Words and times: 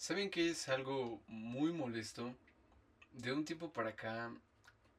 ¿Saben 0.00 0.30
que 0.30 0.48
es 0.48 0.66
algo 0.70 1.20
muy 1.28 1.74
molesto? 1.74 2.34
De 3.12 3.34
un 3.34 3.44
tiempo 3.44 3.70
para 3.70 3.90
acá, 3.90 4.32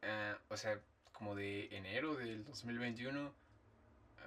ah, 0.03 0.37
o 0.47 0.55
sea, 0.55 0.79
como 1.11 1.33
de 1.33 1.75
enero 1.75 2.13
del 2.13 2.45
2021, 2.45 3.33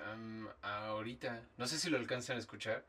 am, 0.04 0.48
a 0.62 0.88
ahorita, 0.88 1.46
no 1.58 1.68
sé 1.68 1.78
si 1.78 1.90
lo 1.90 1.96
alcanzan 1.96 2.38
a 2.38 2.40
escuchar, 2.40 2.84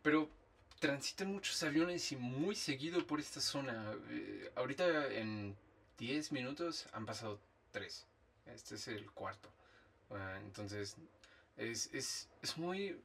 pero 0.00 0.30
transitan 0.78 1.32
muchos 1.32 1.60
aviones 1.64 2.12
y 2.12 2.16
muy 2.16 2.54
seguido 2.54 3.04
por 3.04 3.18
esta 3.18 3.40
zona. 3.40 3.92
Eh, 4.10 4.52
ahorita 4.54 5.12
en 5.12 5.56
10 5.98 6.30
minutos 6.30 6.86
han 6.92 7.04
pasado 7.04 7.40
3. 7.72 8.06
Este 8.46 8.76
es 8.76 8.86
el 8.86 9.10
cuarto. 9.10 9.50
Ah, 10.10 10.38
entonces, 10.40 10.94
es, 11.56 11.92
es, 11.92 12.28
es 12.42 12.56
muy... 12.56 12.96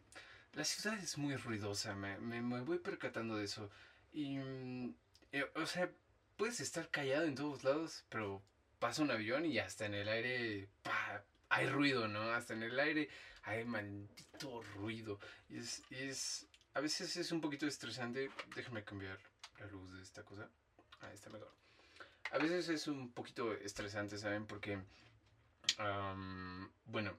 La 0.54 0.63
ciudad 0.63 0.97
es 0.99 1.17
muy 1.17 1.35
ruidosa, 1.35 1.95
me, 1.95 2.20
me, 2.20 2.41
me 2.41 2.61
voy 2.61 2.77
percatando 2.77 3.38
de 3.38 3.45
eso. 3.45 3.70
Y, 4.11 4.38
mm, 4.38 4.95
eh, 5.31 5.45
o 5.55 5.66
sea, 5.66 5.89
puedes 6.38 6.59
estar 6.59 6.89
callado 6.89 7.25
en 7.25 7.35
todos 7.35 7.63
lados, 7.63 8.05
pero 8.09 8.44
pasa 8.80 9.02
un 9.02 9.11
avión 9.11 9.45
y 9.45 9.58
hasta 9.59 9.85
en 9.85 9.95
el 9.95 10.08
aire, 10.08 10.70
pa, 10.84 11.23
hay 11.49 11.67
ruido, 11.67 12.08
¿no? 12.08 12.21
Hasta 12.34 12.53
en 12.53 12.63
el 12.63 12.80
aire 12.80 13.09
hay 13.44 13.66
maldito 13.66 14.61
ruido. 14.75 15.20
Y 15.49 15.58
es, 15.58 15.81
y 15.89 15.95
es, 15.95 16.47
a 16.75 16.81
veces 16.81 17.17
es 17.17 17.31
un 17.31 17.41
poquito 17.41 17.66
estresante. 17.66 18.30
Déjame 18.55 18.83
cambiar 18.83 19.17
la 19.59 19.66
luz 19.67 19.91
de 19.95 20.03
esta 20.03 20.23
cosa. 20.23 20.47
Ah, 21.02 21.11
está 21.13 21.30
mejor. 21.30 21.52
A 22.31 22.38
veces 22.38 22.70
es 22.70 22.88
un 22.88 23.11
poquito 23.11 23.53
estresante, 23.53 24.17
¿saben? 24.17 24.45
Porque, 24.45 24.80
am, 25.77 26.72
bueno, 26.85 27.17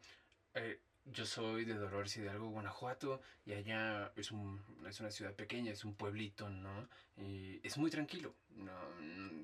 eh, 0.54 0.80
yo 1.06 1.26
soy 1.26 1.64
de 1.64 1.74
Dolores 1.74 2.16
Hidalgo, 2.16 2.48
Guanajuato, 2.48 3.20
y 3.44 3.52
allá 3.52 4.10
es, 4.16 4.30
un, 4.32 4.60
es 4.88 5.00
una 5.00 5.10
ciudad 5.10 5.34
pequeña, 5.34 5.72
es 5.72 5.84
un 5.84 5.94
pueblito, 5.94 6.48
¿no? 6.48 6.88
Y 7.16 7.60
es 7.66 7.76
muy 7.76 7.90
tranquilo. 7.90 8.34
No, 8.56 8.72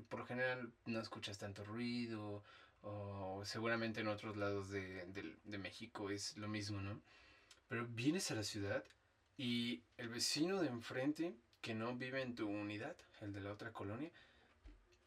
por 0.08 0.20
lo 0.20 0.26
general 0.26 0.72
no 0.86 1.00
escuchas 1.00 1.38
tanto 1.38 1.64
ruido, 1.64 2.42
o 2.82 3.42
seguramente 3.44 4.00
en 4.00 4.08
otros 4.08 4.36
lados 4.36 4.70
de, 4.70 5.04
del- 5.06 5.38
de 5.44 5.58
México 5.58 6.10
es 6.10 6.36
lo 6.36 6.48
mismo, 6.48 6.80
¿no? 6.80 7.00
Pero 7.68 7.86
vienes 7.86 8.30
a 8.30 8.34
la 8.34 8.42
ciudad 8.42 8.84
y 9.36 9.82
el 9.98 10.08
vecino 10.08 10.60
de 10.60 10.68
enfrente, 10.68 11.34
que 11.60 11.74
no 11.74 11.94
vive 11.94 12.22
en 12.22 12.34
tu 12.34 12.48
unidad, 12.48 12.96
el 13.20 13.32
de 13.32 13.40
la 13.40 13.52
otra 13.52 13.70
colonia, 13.72 14.10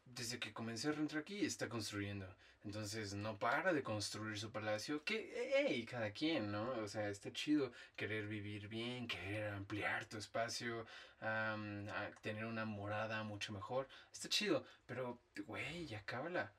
desde 0.04 0.38
que 0.38 0.52
comencé 0.52 0.88
a 0.88 0.92
rentar 0.92 1.18
aquí 1.18 1.44
está 1.44 1.68
construyendo. 1.68 2.26
Entonces 2.64 3.14
no 3.14 3.38
para 3.38 3.72
de 3.72 3.82
construir 3.82 4.38
su 4.38 4.50
palacio. 4.50 5.04
Que, 5.04 5.52
hey, 5.56 5.84
cada 5.84 6.10
quien, 6.12 6.50
¿no? 6.50 6.70
O 6.82 6.88
sea, 6.88 7.08
está 7.08 7.32
chido 7.32 7.72
querer 7.96 8.26
vivir 8.26 8.68
bien, 8.68 9.06
querer 9.06 9.52
ampliar 9.52 10.06
tu 10.06 10.16
espacio, 10.16 10.86
am, 11.20 11.88
a 11.90 12.10
tener 12.22 12.46
una 12.46 12.64
morada 12.64 13.22
mucho 13.22 13.52
mejor. 13.52 13.86
Está 14.12 14.28
chido, 14.28 14.64
pero, 14.86 15.20
güey, 15.46 15.86
ya 15.86 16.02
cábala. 16.04 16.52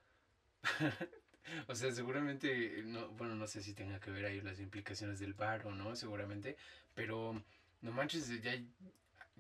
O 1.67 1.75
sea, 1.75 1.91
seguramente, 1.91 2.81
no, 2.85 3.09
bueno, 3.09 3.35
no 3.35 3.47
sé 3.47 3.61
si 3.61 3.73
tenga 3.73 3.99
que 3.99 4.11
ver 4.11 4.25
ahí 4.25 4.41
las 4.41 4.59
implicaciones 4.59 5.19
del 5.19 5.33
bar 5.35 5.65
o 5.67 5.71
no, 5.71 5.95
seguramente, 5.95 6.57
pero 6.95 7.39
no 7.81 7.91
manches, 7.91 8.41
ya, 8.41 8.59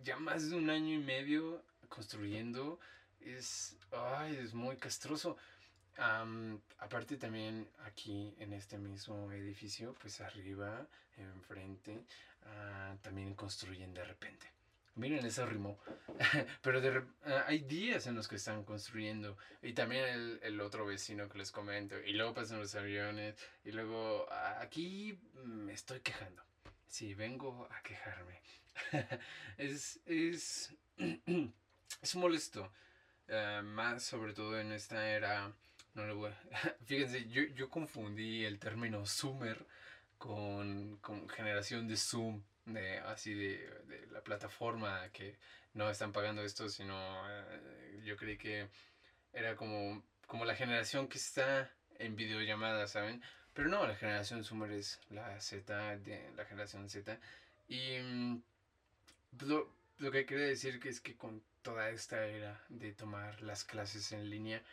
ya 0.03 0.17
más 0.17 0.49
de 0.49 0.55
un 0.55 0.69
año 0.69 0.93
y 0.93 0.99
medio 0.99 1.63
construyendo 1.89 2.79
es, 3.21 3.77
ay, 3.91 4.35
es 4.37 4.53
muy 4.53 4.77
castroso. 4.77 5.37
Am, 5.97 6.59
aparte 6.79 7.17
también 7.17 7.69
aquí 7.85 8.35
en 8.39 8.53
este 8.53 8.77
mismo 8.77 9.31
edificio, 9.31 9.93
pues 10.01 10.19
arriba, 10.19 10.85
enfrente, 11.17 12.03
ah, 12.43 12.95
también 13.01 13.33
construyen 13.33 13.93
de 13.93 14.03
repente. 14.03 14.47
Miren, 14.95 15.25
eso 15.25 15.45
rimó. 15.45 15.77
Pero 16.61 17.07
ah, 17.25 17.45
hay 17.47 17.59
días 17.59 18.07
en 18.07 18.15
los 18.15 18.27
que 18.27 18.35
están 18.35 18.63
construyendo. 18.63 19.37
Y 19.61 19.73
también 19.73 20.39
el, 20.41 20.61
otro 20.61 20.85
vecino 20.85 21.27
que 21.27 21.37
les 21.37 21.51
comento. 21.51 21.97
Y 21.99 22.13
luego 22.13 22.33
pasan 22.33 22.59
los 22.59 22.75
aviones. 22.75 23.35
Y 23.63 23.71
luego 23.71 24.25
ah, 24.31 24.59
aquí 24.61 25.19
me 25.43 25.73
estoy 25.73 25.99
quejando. 25.99 26.43
Sí, 26.87 27.13
vengo 27.13 27.67
a 27.71 27.81
quejarme. 27.81 28.41
Es, 29.57 30.01
es, 30.05 30.73
es 32.01 32.15
molesto. 32.15 32.71
más 33.63 34.03
sobre 34.03 34.33
todo 34.33 34.59
en 34.59 34.71
esta 34.71 35.09
era. 35.09 35.53
No 35.95 36.05
le 36.05 36.13
voy 36.13 36.29
a- 36.31 36.37
Fíjense, 36.85 37.25
yo, 37.29 37.43
yo 37.43 37.69
confundí 37.69 38.43
el 38.45 38.59
término 38.59 39.05
Zoomer 39.05 39.65
con, 40.17 40.97
con 40.97 41.27
generación 41.29 41.87
de 41.87 41.97
Zoom. 41.97 42.41
De, 42.65 42.97
así 42.99 43.33
de, 43.35 43.57
de 43.87 44.07
la 44.07 44.21
plataforma 44.21 45.07
que 45.13 45.37
no 45.73 45.87
están 45.89 46.11
pagando 46.11 46.41
esto, 46.43 46.67
sino 46.67 46.95
eh, 47.29 48.01
yo 48.03 48.17
creí 48.17 48.37
que 48.37 48.67
era 49.33 49.55
como, 49.55 50.03
como 50.27 50.45
la 50.45 50.55
generación 50.55 51.07
que 51.07 51.17
está 51.19 51.71
en 51.99 52.15
videollamadas, 52.15 52.91
¿saben? 52.91 53.21
Pero 53.53 53.69
no, 53.69 53.87
la 53.87 53.95
generación 53.95 54.43
Zoomer 54.43 54.71
es 54.71 54.99
la 55.09 55.39
Z, 55.41 55.97
de 55.99 56.31
la 56.35 56.45
generación 56.45 56.89
Z. 56.89 57.19
Y 57.67 57.99
mm, 57.99 58.41
lo, 59.41 59.69
lo 59.99 60.11
que 60.11 60.25
quería 60.25 60.45
decir 60.47 60.79
que 60.79 60.89
es 60.89 60.99
que 61.01 61.15
con 61.15 61.43
toda 61.61 61.89
esta 61.89 62.25
era 62.25 62.63
de 62.69 62.91
tomar 62.93 63.41
las 63.41 63.63
clases 63.63 64.11
en 64.11 64.29
línea, 64.29 64.63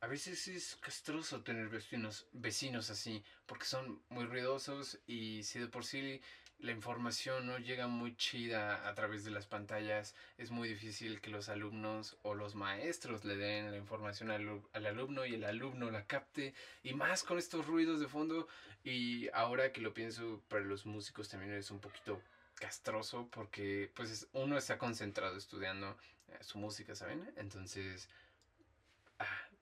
a 0.00 0.06
veces 0.06 0.48
es 0.48 0.76
castroso 0.80 1.42
tener 1.42 1.68
vecinos, 1.68 2.26
vecinos 2.32 2.90
así, 2.90 3.22
porque 3.46 3.66
son 3.66 4.02
muy 4.08 4.24
ruidosos 4.24 4.98
y 5.06 5.42
si 5.42 5.58
de 5.58 5.66
por 5.68 5.84
sí 5.84 6.20
la 6.58 6.72
información 6.72 7.46
no 7.46 7.58
llega 7.58 7.86
muy 7.86 8.14
chida 8.16 8.86
a 8.86 8.94
través 8.94 9.24
de 9.24 9.30
las 9.30 9.46
pantallas, 9.46 10.14
es 10.36 10.50
muy 10.50 10.68
difícil 10.68 11.20
que 11.20 11.30
los 11.30 11.48
alumnos 11.48 12.16
o 12.22 12.34
los 12.34 12.54
maestros 12.54 13.24
le 13.24 13.36
den 13.36 13.70
la 13.70 13.78
información 13.78 14.30
al, 14.30 14.62
al 14.74 14.86
alumno 14.86 15.24
y 15.24 15.34
el 15.34 15.44
alumno 15.44 15.90
la 15.90 16.04
capte, 16.06 16.52
y 16.82 16.92
más 16.92 17.22
con 17.22 17.38
estos 17.38 17.66
ruidos 17.66 17.98
de 18.00 18.08
fondo. 18.08 18.46
Y 18.84 19.28
ahora 19.32 19.72
que 19.72 19.80
lo 19.80 19.94
pienso, 19.94 20.42
para 20.48 20.62
los 20.64 20.84
músicos 20.84 21.28
también 21.28 21.52
es 21.54 21.70
un 21.70 21.80
poquito 21.80 22.20
castroso 22.56 23.28
porque 23.30 23.90
pues 23.94 24.10
es- 24.10 24.28
uno 24.32 24.58
está 24.58 24.76
concentrado 24.76 25.36
estudiando 25.38 25.96
eh, 26.28 26.38
su 26.42 26.58
música, 26.58 26.94
¿saben? 26.94 27.32
Entonces 27.36 28.08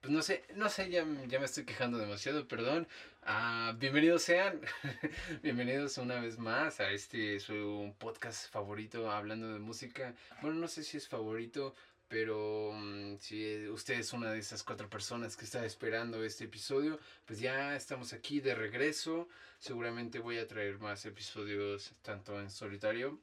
pues 0.00 0.12
no 0.12 0.22
sé, 0.22 0.44
no 0.54 0.68
sé, 0.68 0.90
ya, 0.90 1.04
ya 1.26 1.38
me 1.38 1.44
estoy 1.46 1.64
quejando 1.64 1.98
demasiado, 1.98 2.46
perdón. 2.46 2.86
Ah, 3.22 3.74
bienvenidos 3.78 4.22
sean, 4.22 4.60
bienvenidos 5.42 5.98
una 5.98 6.20
vez 6.20 6.38
más 6.38 6.80
a 6.80 6.90
este 6.92 7.40
su 7.40 7.94
podcast 7.98 8.50
favorito 8.50 9.10
hablando 9.10 9.52
de 9.52 9.58
música. 9.58 10.14
Bueno, 10.40 10.56
no 10.58 10.68
sé 10.68 10.84
si 10.84 10.96
es 10.98 11.08
favorito, 11.08 11.74
pero 12.06 12.72
mm, 12.74 13.16
si 13.18 13.68
usted 13.68 13.94
es 13.98 14.12
una 14.12 14.30
de 14.30 14.38
esas 14.38 14.62
cuatro 14.62 14.88
personas 14.88 15.36
que 15.36 15.44
está 15.44 15.64
esperando 15.64 16.22
este 16.24 16.44
episodio, 16.44 16.98
pues 17.26 17.40
ya 17.40 17.74
estamos 17.76 18.12
aquí 18.12 18.40
de 18.40 18.54
regreso. 18.54 19.28
Seguramente 19.58 20.20
voy 20.20 20.38
a 20.38 20.46
traer 20.46 20.78
más 20.78 21.04
episodios 21.06 21.92
tanto 22.02 22.38
en 22.40 22.50
solitario. 22.50 23.20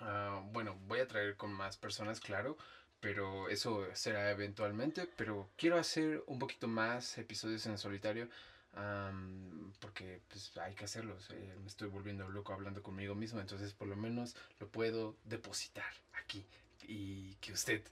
ah, 0.00 0.42
bueno, 0.52 0.76
voy 0.86 1.00
a 1.00 1.08
traer 1.08 1.36
con 1.36 1.52
más 1.52 1.76
personas, 1.76 2.20
claro 2.20 2.56
pero 3.00 3.48
eso 3.48 3.86
será 3.94 4.30
eventualmente. 4.30 5.08
Pero 5.16 5.50
quiero 5.56 5.78
hacer 5.78 6.22
un 6.26 6.38
poquito 6.38 6.68
más 6.68 7.18
episodios 7.18 7.66
en 7.66 7.78
solitario. 7.78 8.28
am, 8.74 9.72
porque 9.80 10.20
pues 10.28 10.56
hay 10.58 10.74
que 10.74 10.84
hacerlos. 10.84 11.28
eh, 11.30 11.54
me 11.60 11.68
estoy 11.68 11.88
volviendo 11.88 12.28
loco 12.28 12.52
hablando 12.52 12.82
conmigo 12.82 13.14
mismo. 13.14 13.40
Entonces 13.40 13.72
por 13.74 13.88
lo 13.88 13.96
menos 13.96 14.36
lo 14.60 14.68
puedo 14.68 15.16
depositar 15.24 15.92
aquí. 16.22 16.44
Y 16.86 17.34
que 17.36 17.52
usted 17.52 17.82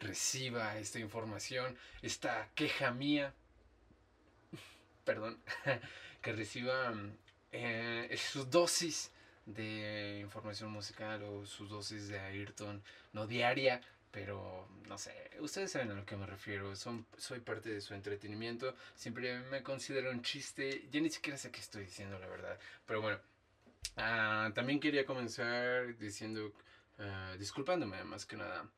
reciba 0.00 0.76
esta 0.78 0.98
información, 0.98 1.76
esta 2.02 2.48
queja 2.54 2.90
mía. 2.92 3.34
Perdón. 5.04 5.38
que 6.22 6.32
reciba 6.32 6.90
mm, 6.90 7.16
eh, 7.52 8.16
su 8.18 8.46
dosis 8.46 9.12
de 9.46 10.20
información 10.22 10.70
musical 10.72 11.22
o 11.22 11.44
su 11.46 11.66
dosis 11.68 12.08
de 12.08 12.18
Ayrton. 12.18 12.82
No 13.12 13.26
diaria, 13.26 13.80
pero 14.14 14.68
no 14.86 14.96
sé, 14.96 15.12
ustedes 15.40 15.72
saben 15.72 15.90
a 15.90 15.94
lo 15.94 16.06
que 16.06 16.16
me 16.16 16.24
refiero, 16.24 16.76
son, 16.76 17.04
soy 17.18 17.40
parte 17.40 17.68
de 17.68 17.80
su 17.80 17.94
entretenimiento, 17.94 18.76
siempre 18.94 19.40
me 19.50 19.60
considero 19.64 20.12
un 20.12 20.22
chiste, 20.22 20.88
ya 20.92 21.00
ni 21.00 21.10
siquiera 21.10 21.36
sé 21.36 21.50
qué 21.50 21.58
estoy 21.58 21.84
diciendo, 21.84 22.16
la 22.20 22.28
verdad, 22.28 22.56
pero 22.86 23.02
bueno, 23.02 23.18
ah, 23.96 24.52
también 24.54 24.78
quería 24.78 25.04
comenzar 25.04 25.98
diciendo, 25.98 26.52
ah, 27.00 27.34
disculpándome 27.40 28.04
más 28.04 28.24
que 28.24 28.36
nada 28.36 28.70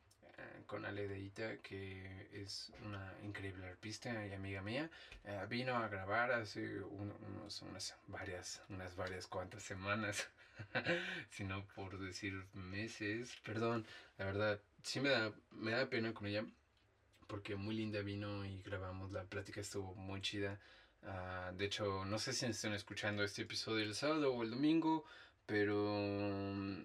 con 0.67 0.85
Ale 0.85 1.07
Deita, 1.09 1.57
que 1.59 2.29
es 2.33 2.71
una 2.85 3.15
increíble 3.23 3.67
arpista 3.67 4.27
y 4.27 4.33
amiga 4.33 4.61
mía, 4.63 4.91
Ah, 5.25 5.45
vino 5.47 5.77
a 5.77 5.89
grabar 5.89 6.31
hace 6.33 6.81
un- 6.83 7.13
unos, 7.27 7.61
unas 7.63 7.95
varias, 8.07 8.63
unas 8.69 8.95
varias 8.95 9.27
cuantas 9.27 9.63
semanas, 9.63 10.29
si 11.31 11.45
no 11.45 11.67
por 11.75 11.99
decir 11.99 12.33
meses, 12.53 13.35
perdón, 13.45 13.85
la 14.19 14.27
verdad, 14.27 14.61
sí 14.83 15.01
me 15.01 15.09
da, 15.11 15.33
me 15.51 15.73
da 15.73 15.89
pena 15.91 16.13
con 16.15 16.27
ella, 16.27 16.45
porque 17.27 17.57
muy 17.57 17.75
linda 17.75 18.01
vino 18.03 18.45
y 18.45 18.63
grabamos, 18.63 19.11
la 19.13 19.25
plática 19.25 19.61
estuvo 19.61 19.95
muy 19.95 20.21
chida. 20.21 20.61
Ah, 21.03 21.53
de 21.55 21.65
hecho, 21.67 22.05
no 22.05 22.19
sé 22.19 22.33
si 22.33 22.47
están 22.47 22.73
escuchando 22.75 23.23
este 23.25 23.43
episodio 23.43 23.85
el 23.85 23.95
sábado 23.95 24.33
o 24.33 24.43
el 24.43 24.51
domingo, 24.51 25.05
pero 25.45 25.75
mm, 25.99 26.81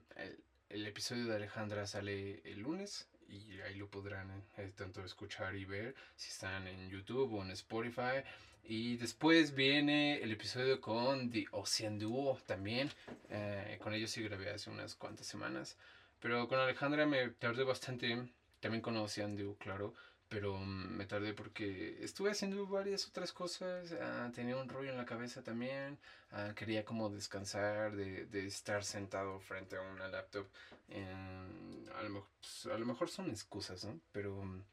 el- 0.69 0.86
episodio 0.88 1.25
de 1.28 1.36
Alejandra 1.36 1.86
sale 1.86 2.42
el 2.44 2.60
lunes 2.62 3.07
y 3.31 3.62
ahí 3.62 3.75
lo 3.75 3.88
podrán 3.88 4.44
eh, 4.57 4.72
tanto 4.75 5.04
escuchar 5.04 5.56
y 5.56 5.66
ver 5.66 5.95
si 6.16 6.30
están 6.30 6.68
en 6.68 6.89
YouTube 6.89 7.33
o 7.33 7.42
en 7.42 7.51
Spotify. 7.51 8.24
Y 8.63 8.98
después 8.98 9.56
viene 9.56 10.22
el 10.22 10.31
episodio 10.31 10.80
con 10.80 11.31
The 11.31 11.45
Ocean 11.51 11.98
Duo 11.98 12.38
también. 12.45 12.89
Eh, 13.30 13.80
con 13.81 13.94
ellos 13.94 14.12
sí 14.12 14.22
grabé 14.22 14.51
hace 14.51 14.69
unas 14.69 14.95
cuantas 14.95 15.25
semanas. 15.25 15.78
Pero 16.19 16.48
con 16.48 16.60
Alejandra 16.60 17.06
me 17.06 17.30
tardé 17.30 17.63
bastante. 17.63 18.28
También 18.60 18.81
con 18.81 18.95
Ocean 18.98 19.36
Duo, 19.36 19.56
claro 19.57 19.94
pero 20.31 20.57
mm, 20.57 20.95
me 20.95 21.06
tardé 21.06 21.33
porque 21.33 21.98
estuve 22.01 22.31
haciendo 22.31 22.66
varias 22.66 23.06
otras 23.06 23.33
cosas, 23.33 23.92
ah, 24.01 24.31
tenía 24.33 24.56
un 24.56 24.69
rollo 24.69 24.89
en 24.89 24.98
la 24.98 25.06
cabeza 25.06 25.44
también, 25.44 26.00
ah, 26.31 26.54
quería 26.56 26.86
como 26.86 27.10
descansar 27.10 27.94
de, 27.98 28.25
de, 28.28 28.48
estar 28.48 28.86
sentado 28.86 29.42
frente 29.42 29.75
a 29.75 29.81
una 29.81 30.07
laptop, 30.07 30.48
a, 30.89 32.04
lo 32.04 32.10
mejor, 32.10 32.30
pues, 32.39 32.66
a, 32.74 32.78
lo 32.78 32.86
mejor, 32.86 33.10
son 33.10 33.30
excusas, 33.30 33.83
¿no? 33.83 34.00
Pero 34.13 34.42
mm, 34.42 34.63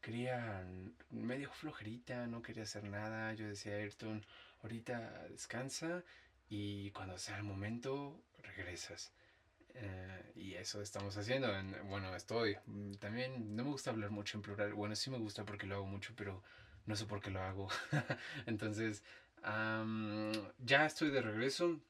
quería 0.00 0.66
medio 1.10 1.52
flojerita, 1.52 2.26
no 2.26 2.42
quería 2.42 2.64
hacer 2.64 2.82
nada, 2.82 3.32
yo 3.34 3.46
decía, 3.46 3.76
Ayrton, 3.76 4.26
ahorita 4.64 5.28
descansa 5.28 6.02
y 6.48 6.90
cuando 6.90 7.16
sea 7.16 7.36
el 7.36 7.44
momento 7.44 8.20
regresas. 8.42 9.12
Eh, 9.78 10.32
y 10.36 10.54
eso 10.54 10.80
estamos 10.80 11.16
haciendo. 11.16 11.48
bueno, 11.84 12.14
estoy. 12.14 12.56
Mm, 12.66 12.92
también 12.94 13.56
no 13.56 13.64
me 13.64 13.70
gusta 13.70 13.90
hablar 13.90 14.10
mucho 14.10 14.38
en 14.38 14.42
plural. 14.42 14.74
Bueno, 14.74 14.96
sí 14.96 15.10
me 15.10 15.18
gusta 15.18 15.44
porque 15.44 15.66
lo 15.66 15.76
hago 15.76 15.86
mucho, 15.86 16.14
pero 16.16 16.42
no 16.86 16.96
sé 16.96 17.06
por 17.06 17.20
qué 17.20 17.30
lo 17.30 17.40
hago. 17.42 17.68
Entonces, 18.46 19.02
ya 20.58 20.86
estoy 20.86 21.10
de 21.10 21.22
regreso. 21.22 21.80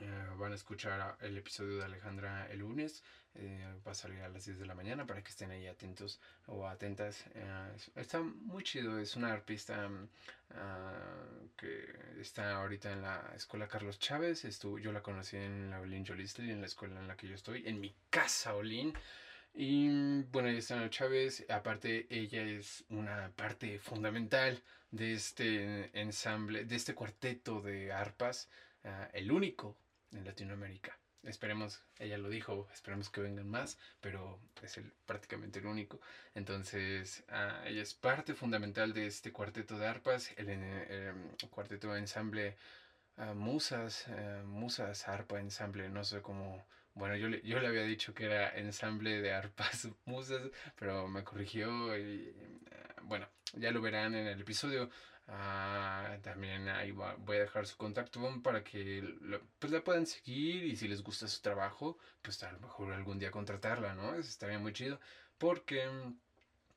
Eh, 0.00 0.26
van 0.38 0.52
a 0.52 0.54
escuchar 0.54 1.16
el 1.20 1.36
episodio 1.36 1.78
de 1.78 1.84
Alejandra 1.84 2.48
el 2.50 2.60
lunes. 2.60 3.02
Eh, 3.34 3.66
va 3.86 3.92
a 3.92 3.94
salir 3.94 4.20
a 4.20 4.28
las 4.28 4.44
10 4.44 4.58
de 4.58 4.66
la 4.66 4.74
mañana 4.74 5.06
para 5.06 5.22
que 5.22 5.30
estén 5.30 5.50
ahí 5.50 5.66
atentos 5.66 6.20
o 6.46 6.66
atentas. 6.66 7.24
Eh, 7.34 7.76
está 7.96 8.20
muy 8.20 8.62
chido, 8.62 8.98
es 8.98 9.16
una 9.16 9.32
arpista 9.32 9.88
mm, 9.88 10.08
ah, 10.50 11.24
que 11.56 11.84
está 12.20 12.56
ahorita 12.56 12.92
en 12.92 13.02
la 13.02 13.32
escuela 13.34 13.68
Carlos 13.68 13.98
Chávez. 13.98 14.44
Estuvo, 14.44 14.78
yo 14.78 14.92
la 14.92 15.02
conocí 15.02 15.36
en 15.36 15.70
la 15.70 15.80
Olin 15.80 16.06
Jolistli, 16.06 16.50
en 16.50 16.60
la 16.60 16.66
escuela 16.66 17.00
en 17.00 17.08
la 17.08 17.16
que 17.16 17.28
yo 17.28 17.34
estoy, 17.34 17.62
en 17.66 17.80
mi 17.80 17.94
casa 18.10 18.54
Olin. 18.54 18.92
Y 19.54 20.22
bueno, 20.24 20.48
ella 20.48 20.58
está 20.58 20.82
en 20.82 20.90
Chávez. 20.90 21.44
Aparte, 21.50 22.06
ella 22.10 22.42
es 22.42 22.84
una 22.88 23.30
parte 23.36 23.78
fundamental 23.78 24.62
de 24.90 25.14
este 25.14 25.90
ensamble, 25.98 26.64
de 26.64 26.76
este 26.76 26.94
cuarteto 26.94 27.60
de 27.60 27.92
arpas, 27.92 28.48
ah, 28.84 29.08
el 29.12 29.30
único 29.32 29.76
en 30.12 30.24
Latinoamérica. 30.24 30.98
Esperemos, 31.22 31.84
ella 31.98 32.18
lo 32.18 32.28
dijo, 32.28 32.68
esperemos 32.72 33.08
que 33.08 33.20
vengan 33.20 33.48
más, 33.48 33.78
pero 34.00 34.40
es 34.60 34.80
prácticamente 35.06 35.60
el 35.60 35.66
único. 35.66 36.00
Entonces, 36.34 37.24
ah, 37.28 37.62
ella 37.64 37.82
es 37.82 37.94
parte 37.94 38.34
fundamental 38.34 38.92
de 38.92 39.06
este 39.06 39.30
cuarteto 39.32 39.78
de 39.78 39.86
arpas, 39.86 40.32
el, 40.36 40.48
em, 40.50 41.30
cuarteto 41.50 41.92
de 41.92 42.00
ensamble 42.00 42.56
ah, 43.16 43.34
Musas, 43.34 44.06
eh, 44.08 44.42
Musas 44.44 45.08
Arpa 45.08 45.38
Ensamble, 45.40 45.88
no 45.88 46.04
sé 46.04 46.22
cómo. 46.22 46.66
Bueno, 46.94 47.16
yo 47.16 47.28
le, 47.28 47.40
yo 47.42 47.60
le 47.60 47.68
había 47.68 47.84
dicho 47.84 48.14
que 48.14 48.24
era 48.26 48.50
ensamble 48.58 49.22
de 49.22 49.32
arpas 49.32 49.88
musas, 50.06 50.50
pero 50.76 51.08
me 51.08 51.24
corrigió 51.24 51.96
y 51.98 52.34
ah, 52.72 53.00
bueno, 53.02 53.28
ya 53.54 53.70
lo 53.70 53.80
verán 53.80 54.14
en 54.14 54.26
el 54.26 54.40
episodio. 54.40 54.90
Ah, 55.28 56.18
también 56.22 56.68
ahí 56.68 56.90
voy 56.90 57.36
a 57.36 57.40
dejar 57.40 57.66
su 57.66 57.76
contacto 57.76 58.20
para 58.42 58.62
que 58.64 59.02
pues 59.58 59.72
la 59.72 59.82
puedan 59.82 60.06
seguir 60.06 60.64
y 60.64 60.76
si 60.76 60.88
les 60.88 61.02
gusta 61.02 61.28
su 61.28 61.40
trabajo, 61.40 61.96
pues 62.22 62.42
a 62.42 62.52
lo 62.52 62.60
mejor 62.60 62.92
algún 62.92 63.18
día 63.18 63.30
contratarla, 63.30 63.94
¿no? 63.94 64.14
Eso 64.14 64.28
estaría 64.28 64.58
muy 64.58 64.72
chido 64.72 65.00
porque 65.38 65.86
mm, 65.86 66.18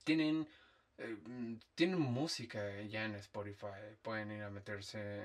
tienen, 0.03 0.47
eh, 0.97 1.17
mm, 1.25 1.55
tienen 1.75 1.99
música 1.99 2.81
ya 2.83 3.05
en 3.05 3.15
Spotify. 3.15 3.97
Pueden 4.01 4.31
ir 4.31 4.43
a 4.43 4.49
meterse 4.49 5.23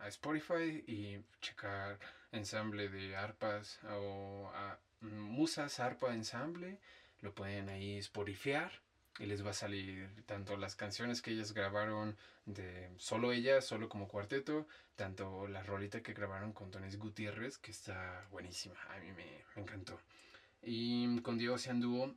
a 0.00 0.08
Spotify 0.08 0.84
y 0.86 1.24
checar 1.40 1.98
ensamble 2.32 2.88
de 2.88 3.16
arpas 3.16 3.80
o 3.84 4.50
a, 4.54 4.78
mm, 5.00 5.06
musas 5.18 5.80
arpa 5.80 6.12
ensamble. 6.14 6.78
Lo 7.20 7.34
pueden 7.34 7.68
ahí 7.68 7.98
spotifyar 7.98 8.72
y 9.18 9.26
les 9.26 9.44
va 9.44 9.50
a 9.50 9.54
salir 9.54 10.22
tanto 10.24 10.56
las 10.56 10.74
canciones 10.74 11.20
que 11.20 11.32
ellas 11.32 11.52
grabaron 11.52 12.16
de 12.46 12.90
solo 12.96 13.32
ellas, 13.32 13.64
solo 13.64 13.88
como 13.88 14.08
cuarteto, 14.08 14.66
tanto 14.94 15.46
la 15.46 15.62
rolita 15.62 16.00
que 16.00 16.12
grabaron 16.12 16.52
con 16.52 16.70
Tonis 16.70 16.96
Gutiérrez, 16.96 17.58
que 17.58 17.70
está 17.70 18.26
buenísima, 18.30 18.80
a 18.88 18.98
mí 18.98 19.12
me, 19.12 19.44
encantó. 19.56 20.00
Y 20.62 21.20
con 21.20 21.38
Diego 21.38 21.58
se 21.58 21.70
anduvo, 21.70 22.14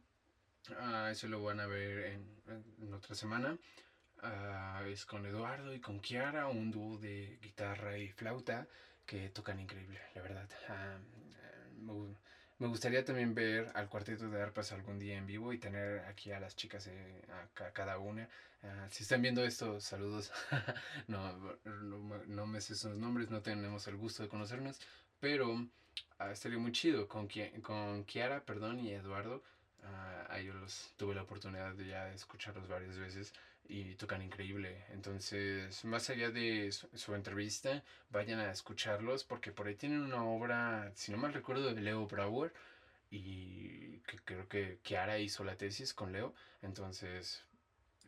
ah, 0.77 1.09
eso 1.11 1.27
lo 1.27 1.43
van 1.43 1.59
a 1.59 1.65
ver 1.65 2.13
en, 2.13 2.93
otra 2.93 3.15
semana. 3.15 3.57
Ah, 4.21 4.83
es 4.87 5.05
con 5.05 5.25
Eduardo 5.25 5.73
y 5.73 5.81
con 5.81 5.99
Kiara, 5.99 6.47
un 6.47 6.71
dúo 6.71 6.97
de 6.97 7.37
guitarra 7.41 7.97
y 7.97 8.09
flauta 8.11 8.67
que 9.05 9.29
tocan 9.29 9.59
increíble, 9.59 9.99
la 10.15 10.21
verdad. 10.21 10.49
Ah, 10.69 10.97
me 12.63 12.69
gustaría 12.69 13.03
también 13.03 13.35
ver 13.35 13.69
al 13.75 13.89
cuarteto 13.89 14.29
de 14.29 14.41
arpas 14.41 14.71
algún 14.71 14.97
día 14.97 15.17
en 15.17 15.27
vivo 15.27 15.51
y 15.51 15.57
tener 15.57 15.99
aquí 16.05 16.31
a 16.31 16.39
las 16.39 16.55
chicas, 16.55 16.87
eh, 16.87 17.21
a, 17.29 17.71
cada 17.71 17.97
una. 17.97 18.29
Ah, 18.63 18.87
si 18.89 19.03
están 19.03 19.21
viendo 19.21 19.43
esto, 19.43 19.81
saludos. 19.81 20.31
no, 21.09 21.57
no, 21.65 22.47
me 22.47 22.61
sé 22.61 22.75
sus 22.75 22.95
nombres, 22.95 23.29
no 23.29 23.41
tenemos 23.41 23.85
el 23.87 23.97
gusto 23.97 24.23
de 24.23 24.29
conocernos, 24.29 24.79
pero 25.19 25.67
ah, 26.19 26.31
estaría 26.31 26.57
muy 26.57 26.71
chido 26.71 27.09
con, 27.09 27.27
con 27.61 28.05
Kiara 28.05 28.45
perdón, 28.45 28.79
y 28.79 28.93
Eduardo. 28.93 29.43
Uh, 29.83 30.31
a 30.31 30.39
ellos 30.39 30.93
tuve 30.95 31.13
la 31.13 31.23
oportunidad 31.23 31.73
de 31.73 32.13
escucharlos 32.13 32.69
varias 32.69 32.97
veces 32.97 33.33
y 33.67 33.95
tocan 33.95 34.21
increíble. 34.21 34.83
Entonces, 34.89 35.83
más 35.85 36.09
allá 36.09 36.29
de 36.29 36.71
su, 36.71 37.15
entrevista, 37.15 37.83
vayan 38.09 38.39
a 38.39 38.51
escucharlos 38.51 39.23
porque 39.23 39.51
por 39.51 39.67
ahí 39.67 39.75
tienen 39.75 40.01
una 40.01 40.23
obra, 40.23 40.91
si 40.95 41.11
no 41.11 41.17
mal 41.17 41.33
recuerdo, 41.33 41.73
de 41.73 41.81
Leo 41.81 42.05
Brauer 42.07 42.53
y 43.09 43.99
que 43.99 44.17
creo 44.25 44.47
que 44.47 44.79
Kiara 44.83 45.19
hizo 45.19 45.43
la 45.43 45.55
tesis 45.55 45.93
con 45.93 46.11
Leo. 46.11 46.33
Entonces, 46.61 47.43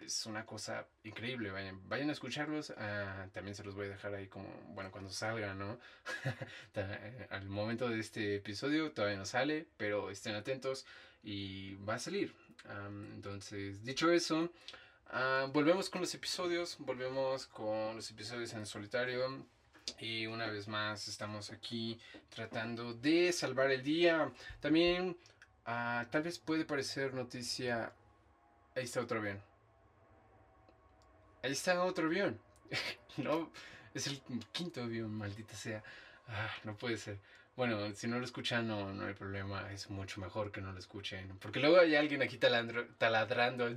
es 0.01 0.25
una 0.25 0.45
cosa 0.45 0.87
increíble. 1.03 1.51
Vayan, 1.51 1.87
vayan 1.87 2.09
a 2.09 2.13
escucharlos. 2.13 2.71
Ah, 2.77 3.27
también 3.31 3.55
se 3.55 3.63
los 3.63 3.75
voy 3.75 3.85
a 3.87 3.89
dejar 3.89 4.13
ahí 4.13 4.27
como, 4.27 4.47
bueno, 4.69 4.91
cuando 4.91 5.09
salga, 5.11 5.53
¿no? 5.53 5.79
Eh, 6.77 7.27
al 7.29 7.47
momento 7.47 7.89
de 7.89 7.99
este 7.99 8.35
episodio 8.35 8.91
todavía 8.91 9.17
no 9.17 9.25
sale, 9.25 9.65
pero 9.77 10.09
estén 10.09 10.35
atentos 10.35 10.85
y 11.23 11.75
va 11.75 11.95
a 11.95 11.99
salir. 11.99 12.33
entonces, 13.13 13.83
dicho 13.83 14.11
eso, 14.11 14.51
Ah, 15.17 15.47
volvemos 15.49 15.89
con 15.89 16.01
los 16.01 16.13
episodios, 16.13 16.75
volvemos 16.77 17.47
con 17.47 17.95
los 17.95 18.11
episodios 18.11 18.51
en 18.51 18.65
solitario. 18.65 19.47
Y 19.97 20.25
una 20.27 20.47
vez 20.47 20.67
más 20.67 21.07
estamos 21.07 21.51
aquí 21.51 21.97
tratando 22.27 22.93
de 22.93 23.31
salvar 23.31 23.71
el 23.71 23.81
día. 23.81 24.29
También 24.59 25.17
ah, 25.65 26.05
tal 26.11 26.23
vez 26.23 26.37
puede 26.37 26.65
parecer 26.65 27.13
noticia. 27.13 27.93
Ahí 28.75 28.83
está 28.83 28.99
otro 28.99 29.19
avión. 29.19 29.41
Ahí 31.43 31.53
está 31.53 31.81
otro 31.81 32.07
avión. 32.07 32.37
no, 33.15 33.53
es 33.93 34.07
el 34.07 34.21
quinto 34.51 34.83
avión, 34.83 35.13
maldita 35.13 35.55
sea. 35.55 35.81
Ah, 36.27 36.51
no 36.65 36.75
puede 36.75 36.97
ser. 36.97 37.19
Bueno, 37.55 37.95
si 37.95 38.07
no 38.07 38.19
lo 38.19 38.25
escuchan, 38.25 38.67
no, 38.67 38.93
no 38.93 39.05
hay 39.05 39.13
problema. 39.13 39.71
Es 39.71 39.89
mucho 39.89 40.19
mejor 40.19 40.51
que 40.51 40.59
no 40.59 40.73
lo 40.73 40.79
escuchen. 40.79 41.39
Porque 41.39 41.61
luego 41.61 41.79
hay 41.79 41.95
alguien 41.95 42.21
aquí 42.21 42.37
taladrando 42.37 43.69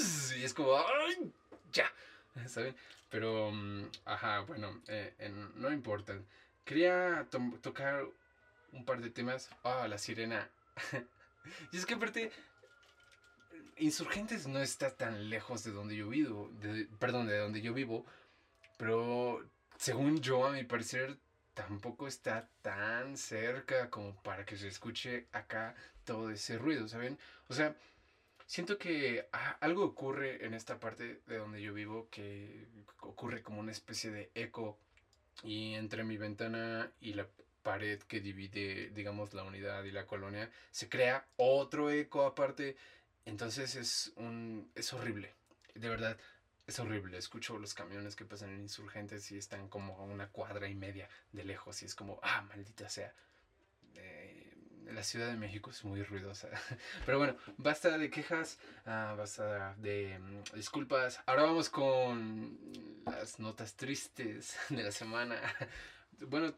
y 0.38 0.44
es 0.44 0.54
como, 0.54 0.76
¡ay! 0.76 1.32
Ya, 1.72 1.90
¿saben? 2.46 2.74
Pero, 3.10 3.50
mm, 3.52 3.84
ajá, 4.04 4.40
bueno, 4.40 4.80
eh, 4.88 5.12
no 5.56 5.72
importa. 5.72 6.18
Quería 6.64 7.26
tocar 7.62 8.06
un 8.72 8.84
par 8.84 9.00
de 9.00 9.10
temas. 9.10 9.50
Ah, 9.64 9.88
la 9.88 9.98
sirena. 9.98 10.48
y 11.72 11.76
es 11.76 11.86
que 11.86 11.94
aparte, 11.94 12.30
Insurgentes 13.78 14.46
no 14.46 14.60
está 14.60 14.94
tan 14.94 15.30
lejos 15.30 15.64
de 15.64 15.72
donde 15.72 15.96
yo 15.96 16.08
vivo, 16.08 16.50
perdón, 16.98 17.26
de 17.26 17.38
donde 17.38 17.62
yo 17.62 17.72
vivo, 17.72 18.04
pero 18.76 19.42
según 19.78 20.20
yo, 20.20 20.46
a 20.46 20.52
mi 20.52 20.64
parecer, 20.64 21.16
tampoco 21.54 22.06
está 22.06 22.46
tan 22.60 23.16
cerca 23.16 23.88
como 23.88 24.14
para 24.22 24.44
que 24.44 24.56
se 24.56 24.68
escuche 24.68 25.26
acá 25.32 25.74
todo 26.04 26.30
ese 26.30 26.58
ruido, 26.58 26.88
¿saben? 26.88 27.18
O 27.48 27.54
sea, 27.54 27.74
Siento 28.50 28.78
que 28.78 29.28
algo 29.60 29.84
ocurre 29.84 30.44
en 30.44 30.54
esta 30.54 30.80
parte 30.80 31.20
de 31.28 31.38
donde 31.38 31.62
yo 31.62 31.72
vivo 31.72 32.08
que 32.10 32.66
ocurre 32.98 33.44
como 33.44 33.60
una 33.60 33.70
especie 33.70 34.10
de 34.10 34.32
eco 34.34 34.76
y 35.44 35.74
entre 35.74 36.02
mi 36.02 36.16
ventana 36.16 36.90
y 37.00 37.12
la 37.12 37.28
pared 37.62 38.00
que 38.02 38.18
divide, 38.20 38.90
digamos, 38.90 39.34
la 39.34 39.44
unidad 39.44 39.84
y 39.84 39.92
la 39.92 40.04
colonia, 40.04 40.50
se 40.72 40.88
crea 40.88 41.28
otro 41.36 41.92
eco 41.92 42.24
aparte. 42.24 42.76
Entonces 43.24 43.76
es 43.76 44.12
un 44.16 44.68
es 44.74 44.92
horrible. 44.92 45.32
De 45.76 45.88
verdad, 45.88 46.18
es 46.66 46.76
horrible. 46.80 47.18
Escucho 47.18 47.56
los 47.56 47.72
camiones 47.72 48.16
que 48.16 48.24
pasan 48.24 48.50
en 48.50 48.62
insurgentes 48.62 49.30
y 49.30 49.38
están 49.38 49.68
como 49.68 49.96
a 49.98 50.02
una 50.02 50.26
cuadra 50.26 50.68
y 50.68 50.74
media 50.74 51.08
de 51.30 51.44
lejos 51.44 51.82
y 51.82 51.84
es 51.84 51.94
como, 51.94 52.18
ah, 52.24 52.42
maldita 52.42 52.88
sea. 52.88 53.14
La 54.94 55.02
Ciudad 55.02 55.28
de 55.28 55.36
México 55.36 55.70
es 55.70 55.84
muy 55.84 56.02
ruidosa. 56.02 56.48
Pero 57.06 57.18
bueno, 57.18 57.36
basta 57.56 57.96
de 57.96 58.10
quejas, 58.10 58.58
uh, 58.86 59.16
basta 59.16 59.74
de 59.76 60.18
um, 60.18 60.42
disculpas. 60.54 61.20
Ahora 61.26 61.44
vamos 61.44 61.70
con 61.70 62.58
las 63.06 63.38
notas 63.38 63.74
tristes 63.76 64.56
de 64.68 64.82
la 64.82 64.92
semana. 64.92 65.40
Bueno, 66.28 66.52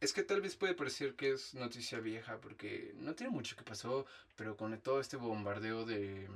es 0.00 0.14
que 0.14 0.22
tal 0.22 0.40
vez 0.40 0.56
puede 0.56 0.72
parecer 0.72 1.16
que 1.16 1.32
es 1.32 1.52
noticia 1.52 2.00
vieja 2.00 2.40
porque 2.40 2.94
no 2.96 3.14
tiene 3.14 3.30
mucho 3.30 3.54
que 3.54 3.62
pasó, 3.62 4.06
pero 4.36 4.56
con 4.56 4.80
todo 4.80 5.00
este 5.00 5.18
bombardeo 5.18 5.84
de, 5.84 6.26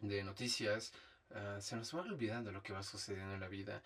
de 0.00 0.22
noticias, 0.22 0.92
uh, 1.30 1.58
se 1.58 1.76
nos 1.76 1.94
va 1.94 2.02
olvidando 2.02 2.52
lo 2.52 2.62
que 2.62 2.74
va 2.74 2.82
sucediendo 2.82 3.32
en 3.32 3.40
la 3.40 3.48
vida. 3.48 3.82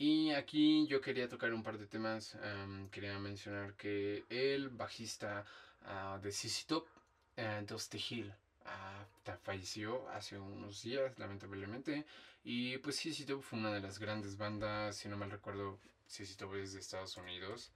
Y 0.00 0.30
aquí 0.30 0.86
yo 0.86 1.00
quería 1.00 1.28
tocar 1.28 1.52
un 1.52 1.64
par 1.64 1.76
de 1.76 1.86
temas. 1.86 2.36
Um, 2.36 2.88
quería 2.88 3.18
mencionar 3.18 3.74
que 3.74 4.24
el 4.28 4.68
bajista 4.68 5.44
uh, 5.84 6.20
de 6.20 6.32
CC 6.32 6.66
Top, 6.66 6.86
uh, 7.36 7.64
Dusty 7.66 7.98
Hill, 8.08 8.34
uh, 8.64 9.32
falleció 9.42 10.08
hace 10.10 10.38
unos 10.38 10.82
días, 10.82 11.18
lamentablemente. 11.18 12.06
Y 12.44 12.78
pues 12.78 12.96
CC 12.96 13.24
Top 13.24 13.42
fue 13.42 13.58
una 13.58 13.72
de 13.72 13.80
las 13.80 13.98
grandes 13.98 14.36
bandas, 14.36 14.96
si 14.96 15.08
no 15.08 15.16
mal 15.16 15.30
recuerdo, 15.30 15.78
CC 16.06 16.36
Top 16.36 16.54
es 16.54 16.72
de 16.72 16.80
Estados 16.80 17.16
Unidos. 17.16 17.70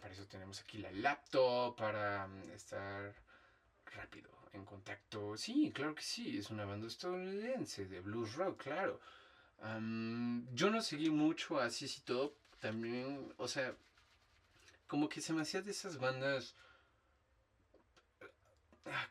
Para 0.00 0.14
eso 0.14 0.26
tenemos 0.26 0.60
aquí 0.60 0.78
la 0.78 0.90
laptop, 0.92 1.76
para 1.76 2.24
um, 2.24 2.50
estar 2.52 3.14
rápido 3.94 4.30
en 4.52 4.64
contacto. 4.64 5.36
Sí, 5.36 5.70
claro 5.74 5.94
que 5.94 6.02
sí, 6.02 6.38
es 6.38 6.50
una 6.50 6.64
banda 6.64 6.86
estadounidense 6.86 7.84
de 7.86 8.00
blues 8.00 8.34
rock, 8.34 8.62
claro. 8.62 9.00
Yo 10.54 10.70
no 10.70 10.80
seguí 10.80 11.10
mucho 11.10 11.60
a 11.60 11.68
CC 11.68 12.00
Top, 12.04 12.34
también, 12.60 13.32
o 13.36 13.46
sea, 13.46 13.74
como 14.86 15.08
que 15.08 15.20
se 15.20 15.32
me 15.32 15.42
hacía 15.42 15.62
de 15.62 15.70
esas 15.70 15.98
bandas, 15.98 16.54
ah, 16.54 16.69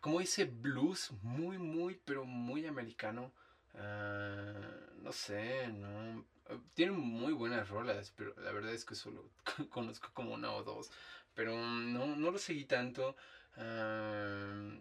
como 0.01 0.21
ese 0.21 0.45
blues 0.45 1.11
muy, 1.21 1.57
muy, 1.57 1.99
pero 2.05 2.25
muy 2.25 2.65
americano. 2.65 3.31
Uh, 3.73 5.01
no 5.03 5.11
sé, 5.11 5.67
no. 5.69 6.25
Tienen 6.73 6.99
muy 6.99 7.33
buenas 7.33 7.69
rolas, 7.69 8.11
pero 8.15 8.33
la 8.41 8.51
verdad 8.51 8.73
es 8.73 8.85
que 8.85 8.95
solo 8.95 9.29
conozco 9.69 10.09
como 10.13 10.33
una 10.33 10.51
o 10.53 10.63
dos. 10.63 10.91
Pero 11.35 11.55
no, 11.55 12.07
no 12.15 12.31
lo 12.31 12.39
seguí 12.39 12.65
tanto. 12.65 13.15
Uh, 13.57 14.79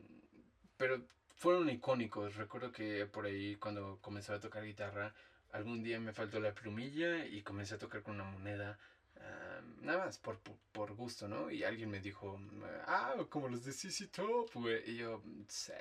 pero 0.77 1.03
fueron 1.37 1.69
icónicos. 1.71 2.37
Recuerdo 2.37 2.73
que 2.73 3.07
por 3.07 3.27
ahí 3.27 3.57
cuando 3.57 3.99
comenzaba 4.01 4.39
a 4.39 4.41
tocar 4.41 4.65
guitarra, 4.65 5.15
algún 5.53 5.83
día 5.83 6.01
me 6.01 6.13
faltó 6.13 6.41
la 6.41 6.55
plumilla 6.55 7.27
y 7.27 7.43
comencé 7.43 7.75
a 7.75 7.79
tocar 7.79 8.03
con 8.03 8.15
una 8.17 8.25
moneda. 8.25 8.79
Nada 9.83 10.07
más 10.07 10.19
por, 10.19 10.39
por, 10.73 10.95
gusto, 10.95 11.29
¿no? 11.29 11.51
Y 11.51 11.65
alguien 11.65 11.91
me 11.91 12.01
dijo, 12.01 12.41
ah, 12.87 13.15
como 13.29 13.49
los 13.49 13.65
de 13.65 13.73
CC 13.73 14.09
Top, 14.09 14.51
güey. 14.55 14.91
Y 14.91 14.97
yo, 14.97 15.23
sí. 15.49 15.73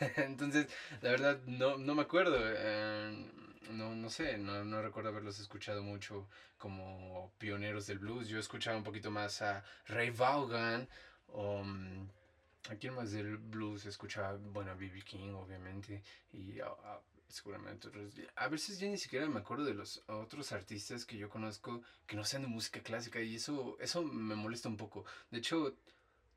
Entonces, 0.16 0.66
la 1.00 1.10
verdad, 1.10 1.40
no, 1.46 1.78
no 1.78 1.94
me 1.94 2.02
acuerdo. 2.02 2.38
Uh, 2.38 3.72
no, 3.72 3.94
no 3.94 4.10
sé, 4.10 4.36
no, 4.36 4.64
no 4.64 4.82
recuerdo 4.82 5.10
haberlos 5.10 5.38
escuchado 5.38 5.82
mucho 5.82 6.28
como 6.58 7.32
pioneros 7.38 7.86
del 7.86 7.98
blues. 7.98 8.28
Yo 8.28 8.38
escuchaba 8.38 8.76
un 8.76 8.84
poquito 8.84 9.10
más 9.10 9.42
a 9.42 9.64
Ray 9.86 10.10
Vaughan 10.10 10.88
o... 11.28 11.60
Um, 11.60 12.08
¿A 12.68 12.74
quién 12.76 12.94
más 12.94 13.10
del 13.10 13.38
blues 13.38 13.86
escuchaba? 13.86 14.36
Bueno, 14.36 14.76
B.B. 14.76 15.00
King, 15.02 15.32
obviamente, 15.32 16.02
y 16.32 16.60
a, 16.60 17.00
seguramente 17.30 17.88
otros. 17.88 18.12
A 18.36 18.48
veces 18.48 18.78
ya 18.78 18.88
ni 18.88 18.98
siquiera 18.98 19.28
me 19.28 19.40
acuerdo 19.40 19.64
de 19.64 19.74
los 19.74 20.02
otros 20.06 20.52
artistas 20.52 21.04
que 21.04 21.16
yo 21.16 21.28
conozco 21.28 21.82
que 22.06 22.16
no 22.16 22.24
sean 22.24 22.42
de 22.42 22.48
música 22.48 22.80
clásica, 22.82 23.20
y 23.20 23.36
eso, 23.36 23.76
eso 23.80 24.02
me 24.02 24.34
molesta 24.34 24.68
un 24.68 24.76
poco. 24.76 25.04
De 25.30 25.38
hecho, 25.38 25.74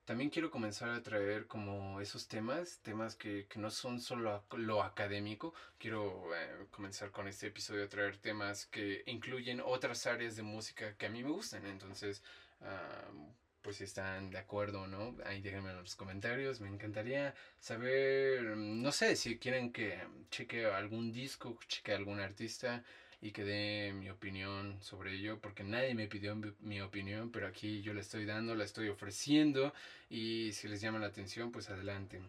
también 0.06 0.30
quiero 0.30 0.52
comenzar 0.52 0.90
a 0.90 1.02
traer 1.02 1.48
como 1.48 2.02
esos 2.02 2.28
temas, 2.28 2.80
temas 2.82 3.16
que, 3.16 3.48
que 3.48 3.60
no 3.60 3.72
son 3.72 4.02
solo 4.02 4.44
lo 4.52 4.84
académico. 4.84 5.54
Quiero 5.78 6.36
eh, 6.36 6.68
comenzar 6.72 7.12
con 7.12 7.28
este 7.28 7.48
episodio 7.48 7.86
a 7.86 7.90
traer 7.90 8.18
temas 8.18 8.66
que 8.66 9.04
incluyen 9.08 9.62
otras 9.66 10.06
áreas 10.06 10.36
de 10.36 10.44
música 10.44 10.96
que 10.98 11.06
a 11.06 11.10
mí 11.10 11.24
me 11.24 11.30
gustan. 11.30 11.66
Entonces, 11.66 12.22
uh, 12.60 13.32
pues 13.64 13.78
si 13.78 13.86
están 13.86 14.30
de 14.30 14.38
acuerdo 14.38 14.82
o 14.84 14.88
no, 14.88 15.16
ahí 15.26 15.42
déjenme 15.42 15.72
en 15.72 15.78
los 15.78 15.96
comentarios. 15.96 16.62
Me 16.62 16.70
encantaría 16.70 17.34
saber, 17.60 18.58
no 18.58 18.92
sé, 18.92 19.16
si 19.16 19.38
quieren 19.40 19.72
que 19.72 20.00
cheque 20.30 20.66
algún 20.66 21.12
disco, 21.12 21.58
cheque 21.68 21.94
algún 21.94 22.20
artista 22.20 22.84
y 23.22 23.32
que 23.32 23.44
dé 23.46 23.94
mi 23.94 24.10
opinión 24.10 24.78
sobre 24.82 25.14
ello, 25.14 25.40
porque 25.40 25.64
nadie 25.64 25.96
me 25.96 26.08
pidió 26.08 26.36
mi 26.60 26.82
opinión, 26.82 27.32
pero 27.32 27.48
aquí 27.48 27.82
yo 27.82 27.94
la 27.94 28.02
estoy 28.02 28.26
dando, 28.26 28.54
la 28.54 28.66
estoy 28.66 28.90
ofreciendo 28.90 29.74
y 30.10 30.52
si 30.52 30.68
les 30.68 30.82
llama 30.82 31.00
la 31.00 31.08
atención, 31.08 31.52
pues 31.52 31.70
adelante. 31.70 32.22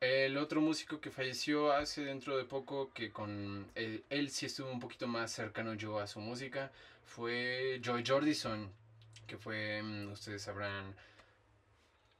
El 0.00 0.38
otro 0.38 0.60
músico 0.60 1.00
que 1.00 1.10
falleció 1.10 1.72
hace 1.72 2.02
dentro 2.02 2.36
de 2.36 2.44
poco, 2.44 2.92
que 2.92 3.10
con 3.10 3.70
él, 3.74 4.04
él 4.10 4.30
sí 4.30 4.46
estuvo 4.46 4.70
un 4.70 4.80
poquito 4.80 5.06
más 5.06 5.32
cercano 5.32 5.74
yo 5.74 5.98
a 6.00 6.06
su 6.06 6.20
música, 6.20 6.72
fue 7.04 7.80
Joy 7.82 8.04
Jordison 8.06 8.70
que 9.26 9.36
fue, 9.36 9.82
mm, 9.82 10.12
ustedes 10.12 10.42
sabrán, 10.42 10.94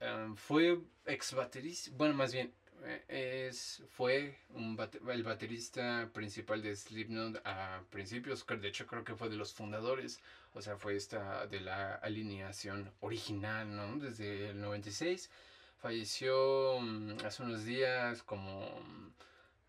um, 0.00 0.36
fue 0.36 0.80
ex 1.06 1.34
baterista, 1.34 1.90
bueno, 1.96 2.14
más 2.14 2.32
bien, 2.32 2.52
eh, 2.84 3.46
es, 3.48 3.82
fue 3.88 4.38
un 4.50 4.78
el 5.08 5.22
baterista 5.22 6.08
principal 6.12 6.62
de 6.62 6.76
Slipknot 6.76 7.40
a 7.44 7.82
principios, 7.90 8.46
de 8.46 8.68
hecho 8.68 8.86
creo 8.86 9.04
que 9.04 9.14
fue 9.14 9.28
de 9.28 9.36
los 9.36 9.54
fundadores, 9.54 10.20
o 10.54 10.60
sea, 10.62 10.76
fue 10.76 10.96
esta 10.96 11.46
de 11.46 11.60
la 11.60 11.94
alineación 11.96 12.92
original, 13.00 13.74
¿no? 13.74 13.96
Desde 13.98 14.50
el 14.50 14.60
96, 14.60 15.30
falleció 15.78 16.76
um, 16.76 17.16
hace 17.24 17.42
unos 17.42 17.64
días 17.64 18.22
como... 18.22 18.66
Um, 18.76 19.12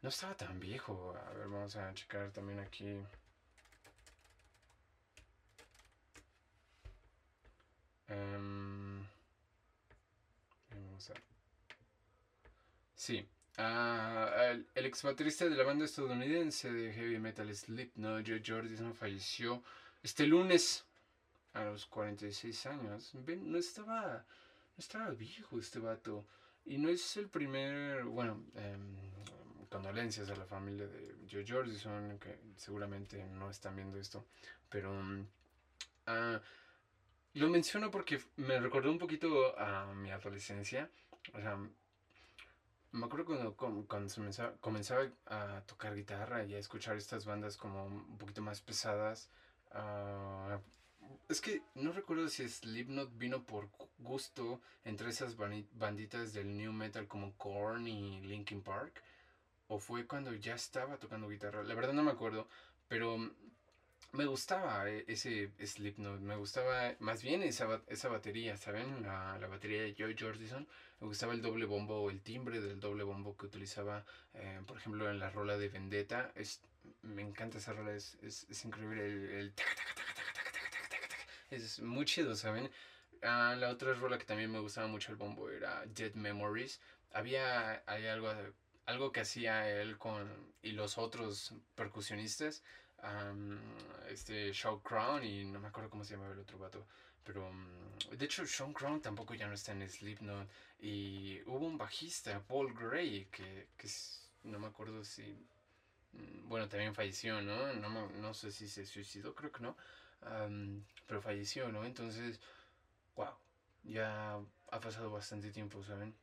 no 0.01 0.09
estaba 0.09 0.35
tan 0.35 0.59
viejo, 0.59 1.15
a 1.17 1.33
ver, 1.33 1.47
vamos 1.49 1.75
a 1.75 1.93
checar 1.93 2.31
también 2.31 2.59
aquí. 2.59 3.01
Um, 8.09 9.03
vamos 10.71 11.09
a... 11.09 11.13
Sí. 12.95 13.27
Uh, 13.57 14.51
el, 14.51 14.67
el, 14.75 14.85
ex 14.85 15.01
baterista 15.03 15.45
de 15.45 15.55
la 15.55 15.63
banda 15.63 15.85
estadounidense 15.85 16.71
de 16.71 16.93
heavy 16.93 17.19
metal 17.19 17.53
Slipknot, 17.53 18.27
Joe 18.27 18.41
Jordison, 18.45 18.93
falleció 18.93 19.63
este 20.03 20.27
lunes 20.27 20.85
a 21.53 21.63
los 21.65 21.85
46 21.87 22.65
años. 22.67 23.13
No 23.15 23.57
estaba, 23.57 24.13
no 24.13 24.77
estaba 24.77 25.09
viejo 25.11 25.59
este 25.59 25.79
vato. 25.79 26.25
Y 26.65 26.77
no 26.77 26.89
es 26.89 27.17
el 27.17 27.29
primer, 27.29 28.03
bueno, 28.03 28.43
um, 28.55 29.67
condolencias 29.69 30.29
a 30.29 30.35
la 30.35 30.45
familia 30.45 30.87
de 30.87 31.15
Joe 31.29 31.45
Jordison, 31.47 32.19
que 32.19 32.39
seguramente 32.55 33.25
no 33.25 33.49
están 33.49 33.75
viendo 33.75 33.97
esto, 33.97 34.25
pero 34.69 34.91
uh, 34.91 36.39
lo 37.37 37.49
menciono 37.49 37.91
porque 37.91 38.19
me 38.35 38.59
recordó 38.59 38.91
un 38.91 38.97
poquito 38.97 39.57
a 39.59 39.93
mi 39.93 40.11
adolescencia. 40.11 40.89
O 41.33 41.39
sea, 41.39 41.57
me 42.91 43.05
acuerdo 43.05 43.25
cuando, 43.25 43.55
cuando 43.55 43.87
comenzaba, 44.59 45.09
a 45.27 45.61
tocar 45.65 45.95
guitarra 45.95 46.43
y 46.43 46.55
a 46.55 46.59
escuchar 46.59 46.97
estas 46.97 47.25
bandas 47.25 47.57
como 47.57 47.85
un 47.85 48.17
poquito 48.17 48.41
más 48.41 48.61
pesadas. 48.61 49.29
Uh, 49.73 50.59
es 51.29 51.41
que 51.41 51.61
no 51.75 51.91
recuerdo 51.91 52.27
si 52.29 52.47
Slipknot 52.47 53.17
vino 53.17 53.43
por 53.43 53.69
gusto 53.99 54.61
entre 54.83 55.09
esas 55.09 55.35
banditas 55.35 56.33
del 56.33 56.57
new 56.57 56.73
metal 56.73 57.07
como 57.07 57.33
Korn 57.37 57.87
y 57.87 58.21
Linkin 58.21 58.61
Park. 58.61 59.03
O 59.67 59.79
fue 59.79 60.07
cuando 60.07 60.33
ya 60.33 60.55
estaba 60.55 60.97
tocando 60.97 61.29
guitarra. 61.29 61.63
La 61.63 61.75
verdad 61.75 61.93
no 61.93 62.03
me 62.03 62.11
acuerdo. 62.11 62.47
Pero 62.87 63.17
me 64.11 64.25
gustaba 64.25 64.89
e, 64.89 65.05
ese 65.07 65.51
Slipknot, 65.63 66.19
me 66.21 66.35
gustaba 66.35 66.95
más 66.99 67.21
bien 67.21 67.43
esa, 67.43 67.81
esa 67.87 68.09
batería, 68.09 68.57
¿saben? 68.57 69.03
La, 69.03 69.37
la, 69.39 69.47
batería 69.47 69.81
de 69.81 69.95
Joy 69.95 70.15
Jordison. 70.17 70.67
Me 70.99 71.07
gustaba 71.07 71.33
el 71.33 71.41
doble 71.41 71.65
bombo, 71.65 72.09
el 72.09 72.21
timbre 72.21 72.59
del 72.59 72.79
doble 72.79 73.03
bombo 73.03 73.37
que 73.37 73.45
utilizaba, 73.45 74.03
eh, 74.33 74.61
por 74.65 74.77
ejemplo, 74.77 75.09
en 75.09 75.19
la 75.19 75.29
rola 75.29 75.57
de 75.57 75.69
Vendetta. 75.69 76.31
Es, 76.35 76.61
me 77.03 77.21
encanta 77.21 77.59
esa 77.59 77.73
rola, 77.73 77.93
es, 77.93 78.17
es, 78.21 78.47
es 78.49 78.65
increíble. 78.65 79.39
El, 79.39 79.53
es 81.51 81.79
muy 81.79 82.05
chido, 82.05 82.35
¿saben? 82.35 82.69
Ah, 83.23 83.55
la 83.57 83.69
otra 83.69 83.93
rola 83.93 84.17
que 84.17 84.25
también 84.25 84.51
me 84.51 84.59
gustaba 84.59 84.87
mucho 84.87 85.11
el 85.11 85.17
bombo 85.17 85.49
era 85.49 85.85
Dead 85.85 86.13
Memories. 86.13 86.81
Había 87.13 87.83
hay 87.85 88.07
algo, 88.07 88.31
algo 88.85 89.11
que 89.11 89.21
hacía 89.21 89.69
él 89.69 89.97
con 89.97 90.29
y 90.61 90.71
los 90.71 90.97
otros 90.97 91.53
percusionistas 91.75 92.63
um, 93.03 93.57
este 94.09 94.51
Shaw 94.53 94.81
Crown 94.81 95.23
y 95.23 95.43
no 95.45 95.59
me 95.59 95.67
acuerdo 95.67 95.89
cómo 95.89 96.03
se 96.03 96.13
llamaba 96.13 96.33
el 96.33 96.39
otro 96.39 96.57
vato. 96.57 96.85
Pero 97.23 97.47
um, 97.47 97.67
de 98.17 98.25
hecho 98.25 98.45
Sean 98.45 98.73
Crown 98.73 99.01
tampoco 99.01 99.33
ya 99.33 99.47
no 99.47 99.53
está 99.53 99.71
en 99.73 99.87
Slipknot. 99.89 100.47
Y 100.79 101.41
hubo 101.45 101.65
un 101.65 101.77
bajista, 101.77 102.39
Paul 102.41 102.73
Gray, 102.73 103.25
que, 103.31 103.67
que 103.77 103.87
no 104.43 104.59
me 104.59 104.67
acuerdo 104.67 105.03
si... 105.03 105.23
Mm, 106.13 106.47
bueno, 106.47 106.69
también 106.69 106.95
falleció, 106.95 107.41
¿no? 107.41 107.73
No, 107.73 108.09
no 108.09 108.33
sé 108.33 108.51
si 108.51 108.67
se 108.67 108.85
suicidó, 108.85 109.35
creo 109.35 109.51
que 109.51 109.61
no. 109.61 109.75
Um, 110.21 110.83
pero 111.05 111.21
falleció, 111.21 111.71
¿no? 111.71 111.85
Entonces, 111.85 112.39
wow. 113.15 113.33
Ya 113.83 114.39
ha 114.71 114.79
pasado 114.79 115.09
bastante 115.11 115.51
tiempo, 115.51 115.83
¿saben? 115.83 116.13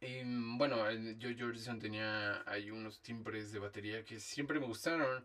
Y 0.00 0.22
bueno, 0.56 0.76
Joe 1.20 1.36
Jordison 1.38 1.78
tenía 1.78 2.42
ahí 2.50 2.70
unos 2.70 3.00
timbres 3.00 3.52
de 3.52 3.58
batería 3.58 4.04
que 4.04 4.20
siempre 4.20 4.60
me 4.60 4.66
gustaron. 4.66 5.24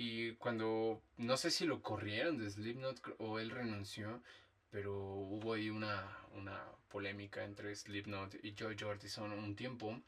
Y 0.00 0.34
cuando, 0.36 1.02
no 1.16 1.36
sé 1.36 1.50
si 1.50 1.66
lo 1.66 1.82
corrieron 1.82 2.38
de 2.38 2.48
Slipknot 2.48 3.16
o 3.18 3.40
él 3.40 3.50
renunció, 3.50 4.22
pero 4.70 4.94
hubo 4.94 5.54
ahí 5.54 5.70
una, 5.70 6.06
una 6.36 6.62
polémica 6.88 7.42
entre 7.42 7.74
Slipknot 7.74 8.36
y 8.44 8.54
Joe 8.56 8.76
Jordison 8.78 9.32
un 9.32 9.56
tiempo. 9.56 10.00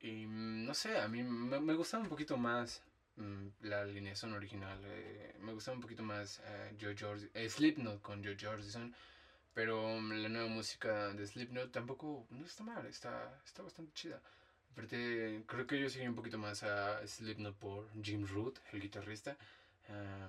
Y 0.00 0.26
mm, 0.26 0.66
no 0.66 0.74
sé, 0.74 0.98
a 0.98 1.08
mí 1.08 1.22
me, 1.22 1.74
gustaba 1.74 2.02
un 2.02 2.10
poquito 2.10 2.36
más 2.36 2.82
mm, 3.16 3.46
la 3.62 3.80
alineación 3.80 4.34
original. 4.34 4.78
Eh, 4.84 5.36
me 5.40 5.54
gustaba 5.54 5.76
un 5.76 5.82
poquito 5.82 6.02
más 6.02 6.42
eh, 6.44 6.76
Jordison, 6.78 7.30
eh, 7.32 7.48
Slipknot 7.48 8.02
con 8.02 8.22
Joe 8.22 8.36
Jordison. 8.38 8.94
Pero 9.54 9.98
mm, 9.98 10.12
la 10.22 10.28
nueva 10.28 10.48
música 10.48 11.14
de 11.14 11.26
Slipknot 11.26 11.72
tampoco 11.72 12.26
no 12.28 12.44
está 12.44 12.62
mal, 12.62 12.84
está, 12.86 13.40
está 13.46 13.62
bastante 13.62 13.94
chida. 13.94 14.20
Aparte, 14.78 15.42
creo 15.46 15.66
que 15.66 15.80
yo 15.80 15.90
seguí 15.90 16.06
un 16.06 16.14
poquito 16.14 16.38
más 16.38 16.62
a 16.62 17.04
Slipknot 17.04 17.56
por 17.56 17.90
Jim 18.00 18.24
Root, 18.24 18.60
el 18.72 18.80
guitarrista. 18.80 19.36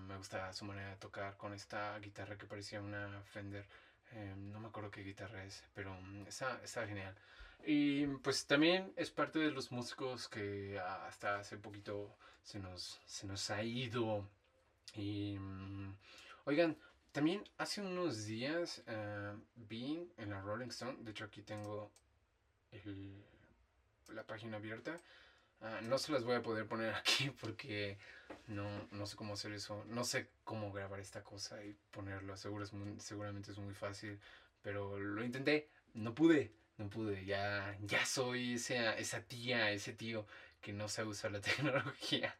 me 0.07 0.17
gusta 0.17 0.51
su 0.53 0.65
manera 0.65 0.89
de 0.89 0.95
tocar 0.95 1.37
con 1.37 1.53
esta 1.53 1.99
guitarra 1.99 2.35
que 2.35 2.47
parecía 2.47 2.81
una 2.81 3.21
Fender. 3.31 3.63
no 4.51 4.59
me 4.59 4.69
acuerdo 4.69 4.89
qué 4.89 5.03
guitarra 5.03 5.43
es, 5.43 5.63
pero 5.75 5.95
está, 6.27 6.59
está 6.63 6.87
genial. 6.87 7.13
Y 7.63 8.07
pues 8.23 8.47
también 8.47 8.91
es 8.95 9.11
parte 9.11 9.37
de 9.37 9.51
los 9.51 9.71
músicos 9.71 10.27
que 10.27 10.79
hasta 10.79 11.37
hace 11.37 11.57
poquito 11.57 12.17
se 12.41 12.57
nos, 12.57 12.99
se 13.05 13.27
nos 13.27 13.51
ha 13.51 13.61
ido. 13.61 14.27
Y 14.95 15.37
mm, 15.37 15.95
oigan, 16.45 16.75
también 17.11 17.43
hace 17.59 17.81
unos 17.81 18.25
días 18.25 18.81
uh, 18.87 19.39
vi 19.69 20.09
en 20.17 20.31
la 20.31 20.41
Rolling 20.41 20.69
Stone, 20.69 20.97
de 21.01 21.11
hecho 21.11 21.25
aquí 21.25 21.43
tengo 21.43 21.91
la 24.13 24.23
página 24.23 24.57
abierta. 24.57 24.97
Ah, 25.61 25.79
no 25.83 25.97
se 25.97 26.11
las 26.11 26.23
voy 26.23 26.35
a 26.35 26.41
poder 26.41 26.67
poner 26.67 26.93
aquí 26.95 27.31
porque 27.41 27.97
no, 28.47 28.87
no 28.91 29.05
sé 29.05 29.15
cómo 29.15 29.33
hacer 29.33 29.53
eso. 29.53 29.83
No 29.87 30.03
sé 30.03 30.29
cómo 30.43 30.71
grabar 30.71 30.99
esta 30.99 31.23
cosa 31.23 31.63
y 31.63 31.75
ponerlo. 31.91 32.37
Seguro 32.37 32.63
es 32.63 32.71
seguramente 33.03 33.51
es 33.51 33.57
muy 33.57 33.73
fácil. 33.73 34.19
Pero 34.61 34.99
lo 34.99 35.23
intenté. 35.23 35.69
No 35.93 36.13
pude 36.13 36.51
no 36.79 36.89
pude, 36.89 37.25
ya, 37.25 37.77
ya 37.81 38.05
soy 38.05 38.53
esa, 38.53 38.97
esa 38.97 39.21
tía, 39.21 39.71
ese 39.71 39.93
tío 39.93 40.25
que 40.61 40.73
no 40.73 40.87
sabe 40.87 41.09
usar 41.09 41.31
la 41.31 41.41
tecnología. 41.41 42.35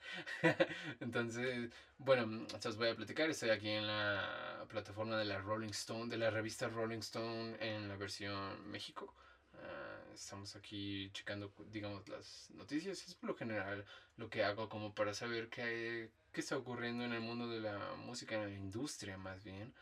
Entonces, 1.01 1.69
bueno, 1.97 2.47
os 2.65 2.77
voy 2.77 2.87
a 2.87 2.95
platicar. 2.95 3.29
Estoy 3.29 3.49
aquí 3.49 3.69
en 3.69 3.85
la 3.85 4.65
plataforma 4.69 5.17
de 5.17 5.25
la 5.25 5.39
Rolling 5.39 5.69
Stone, 5.69 6.09
de 6.09 6.17
la 6.17 6.29
revista 6.29 6.69
Rolling 6.69 6.99
Stone 6.99 7.57
en 7.59 7.89
la 7.89 7.97
versión 7.97 8.71
México. 8.71 9.13
Ah, 9.55 9.98
estamos 10.19 10.55
aquí 10.55 11.09
checando, 11.13 11.53
digamos, 11.71 12.07
las 12.09 12.49
noticias. 12.51 13.07
Es 13.07 13.15
por 13.15 13.29
lo 13.29 13.35
general 13.35 13.85
lo 14.17 14.29
que 14.29 14.43
hago 14.43 14.69
como 14.69 14.93
para 14.93 15.13
saber 15.13 15.49
qué, 15.49 16.11
qué 16.31 16.41
está 16.41 16.57
ocurriendo 16.57 17.03
en 17.03 17.13
el 17.13 17.21
mundo 17.21 17.47
de 17.47 17.61
la 17.61 17.95
música, 17.95 18.35
en 18.35 18.43
la 18.43 18.49
industria 18.49 19.17
más 19.17 19.43
bien. 19.43 19.73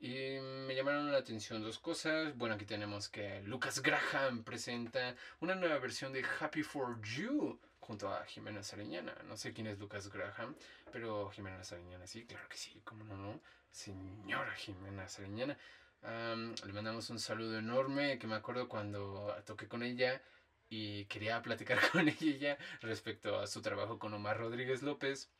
Y 0.00 0.38
me 0.40 0.74
llamaron 0.74 1.10
la 1.10 1.18
atención 1.18 1.62
dos 1.62 1.78
cosas. 1.78 2.36
Bueno, 2.36 2.54
aquí 2.54 2.64
tenemos 2.64 3.08
que 3.08 3.42
Lucas 3.42 3.82
Graham 3.82 4.44
presenta 4.44 5.16
una 5.40 5.54
nueva 5.56 5.78
versión 5.78 6.12
de 6.12 6.24
Happy 6.38 6.62
for 6.62 7.00
You 7.02 7.58
junto 7.80 8.12
a 8.12 8.24
Jimena 8.26 8.62
Sariñana. 8.62 9.14
No 9.26 9.36
sé 9.36 9.52
quién 9.52 9.66
es 9.66 9.78
Lucas 9.78 10.08
Graham, 10.12 10.54
pero 10.92 11.30
Jimena 11.30 11.64
Sariñana 11.64 12.06
sí, 12.06 12.26
claro 12.26 12.48
que 12.48 12.56
sí, 12.56 12.80
cómo 12.84 13.02
no, 13.04 13.16
no. 13.16 13.40
Señora 13.70 14.54
Jimena 14.54 15.08
Sariñana. 15.08 15.58
Le 16.02 16.72
mandamos 16.72 17.10
un 17.10 17.18
saludo 17.18 17.58
enorme 17.58 18.18
que 18.18 18.26
me 18.26 18.36
acuerdo 18.36 18.68
cuando 18.68 19.34
toqué 19.44 19.68
con 19.68 19.82
ella 19.82 20.22
y 20.68 21.04
quería 21.06 21.42
platicar 21.42 21.78
con 21.90 22.08
ella 22.08 22.58
respecto 22.80 23.38
a 23.38 23.46
su 23.46 23.62
trabajo 23.62 23.98
con 23.98 24.14
Omar 24.14 24.38
Rodríguez 24.38 24.82
López. 24.82 25.30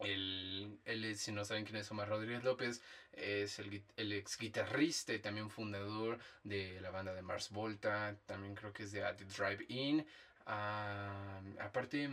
El, 0.00 0.80
él, 0.84 1.16
si 1.16 1.30
no 1.30 1.44
saben 1.44 1.64
quién 1.64 1.76
es 1.76 1.90
Omar 1.90 2.08
Rodríguez 2.08 2.42
López, 2.42 2.82
es 3.12 3.58
el, 3.60 3.84
el, 3.96 4.12
ex 4.12 4.36
guitarrista 4.36 5.14
y 5.14 5.20
también 5.20 5.50
fundador 5.50 6.18
de 6.42 6.80
la 6.80 6.90
banda 6.90 7.14
de 7.14 7.22
Mars 7.22 7.50
Volta. 7.50 8.16
También 8.26 8.54
creo 8.56 8.72
que 8.72 8.82
es 8.82 8.92
de 8.92 9.00
The 9.00 9.24
Drive 9.24 9.66
In. 9.68 10.04
Ah, 10.46 11.40
aparte, 11.60 12.10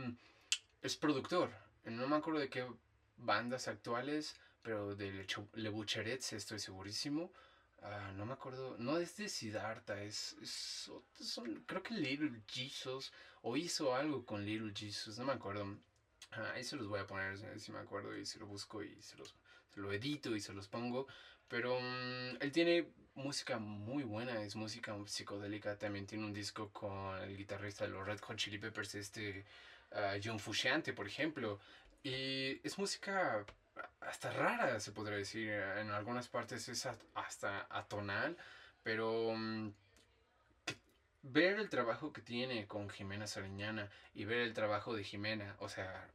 es 0.81 0.95
productor. 0.95 1.51
No 1.85 2.07
me 2.07 2.17
acuerdo 2.17 2.39
de 2.39 2.49
qué 2.49 2.65
bandas 3.17 3.67
actuales, 3.67 4.35
pero 4.61 4.95
de 4.95 5.25
Le 5.53 5.69
Bucherets 5.69 6.33
estoy 6.33 6.59
segurísimo. 6.59 7.31
Ah, 7.81 8.11
no 8.15 8.25
me 8.25 8.33
acuerdo, 8.33 8.75
no 8.77 8.97
es 8.97 9.17
de 9.17 9.27
Siddhartha, 9.27 10.01
es, 10.03 10.35
es, 10.41 10.91
creo 11.65 11.81
que 11.81 11.95
Little 11.95 12.41
Jesus, 12.47 13.11
o 13.41 13.57
hizo 13.57 13.95
algo 13.95 14.23
con 14.23 14.45
Little 14.45 14.71
Jesus, 14.75 15.17
no 15.17 15.25
me 15.25 15.33
acuerdo 15.33 15.77
ahí 16.53 16.63
se 16.63 16.75
los 16.75 16.87
voy 16.87 16.99
a 16.99 17.07
poner 17.07 17.37
si 17.59 17.71
me 17.71 17.79
acuerdo 17.79 18.17
y 18.17 18.25
se 18.25 18.39
lo 18.39 18.47
busco 18.47 18.83
y 18.83 19.01
se 19.01 19.17
los 19.17 19.35
lo 19.75 19.91
edito 19.93 20.35
y 20.35 20.41
se 20.41 20.53
los 20.53 20.67
pongo. 20.67 21.07
Pero 21.47 21.79
mm, 21.79 22.37
él 22.41 22.51
tiene 22.51 22.87
música 23.15 23.57
muy 23.59 24.03
buena, 24.03 24.41
es 24.43 24.55
música 24.55 24.95
psicodélica. 25.05 25.77
También 25.77 26.07
tiene 26.07 26.25
un 26.25 26.33
disco 26.33 26.69
con 26.71 27.17
el 27.23 27.37
guitarrista 27.37 27.85
de 27.85 27.91
los 27.91 28.05
Red 28.05 28.19
Hot 28.21 28.37
Chili 28.37 28.57
Peppers, 28.57 28.95
este 28.95 29.45
uh, 29.91 30.19
John 30.23 30.39
Fusciante, 30.39 30.93
por 30.93 31.07
ejemplo. 31.07 31.59
Y 32.03 32.59
es 32.65 32.77
música 32.77 33.45
hasta 34.01 34.31
rara, 34.31 34.79
se 34.79 34.91
podría 34.91 35.17
decir. 35.17 35.49
En 35.51 35.91
algunas 35.91 36.27
partes 36.27 36.67
es 36.69 36.87
hasta 37.15 37.67
atonal, 37.69 38.37
pero... 38.83 39.33
Mm, 39.35 39.73
ver 41.23 41.59
el 41.59 41.69
trabajo 41.69 42.11
que 42.11 42.21
tiene 42.21 42.67
con 42.67 42.89
Jimena 42.89 43.27
Sariñana 43.27 43.89
y 44.13 44.25
ver 44.25 44.39
el 44.39 44.53
trabajo 44.53 44.95
de 44.95 45.03
Jimena, 45.03 45.55
o 45.59 45.69
sea, 45.69 46.09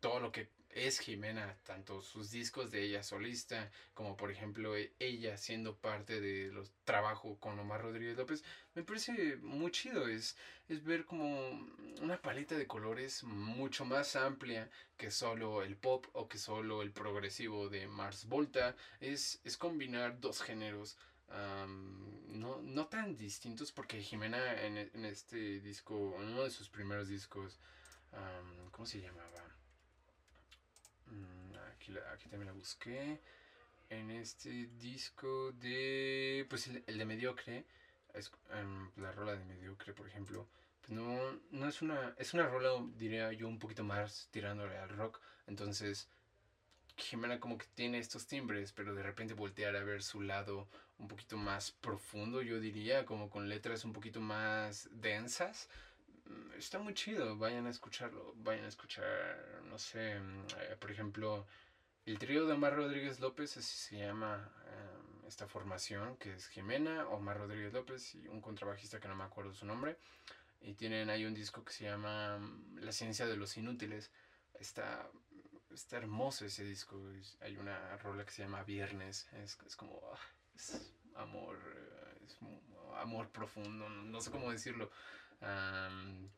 todo 0.00 0.20
lo 0.20 0.30
que 0.30 0.50
es 0.72 0.98
Jimena, 0.98 1.56
tanto 1.64 2.00
sus 2.00 2.30
discos 2.30 2.70
de 2.70 2.82
ella 2.82 3.02
solista, 3.02 3.70
como 3.94 4.16
por 4.16 4.30
ejemplo 4.30 4.76
e, 4.76 4.94
ella 4.98 5.36
siendo 5.36 5.76
parte 5.76 6.20
de 6.20 6.50
los 6.52 6.72
trabajos 6.84 7.38
con 7.38 7.58
Omar 7.58 7.82
Rodríguez 7.82 8.16
López, 8.16 8.42
me 8.74 8.82
parece 8.82 9.36
muy 9.36 9.70
chido, 9.70 10.08
es, 10.08 10.36
es 10.68 10.82
ver 10.82 11.04
como 11.04 11.50
una 12.00 12.20
paleta 12.20 12.56
de 12.56 12.66
colores 12.66 13.22
mucho 13.24 13.84
más 13.84 14.16
amplia 14.16 14.70
que 14.96 15.10
solo 15.10 15.62
el 15.62 15.76
pop 15.76 16.06
o 16.12 16.28
que 16.28 16.38
solo 16.38 16.82
el 16.82 16.92
progresivo 16.92 17.68
de 17.68 17.86
Mars 17.86 18.26
Volta, 18.26 18.76
es, 19.00 19.40
es 19.44 19.56
combinar 19.56 20.20
dos 20.20 20.42
géneros 20.42 20.96
no, 22.28 22.60
no 22.62 22.86
tan 22.86 23.16
distintos 23.16 23.72
porque 23.72 24.02
Jimena 24.02 24.62
en, 24.62 24.76
en, 24.76 25.04
este 25.04 25.60
disco, 25.60 26.14
en 26.18 26.28
uno 26.28 26.44
de 26.44 26.50
sus 26.50 26.68
primeros 26.68 27.08
discos, 27.08 27.58
¿cómo 28.70 28.86
se 28.86 29.00
llamaba? 29.00 29.51
Aquí, 31.82 31.92
aquí 32.14 32.28
también 32.28 32.46
la 32.46 32.52
busqué. 32.52 33.18
En 33.90 34.08
este 34.10 34.68
disco 34.78 35.50
de, 35.50 36.46
pues 36.48 36.68
el, 36.68 36.96
de 36.96 37.04
Mediocre, 37.04 37.64
es, 38.14 38.30
la 38.96 39.10
rola 39.10 39.34
de 39.34 39.44
Mediocre, 39.44 39.92
por 39.92 40.06
ejemplo, 40.06 40.46
pues 40.80 40.92
no, 40.92 41.40
no 41.50 41.68
es 41.68 41.82
una, 41.82 42.14
es 42.18 42.34
una 42.34 42.46
rola, 42.46 42.70
diría 42.96 43.32
yo, 43.32 43.48
un 43.48 43.58
poquito 43.58 43.82
más 43.82 44.28
tirándole 44.30 44.78
al 44.78 44.90
rock, 44.90 45.20
entonces 45.48 46.08
Jimena 46.96 47.40
como 47.40 47.58
que 47.58 47.66
tiene 47.74 47.98
estos 47.98 48.28
timbres, 48.28 48.72
pero 48.72 48.94
de 48.94 49.02
repente 49.02 49.34
voltear 49.34 49.74
a 49.74 49.82
ver 49.82 50.04
su 50.04 50.20
lado 50.22 50.68
un 50.98 51.08
poquito 51.08 51.36
más 51.36 51.72
profundo, 51.72 52.42
yo 52.42 52.60
diría, 52.60 53.04
como 53.04 53.28
con 53.28 53.48
letras 53.48 53.84
un 53.84 53.92
poquito 53.92 54.20
más 54.20 54.88
densas. 54.92 55.68
Mm, 56.26 56.52
está 56.58 56.78
muy 56.78 56.94
chido, 56.94 57.36
vayan 57.36 57.66
a 57.66 57.70
escucharlo, 57.70 58.34
vayan 58.36 58.64
a 58.66 58.68
escuchar, 58.68 59.62
no 59.68 59.78
sé, 59.78 60.18
mm, 60.20 60.46
eh, 60.60 60.76
por 60.78 60.90
ejemplo, 60.90 61.46
el 62.06 62.18
trío 62.18 62.46
de 62.46 62.52
Omar 62.52 62.76
Rodríguez 62.76 63.20
López, 63.20 63.56
así 63.56 63.76
se 63.76 63.98
llama 63.98 64.52
em, 64.66 65.26
esta 65.26 65.46
formación, 65.46 66.16
que 66.16 66.34
es 66.34 66.48
Jimena, 66.48 67.08
Omar 67.08 67.38
Rodríguez 67.38 67.72
López 67.72 68.14
y 68.14 68.28
un 68.28 68.40
contrabajista 68.40 69.00
que 69.00 69.08
no 69.08 69.14
me 69.14 69.24
acuerdo 69.24 69.52
su 69.54 69.66
nombre. 69.66 69.96
Y 70.60 70.74
tienen 70.74 71.10
ahí 71.10 71.24
un 71.24 71.34
disco 71.34 71.64
que 71.64 71.72
se 71.72 71.84
llama 71.84 72.38
mm, 72.38 72.78
La 72.78 72.92
ciencia 72.92 73.26
de 73.26 73.36
los 73.36 73.56
inútiles. 73.56 74.10
Está 74.54 75.10
está 75.74 75.96
hermoso 75.96 76.44
ese 76.44 76.64
disco. 76.64 77.00
Hay 77.40 77.56
una 77.56 77.96
rola 77.98 78.24
que 78.24 78.30
se 78.30 78.42
llama 78.42 78.62
Viernes. 78.62 79.28
Es, 79.42 79.58
es 79.66 79.76
como. 79.76 80.00
Ah, 80.12 80.18
es 80.54 80.94
amor. 81.14 81.58
Eh, 81.58 82.24
es 82.26 82.38
amor 82.96 83.30
profundo. 83.30 83.88
No, 83.88 84.20
sé 84.20 84.30
cómo 84.30 84.50
decirlo. 84.50 84.90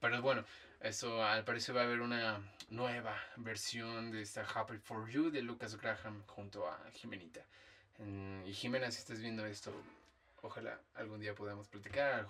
Pero 0.00 0.22
bueno, 0.22 0.44
eso 0.80 1.22
al 1.22 1.44
parecer 1.44 1.76
va 1.76 1.82
a 1.82 1.84
haber 1.84 2.00
una 2.00 2.40
nueva 2.70 3.16
versión 3.36 4.10
de 4.10 4.22
esta 4.22 4.42
Happy 4.42 4.78
for 4.78 5.08
You 5.08 5.30
de 5.30 5.42
Lucas 5.42 5.76
Graham 5.76 6.22
junto 6.26 6.68
a 6.68 6.78
Jimenita. 6.92 7.44
y 8.46 8.52
Jimena, 8.52 8.90
si 8.90 8.98
estás 8.98 9.20
viendo 9.20 9.46
esto, 9.46 9.72
ojalá 10.42 10.80
algún 10.94 11.20
día 11.20 11.34
podamos 11.34 11.68
platicar, 11.68 12.26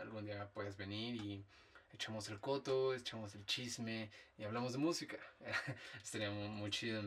algún 0.00 0.24
día 0.24 0.48
puedas 0.48 0.76
venir 0.76 1.16
y 1.16 1.44
echamos 1.92 2.28
el 2.28 2.40
coto, 2.40 2.94
echamos 2.94 3.34
el 3.34 3.44
chisme 3.46 4.10
y 4.38 4.44
hablamos 4.44 4.72
de 4.72 4.78
música. 4.78 5.16
Estaría 6.02 6.30
muy, 6.30 6.70
chido. 6.70 7.02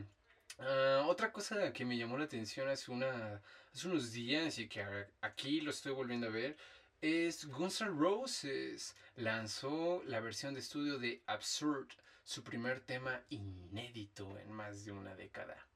Ah, 0.60 1.04
otra 1.08 1.32
cosa 1.32 1.72
que 1.74 1.86
me 1.86 1.98
llamó 1.98 2.18
la 2.18 2.26
atención 2.26 2.68
hace, 2.70 2.92
una, 2.92 3.42
hace 3.74 3.88
unos 3.88 4.12
días 4.12 4.58
y 4.60 4.68
que 4.68 4.84
aquí 5.22 5.62
lo 5.62 5.72
estoy 5.72 5.92
volviendo 5.92 6.28
a 6.28 6.32
ver 6.32 6.58
es 7.02 7.46
Guns 7.46 7.82
N' 7.82 8.00
Roses 8.00 8.96
lanzó 9.16 10.02
la 10.06 10.20
versión 10.20 10.54
de 10.54 10.62
estudio 10.62 10.98
de 10.98 11.22
Absurd, 11.28 11.88
su 12.24 12.44
primer 12.44 12.82
tema 12.82 13.24
inédito 13.30 14.38
en 14.40 14.52
más 14.52 14.84
de 14.84 14.92
una 14.92 15.16
década. 15.16 15.68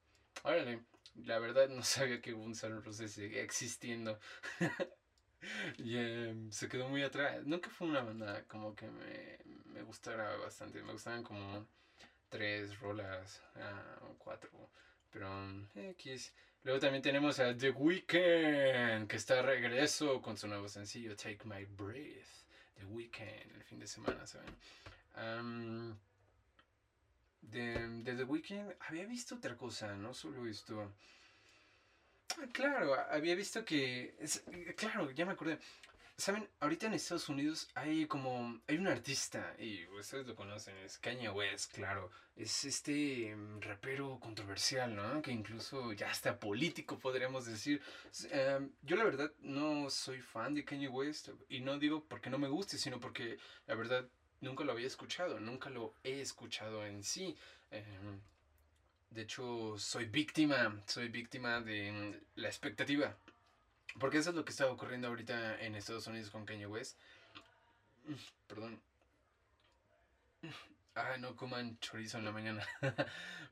Órale, 0.42 0.84
la 1.14 1.38
verdad 1.38 1.68
no 1.68 1.82
sabía 1.84 2.20
que 2.20 2.32
Guns 2.32 2.64
N' 2.64 2.80
Roses 2.80 3.12
seguía 3.12 3.42
existiendo. 3.42 4.18
y 5.78 5.96
em, 5.96 6.50
se 6.50 6.68
quedó 6.68 6.88
muy 6.88 7.02
atrás. 7.02 7.44
Nunca 7.44 7.70
fue 7.70 7.88
una 7.88 8.02
banda 8.02 8.44
como 8.46 8.74
que 8.74 8.86
me, 8.88 9.38
me 9.66 9.82
gustara 9.82 10.36
bastante. 10.36 10.82
Me 10.82 10.92
gustaban 10.92 11.22
como 11.22 11.66
tres 12.28 12.78
rolas, 12.80 13.42
uh, 13.56 14.14
cuatro. 14.18 14.50
Pero 15.10 15.28
X. 15.74 16.32
Luego 16.64 16.78
también 16.78 17.02
tenemos 17.02 17.40
a 17.40 17.56
The 17.56 17.70
Weeknd, 17.70 19.08
que 19.08 19.16
está 19.16 19.40
a 19.40 19.42
regreso 19.42 20.22
con 20.22 20.38
su 20.38 20.46
nuevo 20.46 20.68
sencillo 20.68 21.16
Take 21.16 21.40
My 21.44 21.64
Breath. 21.64 22.44
The 22.76 22.84
Weeknd, 22.84 23.56
el 23.56 23.64
fin 23.64 23.80
de 23.80 23.86
semana, 23.88 24.24
¿saben? 24.26 24.54
de, 27.40 28.14
The 28.14 28.24
Weeknd 28.24 28.76
había 28.88 29.06
visto 29.06 29.34
otra 29.34 29.56
cosa, 29.56 29.96
no 29.96 30.14
solo 30.14 30.46
esto. 30.46 30.92
Ah, 32.38 32.46
claro, 32.52 32.94
había 33.10 33.34
visto 33.34 33.64
que. 33.64 34.14
claro, 34.76 35.10
ya 35.10 35.26
me 35.26 35.32
acordé. 35.32 35.58
Saben, 36.16 36.48
ahorita 36.60 36.86
en 36.86 36.94
Estados 36.94 37.28
Unidos 37.28 37.68
hay 37.74 38.06
como, 38.06 38.60
hay 38.68 38.76
un 38.76 38.86
artista, 38.86 39.56
y 39.58 39.86
ustedes 39.88 40.26
lo 40.26 40.36
conocen, 40.36 40.76
es 40.78 40.98
Kanye 40.98 41.30
West, 41.30 41.72
claro, 41.72 42.10
es 42.36 42.64
este 42.64 43.34
mm, 43.34 43.60
rapero 43.62 44.20
controversial, 44.20 44.94
¿no? 44.94 45.20
Que 45.22 45.32
incluso 45.32 45.92
ya 45.94 46.10
está 46.10 46.38
político, 46.38 46.98
podríamos 46.98 47.46
decir. 47.46 47.82
Em, 48.30 48.70
yo 48.82 48.96
la 48.96 49.04
verdad 49.04 49.32
no 49.40 49.90
soy 49.90 50.20
fan 50.20 50.54
de 50.54 50.64
Kanye 50.64 50.88
West, 50.88 51.30
y 51.48 51.60
no 51.60 51.78
digo 51.78 52.04
porque 52.04 52.30
no 52.30 52.38
me 52.38 52.48
guste, 52.48 52.78
sino 52.78 53.00
porque 53.00 53.38
la 53.66 53.74
verdad 53.74 54.06
nunca 54.40 54.64
lo 54.64 54.72
había 54.72 54.86
escuchado, 54.86 55.40
nunca 55.40 55.70
lo 55.70 55.94
he 56.04 56.20
escuchado 56.20 56.86
en 56.86 57.02
sí. 57.02 57.36
Em, 57.70 58.20
de 59.10 59.22
hecho, 59.22 59.76
soy 59.78 60.06
víctima, 60.06 60.80
soy 60.86 61.08
víctima 61.08 61.60
de 61.60 61.92
mm, 61.92 62.40
la 62.40 62.48
expectativa 62.48 63.16
porque 63.98 64.18
eso 64.18 64.30
es 64.30 64.36
lo 64.36 64.44
que 64.44 64.50
está 64.50 64.66
ocurriendo 64.70 65.08
ahorita 65.08 65.60
en 65.60 65.74
Estados 65.74 66.06
Unidos 66.06 66.30
con 66.30 66.44
Kanye 66.44 66.66
West. 66.66 66.98
Perdón. 68.46 68.80
Ah, 70.94 71.16
no 71.18 71.36
coman 71.36 71.78
chorizo 71.78 72.18
en 72.18 72.24
la 72.24 72.32
mañana. 72.32 72.66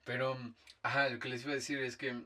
Pero, 0.04 0.36
ajá, 0.82 1.08
lo 1.08 1.18
que 1.18 1.28
les 1.28 1.42
iba 1.42 1.52
a 1.52 1.54
decir 1.54 1.78
es 1.78 1.96
que 1.96 2.20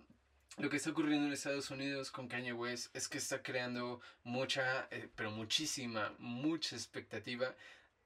lo 0.57 0.71
que 0.71 0.77
está 0.77 0.91
ocurriendo 0.91 1.27
en 1.27 1.33
Estados 1.33 1.71
Unidos 1.71 2.11
con 2.11 2.29
Kanye 2.29 2.53
West 2.53 2.95
es 2.95 3.09
que 3.09 3.19
está 3.19 3.43
creando 3.43 4.01
mucha, 4.23 4.87
eh, 4.91 5.09
pero 5.17 5.33
muchísima, 5.33 6.15
mucha 6.19 6.77
expectativa 6.77 7.55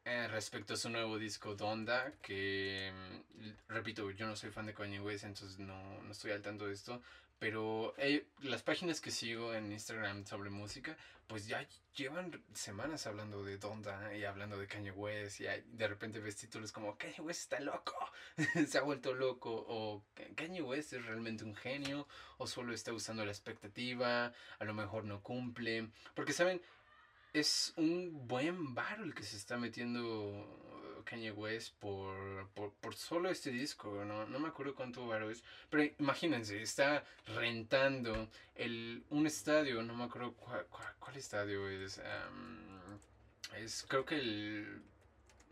eh, 0.06 0.26
respecto 0.28 0.72
a 0.72 0.78
su 0.78 0.88
nuevo 0.88 1.18
disco 1.18 1.54
Donda, 1.54 2.12
que, 2.22 2.90
mm, 2.94 3.72
repito, 3.72 4.10
yo 4.12 4.26
no 4.26 4.34
soy 4.34 4.50
fan 4.50 4.64
de 4.64 4.72
Kanye 4.72 5.00
West, 5.00 5.24
entonces 5.24 5.58
no, 5.58 6.02
no 6.02 6.10
estoy 6.10 6.30
al 6.30 6.40
tanto 6.40 6.66
de 6.66 6.72
esto, 6.72 7.02
pero 7.38 7.94
eh, 7.98 8.26
las 8.40 8.62
páginas 8.62 9.00
que 9.00 9.10
sigo 9.10 9.54
en 9.54 9.70
Instagram 9.70 10.26
sobre 10.26 10.50
música, 10.50 10.96
pues 11.28 11.46
ya 11.46 11.64
llevan 11.94 12.42
semanas 12.54 13.06
hablando 13.06 13.44
de 13.44 13.58
Donda 13.58 14.14
y 14.16 14.24
hablando 14.24 14.58
de 14.58 14.66
Kanye 14.66 14.90
West. 14.90 15.40
Y 15.40 15.44
de 15.44 15.88
repente 15.88 16.18
ves 16.20 16.36
títulos 16.36 16.72
como 16.72 16.96
Kanye 16.96 17.20
West 17.20 17.42
está 17.42 17.60
loco, 17.60 17.94
se 18.66 18.78
ha 18.78 18.82
vuelto 18.82 19.14
loco. 19.14 19.50
O 19.68 20.04
Kanye 20.34 20.62
West 20.62 20.94
es 20.94 21.04
realmente 21.04 21.44
un 21.44 21.54
genio, 21.54 22.08
o 22.38 22.46
solo 22.46 22.72
está 22.72 22.92
usando 22.92 23.24
la 23.24 23.30
expectativa, 23.30 24.32
a 24.58 24.64
lo 24.64 24.74
mejor 24.74 25.04
no 25.04 25.22
cumple. 25.22 25.90
Porque, 26.14 26.32
¿saben? 26.32 26.60
Es 27.32 27.74
un 27.76 28.26
buen 28.26 28.74
bar 28.74 29.00
el 29.00 29.14
que 29.14 29.22
se 29.22 29.36
está 29.36 29.58
metiendo 29.58 30.77
Kanye 31.08 31.32
West 31.32 31.74
por, 31.78 32.48
por, 32.50 32.94
solo 32.94 33.30
este 33.30 33.50
disco, 33.50 34.04
¿no? 34.04 34.26
no 34.26 34.38
me 34.38 34.48
acuerdo 34.48 34.74
cuánto 34.74 35.06
varo 35.06 35.30
es, 35.30 35.42
pero 35.70 35.82
imagínense, 35.98 36.60
está 36.60 37.02
rentando 37.34 38.28
el, 38.54 39.02
un 39.08 39.26
estadio, 39.26 39.82
no 39.82 39.94
me 39.94 40.04
acuerdo 40.04 40.34
cuál, 40.34 41.16
estadio 41.16 41.66
es, 41.68 42.00
es 43.56 43.86
creo 43.88 44.04
que 44.04 44.16
el... 44.16 44.82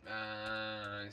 Uh, 0.04 1.10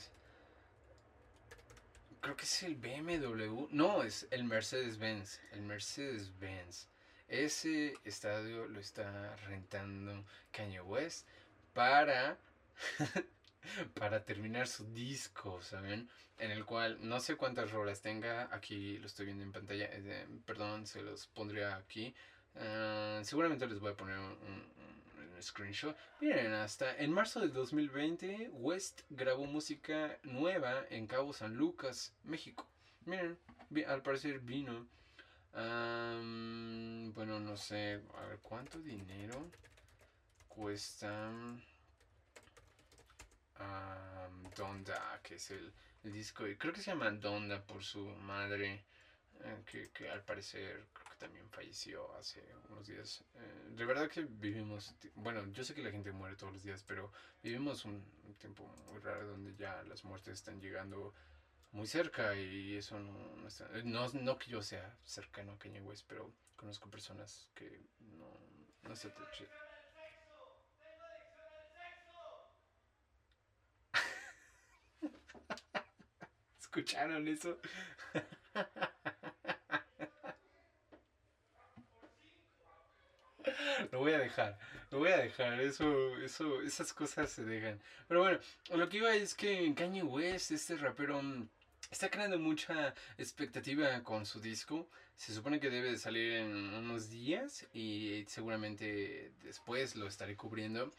creo 2.20 2.36
que 2.36 2.44
es 2.44 2.62
el 2.62 2.76
BMW, 2.76 3.68
no, 3.70 4.02
es 4.02 4.28
el 4.30 4.44
Mercedes-Benz, 4.44 5.40
el 5.52 5.62
Mercedes-Benz. 5.62 6.88
Ese 7.28 7.94
estadio 8.04 8.66
lo 8.66 8.78
está 8.78 9.36
rentando 9.48 10.24
Kanye 10.52 10.82
West 10.82 11.26
para 11.72 12.36
para 13.94 14.24
terminar 14.24 14.66
su 14.66 14.92
disco, 14.92 15.60
¿saben? 15.62 16.08
En 16.38 16.50
el 16.50 16.64
cual 16.64 16.98
no 17.00 17.20
sé 17.20 17.36
cuántas 17.36 17.70
rolas 17.70 18.00
tenga, 18.00 18.48
aquí 18.52 18.98
lo 18.98 19.06
estoy 19.06 19.26
viendo 19.26 19.44
en 19.44 19.52
pantalla, 19.52 19.88
eh, 19.90 20.26
perdón, 20.44 20.86
se 20.86 21.02
los 21.02 21.26
pondría 21.28 21.76
aquí. 21.76 22.14
Ah, 22.56 23.20
seguramente 23.22 23.66
les 23.66 23.80
voy 23.80 23.92
a 23.92 23.96
poner 23.96 24.18
un, 24.18 24.74
screenshot. 25.40 25.96
Miren, 26.20 26.52
hasta 26.54 26.96
en 26.96 27.10
marzo 27.12 27.40
del 27.40 27.52
2020 27.52 28.50
West 28.52 29.02
grabó 29.10 29.44
música 29.44 30.18
nueva 30.22 30.86
en 30.88 31.06
Cabo 31.06 31.32
San 31.32 31.54
Lucas, 31.54 32.14
México. 32.22 32.66
Miren, 33.04 33.38
al 33.86 34.02
parecer 34.02 34.38
vino. 34.40 34.86
bueno, 35.52 37.40
no 37.40 37.56
sé, 37.56 38.00
a 38.16 38.26
ver, 38.26 38.38
¿cuánto 38.40 38.78
dinero 38.78 39.50
cuesta? 40.48 41.30
Donda, 44.56 45.20
que 45.22 45.36
es 45.36 45.50
el, 45.50 45.72
disco, 46.02 46.44
creo 46.58 46.72
que 46.72 46.80
se 46.80 46.90
llama 46.90 47.10
Donda 47.10 47.64
por 47.64 47.82
su 47.82 48.04
madre, 48.04 48.84
eh, 49.40 49.90
que, 49.92 50.10
al 50.10 50.22
parecer 50.22 50.86
creo 50.92 51.08
que 51.10 51.16
también 51.16 51.48
falleció 51.50 52.14
hace 52.16 52.42
unos 52.68 52.86
días. 52.86 53.24
Eh, 53.36 53.70
de 53.70 53.84
verdad 53.84 54.08
que 54.08 54.22
vivimos, 54.22 54.94
bueno, 55.14 55.46
yo 55.52 55.64
sé 55.64 55.74
que 55.74 55.82
la 55.82 55.90
gente 55.90 56.12
muere 56.12 56.36
todos 56.36 56.52
los 56.52 56.62
días, 56.62 56.84
pero 56.86 57.10
vivimos 57.42 57.84
un, 57.84 58.04
tiempo 58.38 58.66
muy 58.90 59.00
raro 59.00 59.28
donde 59.28 59.54
ya 59.54 59.82
las 59.84 60.04
muertes 60.04 60.34
están 60.34 60.60
llegando 60.60 61.14
muy 61.72 61.86
cerca 61.86 62.36
y 62.36 62.76
eso 62.76 62.98
no, 62.98 63.48
está, 63.48 63.66
no, 63.84 64.06
no 64.08 64.38
que 64.38 64.50
yo 64.50 64.60
sea 64.60 64.98
cercano 65.04 65.52
a 65.52 65.58
Kanye 65.58 65.80
West, 65.80 66.04
pero 66.06 66.30
conozco 66.56 66.90
personas 66.90 67.48
que 67.54 67.80
no, 68.00 68.38
no 68.82 68.94
se 68.94 69.08
¿Escucharon 76.74 77.28
eso? 77.28 77.56
Lo 83.92 84.00
voy 84.00 84.12
a 84.12 84.18
dejar, 84.18 84.58
lo 84.90 84.98
voy 84.98 85.12
a 85.12 85.18
dejar, 85.18 85.60
eso, 85.60 86.18
eso, 86.18 86.62
esas 86.62 86.92
cosas 86.92 87.30
se 87.30 87.44
dejan. 87.44 87.80
Pero 88.08 88.22
bueno, 88.22 88.40
lo 88.74 88.88
que 88.88 88.96
iba 88.96 89.14
es 89.14 89.36
que 89.36 89.72
Kanye 89.76 90.02
West, 90.02 90.50
este 90.50 90.74
rapero, 90.76 91.22
mm, 91.22 91.48
está 91.92 92.10
creando 92.10 92.40
mucha 92.40 92.92
expectativa 93.18 94.02
con 94.02 94.26
su 94.26 94.40
disco. 94.40 94.88
Se 95.14 95.32
supone 95.32 95.60
que 95.60 95.70
debe 95.70 95.92
de 95.92 95.98
salir 95.98 96.32
en 96.32 96.74
unos 96.74 97.08
días 97.08 97.68
y 97.72 98.24
seguramente 98.26 99.32
después 99.44 99.94
lo 99.94 100.08
estaré 100.08 100.34
cubriendo. 100.34 100.92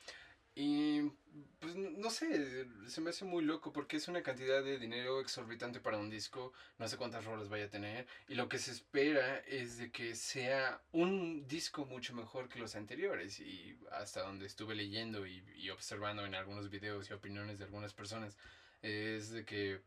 Y 0.58 1.12
pues 1.60 1.76
no 1.76 2.10
sé, 2.10 2.66
se 2.88 3.02
me 3.02 3.10
hace 3.10 3.26
muy 3.26 3.44
loco 3.44 3.74
porque 3.74 3.98
es 3.98 4.08
una 4.08 4.24
cantidad 4.24 4.64
de 4.64 4.80
dinero 4.80 5.20
exorbitante 5.20 5.82
para 5.82 5.98
un 5.98 6.10
disco, 6.10 6.54
no 6.78 6.88
sé 6.88 6.96
cuántas 6.96 7.26
rolas 7.26 7.50
vaya 7.50 7.66
a 7.66 7.70
tener, 7.70 8.08
y 8.30 8.36
lo 8.36 8.48
que 8.48 8.58
se 8.58 8.72
espera 8.72 9.40
es 9.40 9.78
de 9.78 9.92
que 9.92 10.16
sea 10.16 10.82
un 10.94 11.46
disco 11.46 11.86
mucho 11.86 12.14
mejor 12.14 12.48
que 12.48 12.60
los 12.60 12.78
anteriores, 12.78 13.42
y 13.42 13.78
hasta 13.92 14.22
donde 14.22 14.46
estuve 14.46 14.76
leyendo 14.76 15.28
y, 15.28 15.70
observando 15.72 16.26
en 16.26 16.36
algunos 16.36 16.70
videos 16.70 17.10
y 17.10 17.14
opiniones 17.14 17.60
de 17.60 17.66
algunas 17.66 17.94
personas, 17.94 18.38
es 18.82 19.32
de 19.32 19.44
que 19.44 19.82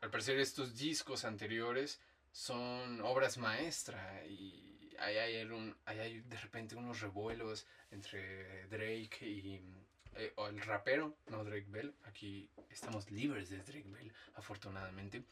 al 0.00 0.10
parecer 0.10 0.38
estos 0.38 0.76
discos 0.76 1.24
anteriores 1.24 2.00
son 2.30 3.00
obras 3.00 3.36
maestras 3.38 4.24
y 4.28 4.94
hay, 5.00 5.16
hay, 5.16 5.44
un, 5.46 5.74
hay 5.86 6.20
de 6.20 6.38
repente 6.38 6.76
unos 6.76 7.00
revuelos 7.00 7.66
entre 7.90 8.68
Drake 8.68 9.26
y 9.26 9.60
eh, 10.16 10.32
o 10.36 10.48
el 10.48 10.60
rapero, 10.60 11.16
no 11.26 11.44
Drake 11.44 11.66
Bell, 11.68 11.94
aquí 12.04 12.48
estamos 12.70 13.10
libres 13.10 13.50
de 13.50 13.58
Drake 13.58 13.88
Bell, 13.88 14.12
afortunadamente, 14.34 15.24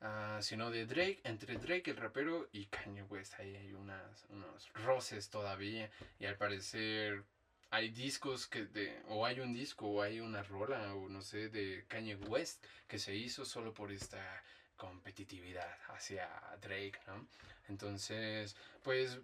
uh, 0.00 0.42
sino 0.42 0.70
de 0.70 0.86
Drake, 0.86 1.20
entre 1.24 1.58
Drake 1.58 1.90
el 1.90 1.96
rapero 1.96 2.48
y 2.52 2.66
Kanye 2.66 3.02
West, 3.02 3.34
ahí 3.38 3.54
hay 3.56 3.72
unas, 3.72 4.24
unos 4.30 4.72
roces 4.74 5.30
todavía, 5.30 5.90
y 6.18 6.26
al 6.26 6.36
parecer 6.36 7.24
hay 7.70 7.90
discos 7.90 8.46
que 8.46 8.64
de, 8.66 9.02
o 9.08 9.26
hay 9.26 9.40
un 9.40 9.52
disco, 9.52 9.86
o 9.86 10.02
hay 10.02 10.20
una 10.20 10.42
rola, 10.42 10.94
o 10.94 11.08
no 11.08 11.22
sé, 11.22 11.48
de 11.48 11.84
Kanye 11.88 12.16
West 12.16 12.64
que 12.86 12.98
se 12.98 13.14
hizo 13.14 13.44
solo 13.44 13.74
por 13.74 13.92
esta 13.92 14.42
competitividad 14.76 15.78
hacia 15.88 16.28
Drake, 16.60 16.98
¿no? 17.06 17.26
Entonces, 17.68 18.56
pues 18.82 19.18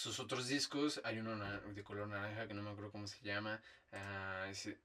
sus 0.00 0.18
otros 0.18 0.48
discos, 0.48 0.98
hay 1.04 1.18
uno 1.18 1.36
de 1.74 1.84
color 1.84 2.08
naranja 2.08 2.48
que 2.48 2.54
no 2.54 2.62
me 2.62 2.70
acuerdo 2.70 2.90
cómo 2.90 3.06
se 3.06 3.20
llama, 3.22 3.60
eh, 3.92 4.78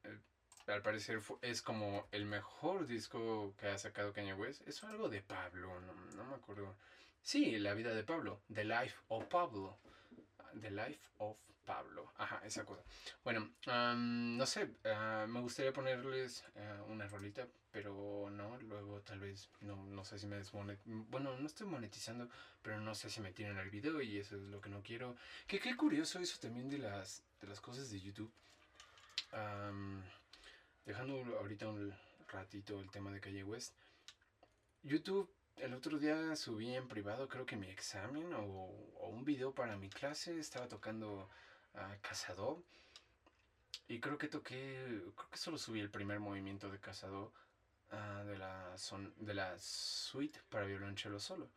al 0.68 0.82
parecer 0.82 1.22
es 1.42 1.62
como 1.62 2.06
el 2.12 2.26
mejor 2.26 2.86
disco 2.86 3.56
que 3.58 3.68
ha 3.68 3.78
sacado 3.78 4.12
Kanye 4.12 4.34
West. 4.34 4.68
Es 4.68 4.84
algo 4.84 5.08
de 5.08 5.22
Pablo, 5.22 5.80
no, 5.80 5.94
no 6.18 6.26
me 6.26 6.36
acuerdo. 6.36 6.76
Sí, 7.22 7.58
La 7.60 7.74
vida 7.74 7.94
de 7.94 8.04
Pablo, 8.04 8.42
The 8.54 8.66
Life 8.66 8.98
of 9.08 9.26
Pablo. 9.28 9.80
The 10.62 10.72
Life 10.72 11.10
of 11.18 11.38
Pablo. 11.66 12.12
Ajá, 12.18 12.42
esa 12.46 12.64
cosa. 12.64 12.84
Bueno, 13.24 13.50
no 13.66 14.46
sé, 14.46 14.76
ah, 14.86 15.26
me 15.28 15.42
gustaría 15.42 15.74
ponerles 15.74 16.46
ah, 16.56 16.84
una 16.88 17.08
rolita, 17.08 17.48
pero 17.72 18.30
no, 18.32 18.58
luego 18.62 19.02
tal 19.02 19.20
vez, 19.20 19.50
no, 19.62 19.76
no 19.76 20.06
sé 20.06 20.20
si 20.20 20.28
me 20.28 20.38
desmonetizan. 20.38 21.10
Bueno, 21.10 21.38
no 21.38 21.48
estoy 21.48 21.68
monetizando, 21.68 22.30
pero 22.62 22.80
no 22.80 22.94
sé 22.96 23.10
si 23.10 23.20
me 23.20 23.32
tienen 23.32 23.58
el 23.58 23.70
video 23.70 24.02
y 24.02 24.18
eso 24.20 24.36
es 24.36 24.44
lo 24.44 24.62
que 24.62 24.70
no 24.70 24.82
quiero. 24.84 25.16
Que 25.48 25.60
qué 25.60 25.76
curioso 25.76 26.20
eso 26.20 26.40
también 26.40 26.70
de 26.70 26.78
las, 26.78 27.24
de 27.42 27.48
las 27.48 27.60
cosas 27.60 27.90
de 27.90 28.00
YouTube. 28.00 28.32
dejando 30.86 31.16
ahorita 31.40 31.68
un 31.68 31.94
ratito 32.28 32.80
el 32.80 32.92
tema 32.92 33.12
de 33.12 33.20
Calle 33.20 33.44
West. 33.44 33.74
YouTube 34.84 35.35
el 35.58 35.74
otro 35.74 35.98
día 35.98 36.36
subí 36.36 36.76
en 36.76 36.88
privado, 36.88 37.28
creo 37.28 37.46
que 37.46 37.56
mi 37.56 37.68
examen 37.68 38.34
o, 38.34 38.70
un 39.10 39.24
video 39.24 39.54
para 39.54 39.78
mi 39.78 39.90
clase. 39.90 40.38
Estaba 40.40 40.68
tocando 40.68 41.30
a 41.74 41.96
Cazador. 42.02 42.64
Y 43.88 44.00
creo 44.00 44.18
que 44.18 44.28
toqué, 44.28 45.02
creo 45.16 45.30
que 45.30 45.38
solo 45.38 45.58
subí 45.58 45.80
el 45.80 45.92
primer 45.92 46.20
movimiento 46.20 46.70
de 46.72 46.80
Cazador 46.80 47.32
ah, 47.92 48.24
de, 48.26 48.38
la 48.38 48.78
son, 48.78 49.14
de 49.18 49.34
la 49.34 49.58
suite 49.60 50.40
para 50.50 50.66
violonchelo 50.66 51.20
solo. 51.20 51.50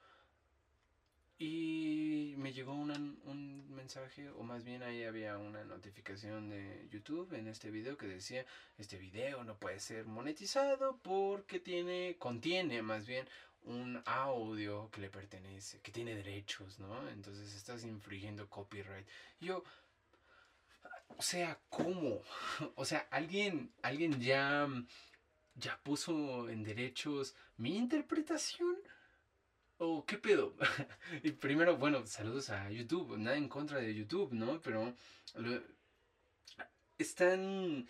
Y 1.41 2.35
me 2.37 2.53
llegó 2.53 2.73
un 2.73 3.73
mensaje, 3.73 4.29
o 4.31 4.43
más 4.43 4.65
bien 4.65 4.83
ahí 4.83 5.05
había 5.05 5.39
una 5.39 5.63
notificación 5.65 6.51
de 6.51 6.89
YouTube 6.91 7.33
en 7.33 7.47
este 7.47 7.71
video 7.71 7.97
que 7.97 8.09
decía, 8.09 8.45
este 8.77 8.99
video 8.99 9.45
no 9.45 9.57
puede 9.57 9.79
ser 9.79 10.05
monetizado 10.05 10.99
porque 10.99 11.61
tiene, 11.61 12.17
contiene 12.19 12.83
más 12.83 13.07
bien 13.07 13.29
un 13.69 14.03
audio 14.07 14.91
que 14.91 15.01
le 15.01 15.11
pertenece, 15.11 15.81
que 15.81 15.93
tiene 15.93 16.15
derechos, 16.15 16.79
¿no? 16.79 17.09
Entonces 17.11 17.55
estás 17.55 17.85
infringiendo 17.85 18.49
copyright. 18.49 19.07
Yo, 19.41 19.63
o 21.17 21.23
sea, 21.23 21.59
¿cómo? 21.69 22.23
O 22.77 22.85
sea, 22.85 23.07
alguien, 23.11 23.73
alguien 23.83 24.21
ya, 24.21 24.67
ya 25.55 25.79
puso 25.83 26.49
en 26.49 26.65
derechos 26.65 27.35
mi 27.57 27.77
interpretación. 27.77 28.77
¿O 29.79 30.05
qué 30.05 30.19
pedo? 30.19 30.55
y 31.23 31.31
primero, 31.33 31.77
bueno, 31.77 32.05
saludos 32.07 32.51
a 32.51 32.71
YouTube, 32.71 33.17
nada 33.19 33.37
en 33.37 33.49
contra 33.49 33.79
de 33.79 33.95
YouTube, 33.95 34.33
¿no? 34.33 34.61
Pero 34.61 34.95
están 36.99 37.87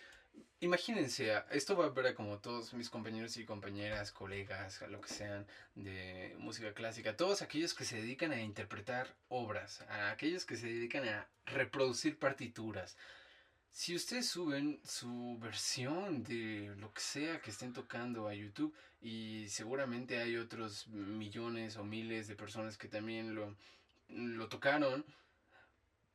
Imagínense, 0.61 1.41
esto 1.51 1.77
va 1.77 1.93
para 1.93 2.13
como 2.13 2.39
todos 2.39 2.73
mis 2.73 2.89
compañeros 2.89 3.37
y 3.37 3.45
compañeras, 3.45 4.11
colegas, 4.11 4.81
lo 4.89 4.99
que 4.99 5.07
sean 5.07 5.47
de 5.75 6.35
música 6.37 6.73
clásica, 6.73 7.15
todos 7.15 7.41
aquellos 7.41 7.73
que 7.73 7.85
se 7.85 7.95
dedican 7.95 8.33
a 8.33 8.41
interpretar 8.41 9.15
obras, 9.29 9.81
a 9.83 10.11
aquellos 10.11 10.43
que 10.43 10.57
se 10.57 10.67
dedican 10.67 11.07
a 11.07 11.29
reproducir 11.45 12.19
partituras. 12.19 12.97
Si 13.71 13.95
ustedes 13.95 14.27
suben 14.27 14.81
su 14.83 15.37
versión 15.39 16.23
de 16.23 16.75
lo 16.75 16.93
que 16.93 17.01
sea 17.01 17.39
que 17.39 17.51
estén 17.51 17.71
tocando 17.71 18.27
a 18.27 18.33
YouTube 18.33 18.75
y 19.01 19.47
seguramente 19.47 20.19
hay 20.19 20.35
otros 20.35 20.87
millones 20.89 21.77
o 21.77 21.85
miles 21.85 22.27
de 22.27 22.35
personas 22.35 22.77
que 22.77 22.89
también 22.89 23.33
lo, 23.33 23.55
lo 24.09 24.49
tocaron, 24.49 25.05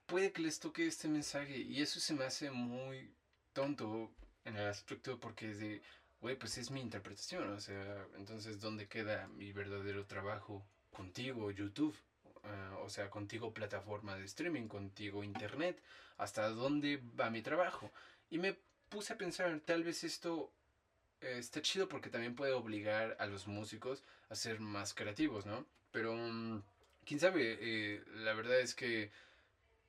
puede 0.04 0.32
que 0.32 0.42
les 0.42 0.60
toque 0.60 0.86
este 0.86 1.08
mensaje 1.08 1.56
y 1.56 1.80
eso 1.80 1.98
se 1.98 2.12
me 2.12 2.24
hace 2.24 2.50
muy 2.50 3.10
tonto 3.54 4.12
en 4.44 4.56
el 4.56 4.66
aspecto 4.68 5.18
porque 5.18 5.50
es 5.50 5.58
de, 5.58 5.82
güey, 6.20 6.36
pues 6.36 6.58
es 6.58 6.70
mi 6.70 6.80
interpretación, 6.80 7.52
o 7.52 7.60
sea, 7.60 8.06
entonces, 8.16 8.60
¿dónde 8.60 8.88
queda 8.88 9.26
mi 9.28 9.52
verdadero 9.52 10.06
trabajo 10.06 10.64
contigo, 10.92 11.50
YouTube? 11.50 11.96
Ah, 12.44 12.78
o 12.82 12.90
sea, 12.90 13.10
contigo 13.10 13.54
plataforma 13.54 14.16
de 14.16 14.24
streaming, 14.24 14.68
contigo 14.68 15.24
internet, 15.24 15.80
¿hasta 16.18 16.48
dónde 16.50 17.00
va 17.18 17.30
mi 17.30 17.42
trabajo? 17.42 17.90
Y 18.30 18.38
me 18.38 18.56
puse 18.88 19.14
a 19.14 19.18
pensar, 19.18 19.60
tal 19.60 19.82
vez 19.82 20.04
esto 20.04 20.52
eh, 21.20 21.36
está 21.38 21.62
chido 21.62 21.88
porque 21.88 22.10
también 22.10 22.34
puede 22.34 22.52
obligar 22.52 23.16
a 23.18 23.26
los 23.26 23.46
músicos 23.46 24.02
a 24.28 24.34
ser 24.34 24.60
más 24.60 24.92
creativos, 24.94 25.46
¿no? 25.46 25.66
Pero, 25.90 26.14
mm, 26.14 26.62
quién 27.06 27.20
sabe, 27.20 27.58
eh, 27.60 28.04
la 28.16 28.34
verdad 28.34 28.60
es 28.60 28.74
que 28.74 29.10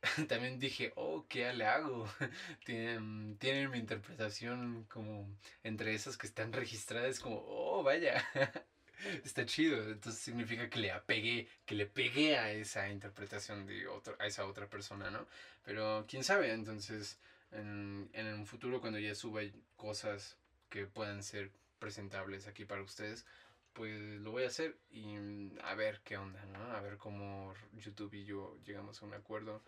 también 0.28 0.60
dije, 0.60 0.94
oh, 0.96 1.26
¿qué 1.28 1.52
le 1.54 1.66
hago? 1.66 2.08
tienen, 2.66 3.38
tienen 3.38 3.72
mi 3.72 3.80
interpretación 3.80 4.86
como 4.90 5.28
entre 5.64 5.94
esas 5.94 6.18
que 6.18 6.28
están 6.28 6.54
registradas, 6.54 7.20
como, 7.20 7.44
oh, 7.48 7.84
vaya, 7.84 8.24
está 9.24 9.46
chido. 9.46 9.78
Entonces 9.90 10.22
significa 10.22 10.70
que 10.70 10.80
le 10.80 10.92
apegué, 10.92 11.48
que 11.66 11.76
le 11.76 11.86
pegué 11.86 12.38
a 12.38 12.52
esa 12.52 12.90
interpretación 12.90 13.66
de 13.66 13.88
otro, 13.88 14.16
a 14.20 14.28
esa 14.28 14.46
otra 14.46 14.68
persona, 14.70 15.10
¿no? 15.10 15.26
Pero 15.64 16.06
quién 16.08 16.24
sabe, 16.24 16.52
entonces 16.52 17.18
en, 17.52 18.10
en 18.14 18.28
un 18.28 18.46
futuro 18.46 18.82
cuando 18.82 19.00
ya 19.00 19.16
suba 19.16 19.42
cosas 19.76 20.38
que 20.70 20.86
puedan 20.86 21.24
ser 21.24 21.52
presentables 21.80 22.48
aquí 22.48 22.66
para 22.66 22.82
ustedes, 22.82 23.26
pues 23.74 24.00
lo 24.22 24.32
voy 24.32 24.44
a 24.44 24.48
hacer 24.48 24.78
y 24.90 25.18
a 25.64 25.76
ver 25.76 26.00
qué 26.04 26.18
onda, 26.18 26.44
¿no? 26.46 26.64
A 26.72 26.82
ver 26.82 26.98
cómo 26.98 27.54
YouTube 27.74 28.14
y 28.14 28.24
yo 28.24 28.58
llegamos 28.66 29.02
a 29.02 29.06
un 29.06 29.14
acuerdo 29.14 29.62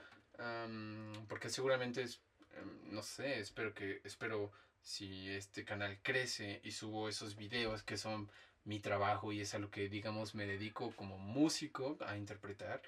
porque 1.28 1.50
seguramente 1.50 2.04
es, 2.04 2.22
em, 2.58 2.94
no 2.94 3.02
sé, 3.02 3.40
espero 3.40 3.74
que, 3.74 4.02
espero 4.04 4.52
si 4.82 5.30
este 5.30 5.66
canal 5.66 6.00
crece 6.02 6.62
y 6.64 6.72
subo 6.72 7.10
esos 7.10 7.36
videos 7.36 7.84
que 7.84 7.98
son 7.98 8.30
mi 8.64 8.80
trabajo 8.80 9.32
y 9.32 9.42
es 9.42 9.54
a 9.54 9.60
lo 9.60 9.72
que 9.72 9.90
digamos 9.90 10.36
me 10.36 10.46
dedico 10.46 10.92
como 10.96 11.18
músico 11.18 11.98
a 12.06 12.18
interpretar, 12.18 12.82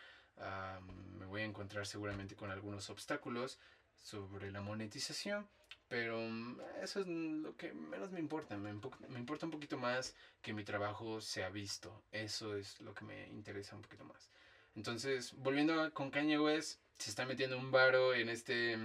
me 1.18 1.26
voy 1.26 1.42
a 1.42 1.46
encontrar 1.46 1.86
seguramente 1.86 2.36
con 2.36 2.52
algunos 2.52 2.90
obstáculos 2.90 3.60
sobre 3.98 4.52
la 4.52 4.62
monetización, 4.62 5.48
pero 5.88 6.20
mm, 6.20 6.60
eso 6.82 7.02
es 7.02 7.08
lo 7.08 7.56
que 7.58 7.74
menos 7.74 8.12
me 8.12 8.20
importa, 8.20 8.56
me, 8.58 8.74
me, 8.74 9.20
importa 9.20 9.46
un 9.46 9.52
poquito 9.52 9.78
más 9.78 10.16
que 10.42 10.54
mi 10.54 10.64
trabajo 10.64 11.20
sea 11.20 11.50
visto, 11.50 12.04
eso 12.12 12.56
es 12.56 12.80
lo 12.82 12.94
que 12.94 13.06
me 13.06 13.28
interesa 13.28 13.76
un 13.76 13.82
poquito 13.82 14.06
más. 14.06 14.30
Entonces, 14.76 15.34
volviendo 15.38 15.94
con 15.94 16.12
Kanye 16.12 16.40
West, 16.40 16.80
se 16.98 17.10
está 17.10 17.26
metiendo 17.26 17.58
un 17.58 17.72
varo 17.72 18.14
en 18.14 18.30
este 18.30 18.78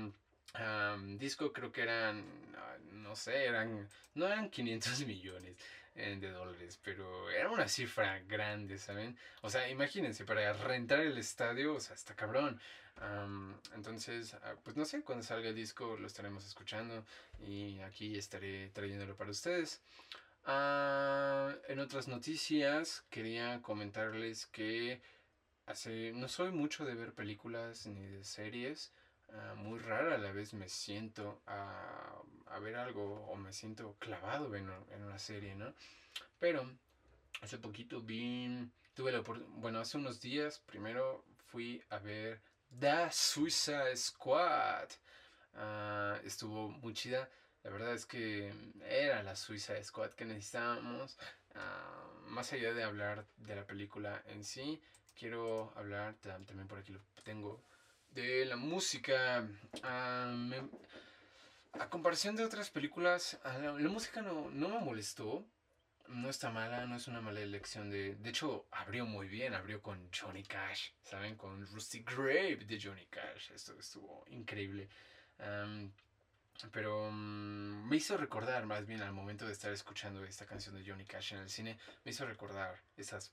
disco, 1.18 1.52
creo 1.52 1.72
que 1.72 1.82
eran, 1.82 2.24
no 2.92 3.16
sé, 3.16 3.44
eran, 3.44 3.88
no 4.14 4.26
eran 4.26 4.50
500 4.50 5.00
millones 5.06 5.56
eh, 5.96 6.16
de 6.20 6.30
dólares, 6.30 6.78
pero 6.82 7.30
era 7.30 7.50
una 7.50 7.68
cifra 7.68 8.20
grande, 8.20 8.78
¿saben? 8.78 9.16
O 9.42 9.50
sea, 9.50 9.68
imagínense, 9.68 10.24
para 10.24 10.52
rentar 10.52 11.00
el 11.00 11.18
estadio, 11.18 11.74
o 11.74 11.80
sea, 11.80 11.94
está 11.94 12.14
cabrón. 12.14 12.60
entonces, 13.74 14.34
ah, 14.34 14.54
pues 14.62 14.76
no 14.76 14.84
sé, 14.84 15.02
cuando 15.02 15.24
salga 15.24 15.48
el 15.48 15.54
disco 15.54 15.96
lo 15.98 16.06
estaremos 16.06 16.46
escuchando 16.46 17.04
y 17.46 17.80
aquí 17.80 18.16
estaré 18.16 18.70
trayéndolo 18.70 19.16
para 19.16 19.30
ustedes. 19.30 19.80
Ah, 20.46 21.54
en 21.68 21.80
otras 21.80 22.06
noticias, 22.06 23.04
quería 23.10 23.62
comentarles 23.62 24.46
que 24.46 25.00
Hace, 25.66 26.12
no 26.12 26.28
soy 26.28 26.50
mucho 26.50 26.84
de 26.84 26.94
ver 26.94 27.14
películas 27.14 27.86
ni 27.86 28.04
de 28.06 28.22
series. 28.24 28.92
Ah, 29.32 29.54
muy 29.56 29.78
rara 29.78 30.14
a 30.14 30.18
la 30.18 30.30
vez 30.30 30.52
me 30.52 30.68
siento 30.68 31.40
a, 31.46 32.20
a, 32.46 32.58
ver 32.58 32.76
algo 32.76 33.24
o 33.26 33.36
me 33.36 33.52
siento 33.52 33.96
clavado 33.98 34.54
en, 34.54 34.68
en, 34.90 35.02
una 35.02 35.18
serie, 35.18 35.54
¿no? 35.54 35.74
Pero 36.38 36.70
hace 37.40 37.58
poquito 37.58 38.00
vi, 38.02 38.68
tuve 38.94 39.10
la 39.10 39.20
oportunidad, 39.20 39.58
bueno, 39.58 39.80
hace 39.80 39.96
unos 39.96 40.20
días 40.20 40.60
primero 40.60 41.24
fui 41.46 41.82
a 41.88 41.98
ver 41.98 42.42
The 42.78 43.10
Suicide 43.10 43.96
Squad. 43.96 44.88
Ah, 45.54 46.20
estuvo 46.24 46.68
muy 46.68 46.92
chida. 46.92 47.28
La 47.62 47.70
verdad 47.70 47.94
es 47.94 48.04
que 48.04 48.52
era 48.86 49.22
la 49.22 49.34
Suicide 49.34 49.82
Squad 49.82 50.10
que 50.10 50.26
necesitábamos. 50.26 51.16
Ah, 51.54 52.06
más 52.26 52.52
allá 52.52 52.74
de 52.74 52.82
hablar 52.82 53.26
de 53.38 53.56
la 53.56 53.66
película 53.66 54.22
en 54.26 54.44
sí, 54.44 54.82
quiero 55.18 55.72
hablar, 55.76 56.14
también 56.22 56.68
por 56.68 56.78
aquí 56.78 56.92
lo 56.92 57.00
tengo, 57.24 57.60
de 58.10 58.44
la 58.44 58.56
música. 58.56 59.46
Ah, 59.82 60.32
a 61.80 61.90
comparación 61.90 62.36
de 62.36 62.44
otras 62.44 62.70
películas, 62.70 63.38
ah, 63.44 63.58
la, 63.58 63.88
música 63.88 64.22
no, 64.22 64.50
no, 64.50 64.68
me 64.68 64.80
molestó. 64.80 65.44
No 66.06 66.28
está 66.28 66.50
mala, 66.50 66.86
no 66.86 66.96
es 66.96 67.08
una 67.08 67.22
mala 67.22 67.40
elección 67.40 67.90
de... 67.90 68.14
De 68.16 68.28
hecho, 68.28 68.66
abrió 68.70 69.06
muy 69.06 69.26
bien, 69.26 69.54
abrió 69.54 69.80
con 69.80 70.10
Johnny 70.12 70.42
Cash, 70.42 70.90
¿saben? 71.02 71.34
Con 71.34 71.66
Rusty 71.66 72.00
Grave 72.00 72.66
de 72.66 72.78
Johnny 72.80 73.06
Cash. 73.06 73.52
Esto 73.52 73.78
estuvo 73.80 74.22
increíble. 74.28 74.88
pero 76.70 77.10
mm, 77.10 77.88
me 77.88 77.96
hizo 77.96 78.18
recordar 78.18 78.66
más 78.66 78.86
bien 78.86 79.00
al 79.00 79.12
momento 79.12 79.46
de 79.46 79.52
estar 79.52 79.72
escuchando 79.72 80.22
esta 80.24 80.44
canción 80.44 80.74
de 80.76 80.88
Johnny 80.88 81.06
Cash 81.06 81.32
en 81.32 81.40
el 81.40 81.48
cine, 81.48 81.78
me 82.04 82.10
hizo 82.10 82.26
recordar 82.26 82.78
esas 82.98 83.32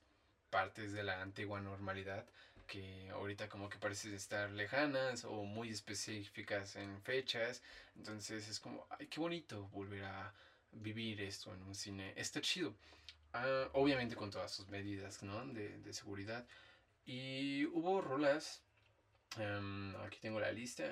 partes 0.52 0.94
de 0.94 1.04
la 1.04 1.22
antigua 1.22 1.60
normalidad 1.62 2.26
que 2.68 3.10
ahorita 3.10 3.50
como 3.50 3.68
que 3.68 3.78
parecen 3.78 4.14
estar 4.14 4.50
lejanas 4.52 5.26
o 5.26 5.44
muy 5.44 5.70
específicas 5.70 6.78
en 6.78 7.02
fechas. 7.02 7.62
Entonces 7.98 8.48
es 8.48 8.60
como, 8.62 8.88
ay, 8.92 9.08
qué 9.08 9.20
bonito 9.20 9.68
volver 9.74 10.06
a 10.06 10.34
vivir 10.72 11.20
esto 11.22 11.54
en 11.54 11.62
un 11.64 11.76
cine. 11.76 12.14
Está 12.16 12.40
chido. 12.40 12.74
Ah, 13.34 13.68
obviamente 13.74 14.16
con 14.16 14.30
todas 14.32 14.52
sus 14.52 14.70
medidas 14.70 15.22
¿no? 15.22 15.46
de, 15.48 15.80
de 15.80 15.94
seguridad. 15.94 16.46
Y 17.06 17.66
hubo 17.74 18.00
rolas 18.02 18.62
em, 19.38 19.94
aquí 19.98 20.20
tengo 20.22 20.40
la 20.40 20.52
lista. 20.54 20.84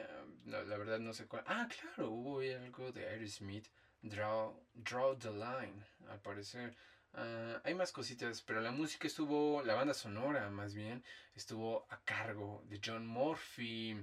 La, 0.47 0.63
la, 0.63 0.77
verdad 0.77 0.99
no 0.99 1.13
sé 1.13 1.27
cuál. 1.27 1.43
Ah, 1.47 1.67
claro, 1.69 2.09
hubo 2.11 2.39
algo 2.39 2.91
de 2.91 3.07
Aerosmith. 3.07 3.67
Draw, 4.01 4.53
Draw 4.73 5.17
the 5.17 5.31
Line, 5.31 5.85
al 6.09 6.19
parecer. 6.19 6.75
Uh, 7.13 7.59
hay 7.63 7.73
más 7.73 7.91
cositas, 7.91 8.41
pero 8.41 8.61
la 8.61 8.71
música 8.71 9.07
estuvo, 9.07 9.63
la 9.63 9.73
banda 9.73 9.93
sonora 9.93 10.49
más 10.49 10.73
bien, 10.73 11.03
estuvo 11.35 11.85
a 11.89 11.99
cargo 12.01 12.63
de 12.67 12.79
John 12.83 13.05
Murphy. 13.07 13.97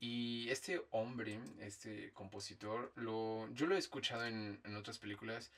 Y 0.00 0.48
este 0.50 0.82
hombre, 0.90 1.40
este 1.60 2.12
compositor, 2.12 2.92
lo, 2.96 3.48
yo 3.54 3.66
lo 3.66 3.74
he 3.74 3.78
escuchado 3.78 4.26
en, 4.26 4.60
en 4.64 4.76
otras 4.76 4.98
películas. 4.98 5.50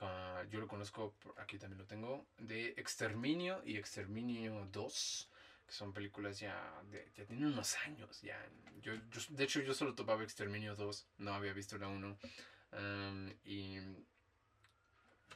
Uh, 0.00 0.48
yo 0.50 0.60
lo 0.60 0.66
conozco, 0.66 1.14
aquí 1.36 1.58
también 1.58 1.78
lo 1.78 1.86
tengo, 1.86 2.26
de 2.38 2.70
Exterminio 2.76 3.62
y 3.64 3.76
Exterminio 3.76 4.68
2 4.72 5.30
que 5.66 5.72
son 5.72 5.92
películas 5.92 6.38
ya, 6.38 6.80
de, 6.90 7.10
ya 7.16 7.24
tienen 7.24 7.46
unos 7.46 7.76
años, 7.84 8.20
ya. 8.22 8.40
Yo, 8.82 8.94
yo, 8.94 9.20
de 9.30 9.44
hecho, 9.44 9.60
yo 9.60 9.74
solo 9.74 9.94
topaba 9.94 10.22
Exterminio 10.22 10.76
2, 10.76 11.06
no 11.18 11.34
había 11.34 11.52
visto 11.52 11.76
la 11.76 11.88
1. 11.88 12.18
Um, 12.72 13.30
y 13.44 13.78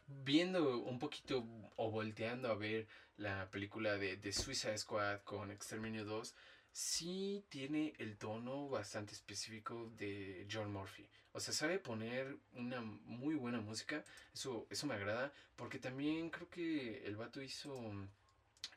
viendo 0.06 0.78
un 0.78 0.98
poquito 0.98 1.44
o 1.76 1.90
volteando 1.90 2.48
a 2.50 2.54
ver 2.54 2.86
la 3.16 3.50
película 3.50 3.96
de, 3.96 4.16
de 4.16 4.32
Suicide 4.32 4.78
Squad 4.78 5.20
con 5.22 5.50
Exterminio 5.50 6.04
2, 6.04 6.34
sí 6.72 7.44
tiene 7.48 7.94
el 7.98 8.16
tono 8.16 8.68
bastante 8.68 9.12
específico 9.14 9.90
de 9.96 10.46
John 10.50 10.72
Murphy. 10.72 11.08
O 11.32 11.40
sea, 11.40 11.54
sabe 11.54 11.78
poner 11.78 12.38
una 12.52 12.80
muy 12.80 13.34
buena 13.34 13.60
música. 13.60 14.04
Eso, 14.34 14.66
eso 14.70 14.86
me 14.86 14.94
agrada. 14.94 15.32
Porque 15.56 15.78
también 15.78 16.30
creo 16.30 16.48
que 16.48 17.04
el 17.06 17.16
vato 17.16 17.40
hizo 17.40 17.74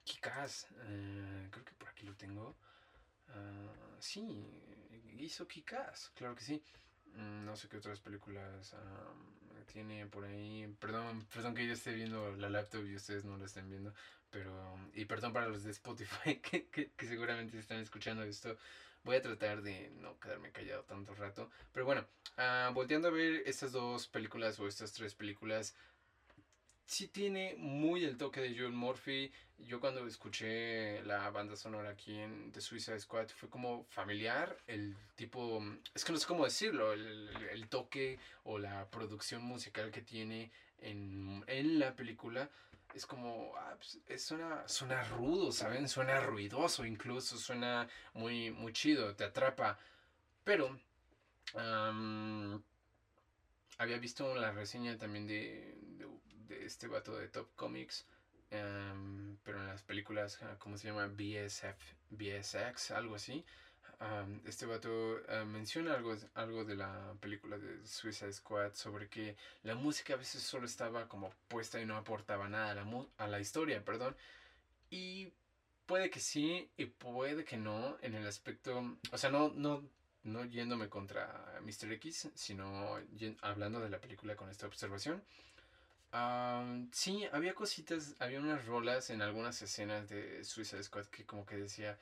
Kikaz. 0.03 0.67
Uh, 0.71 1.49
creo 1.49 1.65
que 1.65 1.73
por 1.73 1.89
aquí 1.89 2.05
lo 2.05 2.15
tengo. 2.15 2.55
Uh, 3.29 3.99
sí, 3.99 4.45
hizo 5.17 5.47
Kikaz. 5.47 6.09
Claro 6.15 6.35
que 6.35 6.43
sí. 6.43 6.63
Mm, 7.15 7.45
no 7.45 7.55
sé 7.55 7.67
qué 7.69 7.77
otras 7.77 7.99
películas 7.99 8.73
um, 8.73 9.65
tiene 9.65 10.05
por 10.07 10.25
ahí. 10.25 10.73
Perdón, 10.79 11.25
perdón 11.33 11.55
que 11.55 11.65
yo 11.67 11.73
esté 11.73 11.93
viendo 11.93 12.35
la 12.37 12.49
laptop 12.49 12.85
y 12.85 12.95
ustedes 12.95 13.23
no 13.25 13.37
la 13.37 13.45
estén 13.45 13.69
viendo. 13.69 13.93
Pero, 14.29 14.51
y 14.93 15.05
perdón 15.05 15.31
para 15.31 15.47
los 15.47 15.63
de 15.63 15.71
Spotify 15.71 16.35
que, 16.41 16.67
que, 16.67 16.91
que, 16.91 17.05
seguramente 17.05 17.57
están 17.59 17.79
escuchando 17.79 18.23
esto. 18.23 18.57
Voy 19.03 19.17
a 19.17 19.21
tratar 19.21 19.61
de 19.61 19.91
no 19.99 20.19
quedarme 20.19 20.51
callado 20.51 20.83
tanto 20.83 21.13
rato. 21.13 21.49
Pero 21.71 21.85
bueno, 21.85 22.05
uh, 22.37 22.73
volteando 22.73 23.09
a 23.09 23.11
ver 23.11 23.43
estas 23.45 23.71
dos 23.73 24.07
películas 24.07 24.59
o 24.59 24.67
estas 24.67 24.93
tres 24.93 25.13
películas, 25.13 25.75
sí 26.85 27.07
tiene 27.07 27.55
muy 27.57 28.03
el 28.03 28.17
toque 28.17 28.41
de 28.41 28.55
John 28.57 28.75
Murphy. 28.75 29.31
Yo 29.59 29.79
cuando 29.79 30.05
escuché 30.07 31.01
la 31.03 31.29
banda 31.29 31.55
sonora 31.55 31.91
aquí 31.91 32.19
en 32.19 32.51
The 32.51 32.61
Suicide 32.61 32.99
Squad 32.99 33.29
fue 33.29 33.49
como 33.49 33.85
familiar, 33.85 34.57
el 34.67 34.95
tipo, 35.15 35.63
es 35.93 36.03
que 36.03 36.11
no 36.11 36.17
sé 36.17 36.27
cómo 36.27 36.43
decirlo, 36.43 36.93
el, 36.93 37.29
el 37.51 37.67
toque 37.69 38.19
o 38.43 38.57
la 38.57 38.89
producción 38.89 39.43
musical 39.43 39.91
que 39.91 40.01
tiene 40.01 40.51
en, 40.79 41.43
en 41.47 41.79
la 41.79 41.95
película. 41.95 42.49
Es 42.93 43.07
como, 43.07 43.53
ah, 43.57 43.75
pues, 43.77 44.23
suena, 44.23 44.67
suena 44.67 45.03
rudo, 45.03 45.51
¿saben? 45.51 45.87
Suena 45.89 46.19
ruidoso 46.19 46.85
incluso, 46.85 47.37
suena 47.37 47.87
muy, 48.13 48.51
muy 48.51 48.71
chido, 48.71 49.15
te 49.15 49.23
atrapa. 49.23 49.79
Pero, 50.43 50.77
había 53.77 53.97
visto 53.97 54.35
la 54.35 54.51
reseña 54.51 54.97
también 54.97 55.25
de, 55.25 55.75
este 56.61 56.87
vato 56.87 57.15
de 57.17 57.27
Top 57.27 57.47
Comics. 57.55 58.05
Um, 58.51 59.37
pero 59.43 59.59
en 59.59 59.67
las 59.67 59.81
películas, 59.81 60.39
ah, 60.43 60.55
¿cómo 60.59 60.77
se 60.77 60.87
llama? 60.87 61.07
BSF, 61.07 61.81
BSX, 62.11 62.91
algo 62.91 63.15
así. 63.15 63.43
Este 64.45 64.65
vato 64.65 64.89
uh, 64.89 65.45
menciona 65.45 65.93
algo, 65.93 66.13
algo 66.33 66.65
de 66.65 66.75
la 66.75 67.15
película 67.21 67.57
de 67.57 67.85
Suicide 67.87 68.33
Squad 68.33 68.73
sobre 68.73 69.07
que 69.07 69.37
la 69.63 69.75
música 69.75 70.13
a 70.13 70.17
veces 70.17 70.43
solo 70.43 70.65
estaba 70.65 71.07
como 71.07 71.31
puesta 71.47 71.79
y 71.79 71.85
no 71.85 71.95
aportaba 71.95 72.49
nada 72.49 72.71
a 72.71 72.75
la, 72.75 73.05
a 73.17 73.27
la 73.27 73.39
historia, 73.39 73.83
perdón. 73.83 74.15
Y 74.89 75.31
puede 75.85 76.09
que 76.09 76.19
sí 76.19 76.69
y 76.77 76.85
puede 76.85 77.45
que 77.45 77.57
no 77.57 77.97
en 78.01 78.15
el 78.15 78.27
aspecto, 78.27 78.97
o 79.11 79.17
sea, 79.17 79.29
no, 79.29 79.53
no, 79.55 79.87
no 80.23 80.45
yéndome 80.45 80.89
contra 80.89 81.59
Mr. 81.61 81.93
X, 81.93 82.29
sino 82.35 82.97
hablando 83.41 83.79
de 83.79 83.89
la 83.89 84.01
película 84.01 84.35
con 84.35 84.49
esta 84.49 84.67
observación. 84.67 85.23
Um, 86.13 86.89
sí, 86.91 87.25
había 87.31 87.55
cositas, 87.55 88.15
había 88.19 88.39
unas 88.39 88.65
rolas 88.67 89.09
en 89.09 89.23
algunas 89.23 89.59
escenas 89.63 90.07
de 90.09 90.43
Suicide 90.43 90.83
Squad 90.83 91.07
que 91.07 91.25
como 91.25 91.43
que 91.43 91.57
decía, 91.57 91.97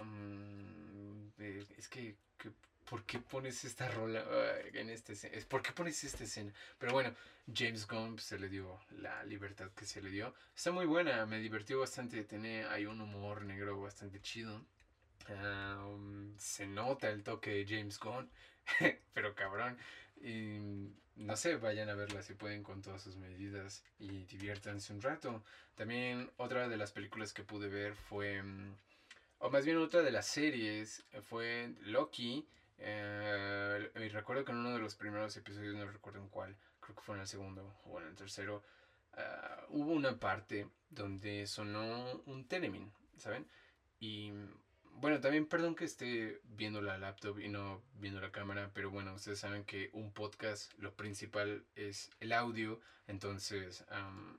um, 0.00 1.32
es 1.76 1.88
que, 1.88 2.16
que, 2.38 2.52
¿por 2.88 3.04
qué 3.04 3.18
pones 3.18 3.64
esta 3.64 3.88
rola 3.88 4.24
en 4.72 4.90
este 4.90 5.14
escena? 5.14 5.36
¿Por 5.48 5.62
qué 5.62 5.72
pones 5.72 6.04
esta 6.04 6.22
escena? 6.22 6.52
Pero 6.78 6.92
bueno, 6.92 7.12
James 7.52 7.88
Gunn 7.88 8.14
pues, 8.14 8.26
se 8.26 8.38
le 8.38 8.48
dio 8.48 8.78
la 8.90 9.24
libertad 9.24 9.68
que 9.72 9.84
se 9.84 10.00
le 10.00 10.10
dio. 10.10 10.32
Está 10.54 10.70
muy 10.70 10.86
buena, 10.86 11.26
me 11.26 11.40
divirtió 11.40 11.80
bastante, 11.80 12.22
tiene, 12.22 12.66
hay 12.66 12.86
un 12.86 13.00
humor 13.00 13.44
negro 13.44 13.80
bastante 13.80 14.20
chido. 14.20 14.64
Um, 15.28 16.38
se 16.38 16.68
nota 16.68 17.08
el 17.10 17.24
toque 17.24 17.50
de 17.50 17.66
James 17.66 17.98
Gunn, 17.98 18.30
pero 19.12 19.34
cabrón. 19.34 19.76
No 21.16 21.36
sé, 21.36 21.56
vayan 21.56 21.88
a 21.88 21.94
verla 21.94 22.22
si 22.22 22.34
pueden 22.34 22.62
con 22.62 22.82
todas 22.82 23.02
sus 23.02 23.16
medidas 23.16 23.82
y 23.98 24.24
diviértanse 24.24 24.92
un 24.92 25.02
rato. 25.02 25.42
También 25.74 26.30
otra 26.36 26.68
de 26.68 26.76
las 26.76 26.92
películas 26.92 27.32
que 27.32 27.42
pude 27.42 27.68
ver 27.68 27.94
fue, 27.94 28.42
mm, 28.42 28.76
o 29.38 29.50
más 29.50 29.64
bien 29.64 29.78
otra 29.78 30.02
de 30.02 30.10
las 30.10 30.26
series, 30.26 31.04
fue 31.22 31.74
Loki. 31.82 32.46
Eh, 32.78 33.90
y 33.96 34.08
recuerdo 34.08 34.44
que 34.44 34.52
en 34.52 34.58
uno 34.58 34.74
de 34.74 34.80
los 34.80 34.94
primeros 34.94 35.36
episodios, 35.36 35.74
no 35.74 35.86
recuerdo 35.90 36.20
en 36.20 36.28
cuál, 36.28 36.56
creo 36.80 36.94
que 36.94 37.02
fue 37.02 37.14
en 37.14 37.22
el 37.22 37.26
segundo 37.26 37.76
o 37.84 38.00
en 38.00 38.08
el 38.08 38.14
tercero, 38.14 38.62
uh, 39.14 39.76
hubo 39.76 39.92
una 39.92 40.18
parte 40.18 40.68
donde 40.90 41.46
sonó 41.46 42.22
un 42.26 42.46
Tenemin, 42.46 42.92
¿saben? 43.16 43.46
Y 43.98 44.32
bueno, 45.00 45.20
también 45.20 45.46
perdón 45.46 45.74
que 45.74 45.84
esté 45.84 46.40
viendo 46.56 46.80
la 46.80 46.98
laptop 46.98 47.38
y 47.38 47.48
no 47.48 47.82
viendo 48.00 48.20
la 48.20 48.32
cámara, 48.32 48.70
pero 48.74 48.90
bueno, 48.90 49.14
ustedes 49.14 49.38
saben 49.38 49.64
que 49.64 49.90
un 49.92 50.12
podcast 50.12 50.72
lo 50.78 50.94
principal 50.94 51.64
es 51.74 52.10
el 52.20 52.32
audio, 52.32 52.80
entonces 53.06 53.84
um, 53.90 54.38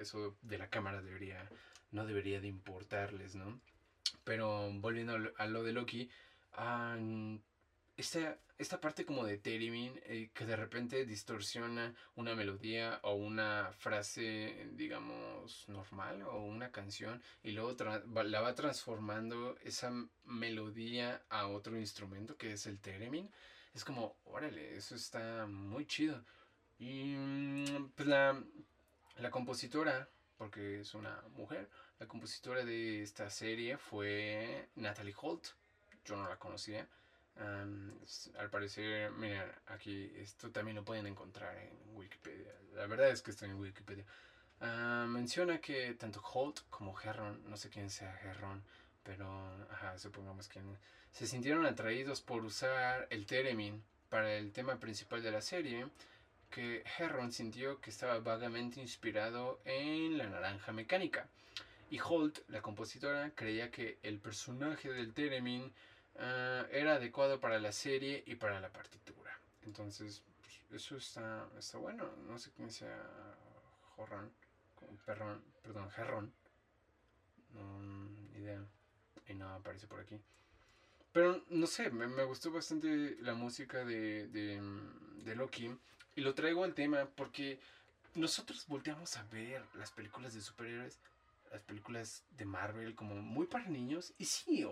eso 0.00 0.36
de 0.42 0.58
la 0.58 0.70
cámara 0.70 1.02
debería, 1.02 1.48
no 1.92 2.06
debería 2.06 2.40
de 2.40 2.48
importarles, 2.48 3.34
¿no? 3.34 3.60
Pero 4.24 4.70
volviendo 4.74 5.18
a 5.36 5.46
lo 5.46 5.62
de 5.62 5.72
Loki, 5.72 6.10
um, 6.58 7.40
esta, 7.98 8.38
esta 8.58 8.80
parte 8.80 9.04
como 9.04 9.24
de 9.24 9.38
Theremin 9.38 10.00
eh, 10.04 10.30
que 10.32 10.46
de 10.46 10.54
repente 10.54 11.04
distorsiona 11.04 11.94
una 12.14 12.36
melodía 12.36 13.00
o 13.02 13.14
una 13.14 13.72
frase, 13.76 14.68
digamos, 14.74 15.68
normal 15.68 16.22
o 16.22 16.44
una 16.44 16.70
canción 16.70 17.20
y 17.42 17.50
luego 17.50 17.76
la 18.22 18.40
va 18.40 18.54
transformando 18.54 19.56
esa 19.64 19.92
melodía 20.24 21.22
a 21.28 21.48
otro 21.48 21.76
instrumento 21.76 22.36
que 22.36 22.52
es 22.52 22.66
el 22.66 22.78
Theremin. 22.78 23.28
Es 23.74 23.84
como, 23.84 24.16
órale, 24.24 24.76
eso 24.76 24.94
está 24.94 25.46
muy 25.46 25.84
chido. 25.84 26.24
Y 26.78 27.14
mm, 27.16 27.90
pues 27.96 28.08
la, 28.08 28.40
la 29.16 29.30
compositora, 29.30 30.08
porque 30.36 30.80
es 30.80 30.94
una 30.94 31.20
mujer, 31.32 31.68
la 31.98 32.06
compositora 32.06 32.64
de 32.64 33.02
esta 33.02 33.28
serie 33.28 33.76
fue 33.76 34.68
Natalie 34.76 35.14
Holt. 35.20 35.48
Yo 36.04 36.16
no 36.16 36.28
la 36.28 36.38
conocía 36.38 36.88
al 37.38 38.50
parecer, 38.50 39.10
mira, 39.12 39.62
aquí 39.66 40.10
esto 40.16 40.50
también 40.50 40.76
lo 40.76 40.84
pueden 40.84 41.06
encontrar 41.06 41.56
en 41.56 41.96
Wikipedia. 41.96 42.52
La 42.74 42.86
verdad 42.86 43.10
es 43.10 43.22
que 43.22 43.30
estoy 43.30 43.50
en 43.50 43.60
Wikipedia. 43.60 44.04
menciona 45.06 45.60
que 45.60 45.94
tanto 45.94 46.20
Holt 46.20 46.60
como 46.70 46.98
Herron, 47.00 47.48
no 47.48 47.56
sé 47.56 47.68
quién 47.70 47.90
sea 47.90 48.18
Herron, 48.22 48.62
pero 49.02 49.28
supongamos 49.96 50.48
que 50.48 50.60
se 51.12 51.26
sintieron 51.26 51.66
atraídos 51.66 52.20
por 52.20 52.44
usar 52.44 53.06
el 53.10 53.26
Theremin 53.26 53.82
para 54.08 54.34
el 54.34 54.52
tema 54.52 54.78
principal 54.78 55.22
de 55.22 55.30
la 55.30 55.40
serie, 55.40 55.86
que 56.50 56.82
Herron 56.98 57.30
sintió 57.32 57.80
que 57.80 57.90
estaba 57.90 58.18
vagamente 58.20 58.80
inspirado 58.80 59.60
en 59.64 60.18
la 60.18 60.28
naranja 60.28 60.72
mecánica. 60.72 61.28
Y 61.90 62.00
Holt, 62.00 62.40
la 62.48 62.60
compositora, 62.60 63.30
creía 63.34 63.70
que 63.70 63.98
el 64.02 64.18
personaje 64.18 64.90
del 64.92 65.14
Theremin 65.14 65.72
Ah, 66.18 66.66
era 66.70 66.94
adecuado 66.94 67.40
para 67.40 67.60
la 67.60 67.72
serie 67.72 68.24
y 68.26 68.34
para 68.34 68.60
la 68.60 68.72
partitura. 68.72 69.38
Entonces, 69.62 70.22
pues, 70.68 70.82
eso 70.82 70.96
está, 70.96 71.48
está 71.58 71.78
bueno. 71.78 72.10
No 72.26 72.38
sé 72.38 72.50
quién 72.56 72.70
sea 72.70 72.98
Jorrón, 73.96 74.32
perrón, 75.04 75.42
perdón, 75.62 75.90
Gerrón. 75.90 76.32
No, 77.54 78.38
idea. 78.38 78.64
Y 79.28 79.34
nada 79.34 79.56
aparece 79.56 79.86
por 79.86 80.00
aquí. 80.00 80.20
Pero 81.12 81.42
no 81.48 81.66
sé, 81.66 81.90
me, 81.90 82.06
me 82.06 82.24
gustó 82.24 82.50
bastante 82.50 83.16
la 83.20 83.34
música 83.34 83.84
de, 83.84 84.28
de, 84.28 84.60
de, 85.24 85.34
Loki. 85.34 85.76
Y 86.14 86.20
lo 86.20 86.34
traigo 86.34 86.64
al 86.64 86.74
tema 86.74 87.08
porque 87.16 87.60
nosotros 88.14 88.66
volteamos 88.66 89.16
a 89.16 89.24
ver 89.24 89.64
las 89.74 89.90
películas 89.90 90.34
de 90.34 90.40
superhéroes, 90.40 90.98
las 91.52 91.62
películas 91.62 92.24
de 92.30 92.44
Marvel 92.44 92.94
como 92.94 93.16
muy 93.16 93.46
para 93.46 93.68
niños. 93.68 94.14
Y 94.18 94.24
sí, 94.24 94.64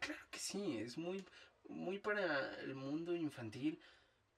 claro 0.00 0.26
que 0.30 0.38
sí, 0.38 0.78
es 0.78 0.98
muy, 0.98 1.24
muy 1.68 1.98
para 1.98 2.60
el 2.60 2.74
mundo 2.74 3.14
infantil. 3.14 3.80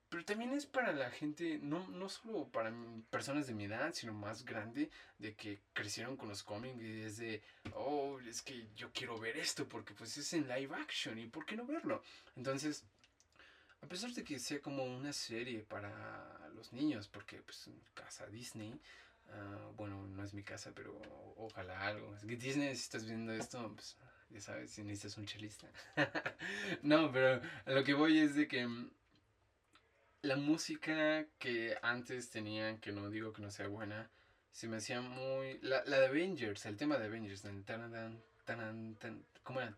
Pero 0.08 0.24
también 0.24 0.52
es 0.52 0.66
para 0.66 0.92
la 0.92 1.10
gente, 1.10 1.58
no, 1.60 1.88
no 1.88 2.08
solo 2.08 2.48
para 2.48 2.72
personas 3.10 3.48
de 3.48 3.54
mi 3.54 3.64
edad, 3.64 3.92
sino 3.92 4.12
más 4.12 4.44
grande, 4.44 4.88
de 5.18 5.34
que 5.34 5.62
crecieron 5.72 6.16
con 6.16 6.28
los 6.28 6.44
cómics 6.44 6.80
y 6.80 7.02
es 7.02 7.16
de, 7.16 7.42
oh, 7.74 8.20
es 8.20 8.40
que 8.40 8.68
yo 8.76 8.92
quiero 8.92 9.18
ver 9.18 9.36
esto 9.36 9.68
porque 9.68 9.94
pues 9.94 10.16
es 10.16 10.32
en 10.32 10.46
live 10.46 10.74
action 10.76 11.18
y 11.18 11.26
¿por 11.26 11.44
qué 11.44 11.56
no 11.56 11.66
verlo? 11.66 12.02
Entonces, 12.36 12.84
a 13.82 13.88
pesar 13.88 14.12
de 14.12 14.22
que 14.22 14.38
sea 14.38 14.60
como 14.60 14.84
una 14.84 15.12
serie 15.12 15.62
para 15.62 16.50
los 16.54 16.72
niños, 16.72 17.08
porque 17.08 17.42
pues 17.42 17.66
en 17.66 17.80
casa 17.94 18.26
Disney, 18.26 18.80
uh, 19.28 19.72
bueno, 19.76 20.06
no 20.06 20.22
es 20.24 20.34
mi 20.34 20.42
casa, 20.42 20.72
pero 20.74 21.00
ojalá 21.36 21.86
algo. 21.86 22.14
Es 22.14 22.26
Disney, 22.26 22.74
si 22.74 22.82
estás 22.82 23.04
viendo 23.04 23.32
esto, 23.32 23.72
pues 23.74 23.96
ya 24.30 24.40
sabes, 24.40 24.70
si 24.70 24.82
necesitas 24.82 25.18
un 25.18 25.26
chelista. 25.26 25.68
no, 26.82 27.10
pero 27.12 27.40
a 27.64 27.70
lo 27.70 27.84
que 27.84 27.94
voy 27.94 28.18
es 28.18 28.34
de 28.34 28.48
que 28.48 28.68
la 30.22 30.36
música 30.36 31.26
que 31.38 31.76
antes 31.82 32.30
tenían, 32.30 32.78
que 32.78 32.92
no 32.92 33.10
digo 33.10 33.32
que 33.32 33.42
no 33.42 33.50
sea 33.50 33.68
buena, 33.68 34.10
se 34.50 34.68
me 34.68 34.78
hacía 34.78 35.00
muy... 35.00 35.58
La, 35.62 35.84
la 35.84 36.00
de 36.00 36.06
Avengers, 36.06 36.66
el 36.66 36.76
tema 36.76 36.98
de 36.98 37.06
Avengers, 37.06 37.42
tan, 37.42 37.62
tan, 37.64 38.96
tan, 38.96 39.24
¿cómo 39.42 39.60
era? 39.60 39.74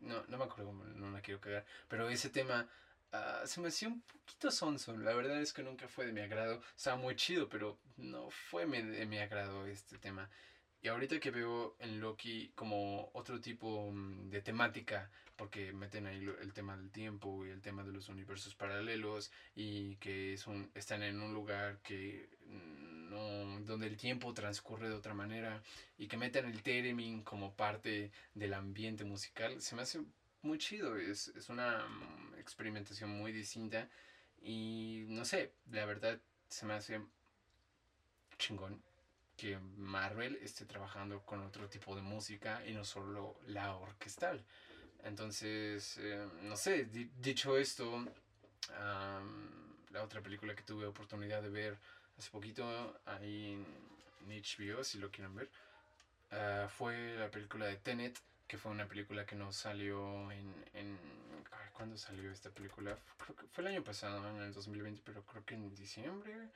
No, 0.00 0.24
no 0.28 0.38
me 0.38 0.44
acuerdo, 0.44 0.72
no 0.72 1.10
la 1.10 1.20
quiero 1.20 1.40
cagar, 1.40 1.64
pero 1.88 2.08
ese 2.08 2.30
tema 2.30 2.68
uh, 3.14 3.46
se 3.46 3.60
me 3.60 3.68
hacía 3.68 3.88
un 3.88 4.02
poquito 4.02 4.50
sonso, 4.50 4.96
la 4.96 5.14
verdad 5.14 5.40
es 5.40 5.52
que 5.52 5.62
nunca 5.62 5.88
fue 5.88 6.06
de 6.06 6.12
mi 6.12 6.20
agrado, 6.20 6.60
estaba 6.76 6.96
muy 6.96 7.16
chido, 7.16 7.48
pero 7.48 7.78
no 7.96 8.30
fue 8.30 8.66
de 8.66 9.06
mi 9.06 9.18
agrado 9.18 9.66
este 9.66 9.98
tema. 9.98 10.28
Y 10.84 10.88
ahorita 10.88 11.18
que 11.18 11.30
veo 11.30 11.76
en 11.78 11.98
Loki 11.98 12.52
como 12.54 13.08
otro 13.14 13.40
tipo 13.40 13.90
mm, 13.90 14.28
de 14.28 14.42
temática, 14.42 15.10
porque 15.34 15.72
meten 15.72 16.06
ahí 16.06 16.22
el 16.42 16.52
tema 16.52 16.76
del 16.76 16.90
tiempo 16.90 17.46
y 17.46 17.50
el 17.50 17.62
tema 17.62 17.82
de 17.84 17.92
los 17.92 18.10
universos 18.10 18.54
paralelos 18.54 19.32
y 19.54 19.96
que 19.96 20.34
es 20.34 20.46
un, 20.46 20.70
están 20.74 21.02
en 21.02 21.22
un 21.22 21.32
lugar 21.32 21.78
que 21.82 22.28
mm, 22.46 23.08
no, 23.08 23.60
donde 23.60 23.86
el 23.86 23.96
tiempo 23.96 24.34
transcurre 24.34 24.90
de 24.90 24.94
otra 24.94 25.14
manera 25.14 25.62
y 25.96 26.06
que 26.06 26.18
meten 26.18 26.44
el 26.46 26.62
theremin 26.62 27.22
como 27.22 27.54
parte 27.54 28.10
del 28.34 28.52
ambiente 28.52 29.04
musical, 29.04 29.62
se 29.62 29.74
me 29.74 29.82
hace 29.82 30.04
muy 30.42 30.58
chido, 30.58 30.96
es, 30.96 31.28
es 31.28 31.48
una 31.48 31.78
mm, 31.86 32.33
experimentación 32.44 33.10
muy 33.10 33.32
distinta 33.32 33.88
y 34.42 35.06
no 35.08 35.24
sé, 35.24 35.52
la 35.72 35.86
verdad 35.86 36.20
se 36.48 36.66
me 36.66 36.74
hace 36.74 37.00
chingón 38.38 38.80
que 39.36 39.58
Marvel 39.76 40.36
esté 40.42 40.66
trabajando 40.66 41.20
con 41.22 41.40
otro 41.40 41.68
tipo 41.68 41.96
de 41.96 42.02
música 42.02 42.62
y 42.66 42.72
no 42.72 42.84
solo 42.84 43.40
la 43.46 43.74
orquestal. 43.74 44.44
Entonces, 45.02 45.98
eh, 45.98 46.26
no 46.42 46.56
sé, 46.56 46.84
dicho 47.20 47.56
esto, 47.58 48.06
la 49.90 50.02
otra 50.02 50.22
película 50.22 50.54
que 50.54 50.62
tuve 50.62 50.86
oportunidad 50.86 51.42
de 51.42 51.50
ver 51.50 51.78
hace 52.18 52.30
poquito 52.30 53.00
ahí 53.06 53.52
en 53.52 53.66
HBO, 54.28 54.84
si 54.84 54.98
lo 54.98 55.10
quieren 55.10 55.34
ver, 55.34 55.50
ah, 56.30 56.68
fue 56.68 57.16
la 57.16 57.30
película 57.30 57.66
de 57.66 57.76
Tenet, 57.76 58.18
que 58.46 58.58
fue 58.58 58.70
una 58.70 58.86
película 58.86 59.26
que 59.26 59.36
no 59.36 59.52
salió 59.52 60.30
en... 60.30 60.54
en 60.74 61.23
¿Cuándo 61.72 61.96
salió 61.98 62.30
esta 62.30 62.50
película? 62.50 62.96
Fue 63.52 63.62
el 63.62 63.68
año 63.68 63.84
pasado, 63.84 64.28
en 64.30 64.42
el 64.42 64.52
2020, 64.52 65.02
pero 65.04 65.24
creo 65.24 65.44
que 65.44 65.54
en 65.54 65.74
diciembre 65.74 66.48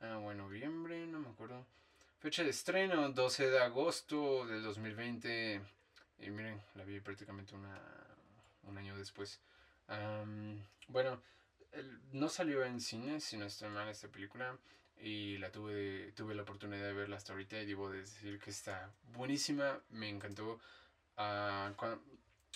ah, 0.00 0.18
o 0.18 0.32
noviembre, 0.34 1.06
no 1.06 1.18
me 1.18 1.28
acuerdo. 1.30 1.66
Fecha 2.18 2.44
de 2.44 2.50
estreno, 2.50 3.08
12 3.08 3.50
de 3.50 3.58
agosto 3.58 4.46
del 4.46 4.62
2020. 4.62 5.60
Y 6.18 6.30
miren, 6.30 6.60
la 6.74 6.84
vi 6.84 7.00
prácticamente 7.00 7.54
una, 7.54 7.80
un 8.64 8.76
año 8.76 8.96
después. 8.96 9.40
bueno, 10.88 11.22
no 12.12 12.28
salió 12.28 12.64
en 12.64 12.80
cine, 12.80 13.20
sino 13.20 13.46
estoy 13.46 13.70
mal 13.70 13.88
esta 13.88 14.08
película. 14.08 14.58
Y 15.02 15.38
la 15.38 15.50
tuve, 15.50 16.12
tuve 16.12 16.34
la 16.34 16.42
oportunidad 16.42 16.84
de 16.84 16.92
verla 16.92 17.16
hasta 17.16 17.32
ahorita 17.32 17.58
y 17.58 17.66
debo 17.66 17.90
decir 17.90 18.38
que 18.38 18.50
está 18.50 18.92
buenísima. 19.14 19.80
Me 19.88 20.10
encantó. 20.10 20.60
Uh, 21.16 21.72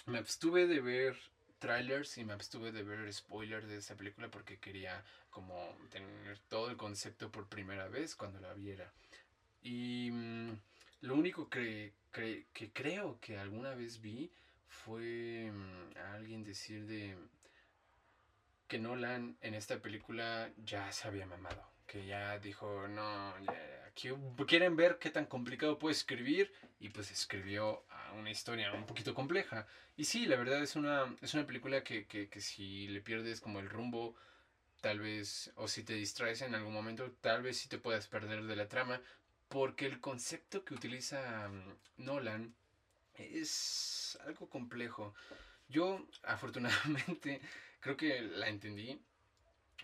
me 0.06 0.18
abstuve 0.18 0.66
de 0.66 0.80
ver 0.80 1.16
trailers 1.64 2.18
y 2.18 2.24
me 2.24 2.34
abstuve 2.34 2.72
de 2.72 2.82
ver 2.82 3.10
spoilers 3.10 3.66
de 3.66 3.78
esta 3.78 3.96
película 3.96 4.28
porque 4.30 4.58
quería 4.58 5.02
como 5.30 5.74
tener 5.90 6.38
todo 6.50 6.68
el 6.68 6.76
concepto 6.76 7.30
por 7.30 7.48
primera 7.48 7.88
vez 7.88 8.14
cuando 8.14 8.38
la 8.38 8.52
viera. 8.52 8.92
Y 9.62 10.10
mm, 10.10 10.50
lo 11.00 11.14
único 11.14 11.48
que, 11.48 11.94
que, 12.12 12.44
creo 12.74 13.18
que 13.18 13.38
alguna 13.38 13.74
vez 13.74 14.02
vi 14.02 14.30
fue 14.68 15.50
mm, 15.50 15.96
a 15.96 16.12
alguien 16.12 16.44
decir 16.44 16.84
de 16.84 17.16
que 18.68 18.78
Nolan 18.78 19.38
en 19.40 19.54
esta 19.54 19.80
película 19.80 20.50
ya 20.58 20.92
se 20.92 21.08
había 21.08 21.24
mamado. 21.24 21.64
Que 21.86 22.04
ya 22.04 22.38
dijo, 22.38 22.88
no, 22.88 23.34
quieren 24.46 24.76
ver 24.76 24.98
qué 24.98 25.10
tan 25.10 25.24
complicado 25.24 25.78
puede 25.78 25.94
escribir. 25.94 26.52
Y 26.78 26.90
pues 26.90 27.10
escribió 27.10 27.84
una 28.14 28.30
historia 28.30 28.72
un 28.72 28.86
poquito 28.86 29.14
compleja. 29.14 29.66
Y 29.96 30.04
sí, 30.04 30.26
la 30.26 30.36
verdad 30.36 30.62
es 30.62 30.76
una, 30.76 31.16
es 31.20 31.34
una 31.34 31.46
película 31.46 31.84
que, 31.84 32.06
que, 32.06 32.28
que 32.28 32.40
si 32.40 32.88
le 32.88 33.00
pierdes 33.00 33.40
como 33.40 33.60
el 33.60 33.68
rumbo, 33.70 34.16
tal 34.80 35.00
vez, 35.00 35.52
o 35.56 35.68
si 35.68 35.82
te 35.84 35.94
distraes 35.94 36.42
en 36.42 36.54
algún 36.54 36.72
momento, 36.72 37.10
tal 37.20 37.42
vez 37.42 37.58
sí 37.58 37.68
te 37.68 37.78
puedas 37.78 38.06
perder 38.08 38.44
de 38.44 38.56
la 38.56 38.68
trama, 38.68 39.00
porque 39.48 39.86
el 39.86 40.00
concepto 40.00 40.64
que 40.64 40.74
utiliza 40.74 41.48
mm, 41.48 42.04
Nolan 42.04 42.54
es 43.14 44.18
algo 44.24 44.48
complejo. 44.48 45.14
Yo, 45.68 46.06
afortunadamente, 46.22 47.40
creo 47.80 47.96
que 47.96 48.22
la 48.22 48.48
entendí. 48.48 49.00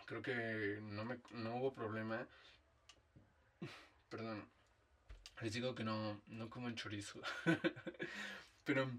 Creo 0.07 0.23
que 0.23 0.79
no, 0.83 1.05
me, 1.05 1.19
no 1.31 1.57
hubo 1.57 1.75
problema. 1.75 2.27
Perdón. 4.11 4.49
Les 5.41 5.53
digo 5.53 5.75
que 5.75 5.85
no, 5.85 6.21
no 6.29 6.51
como 6.51 6.69
el 6.69 6.75
chorizo. 6.75 7.21
Pero 8.65 8.91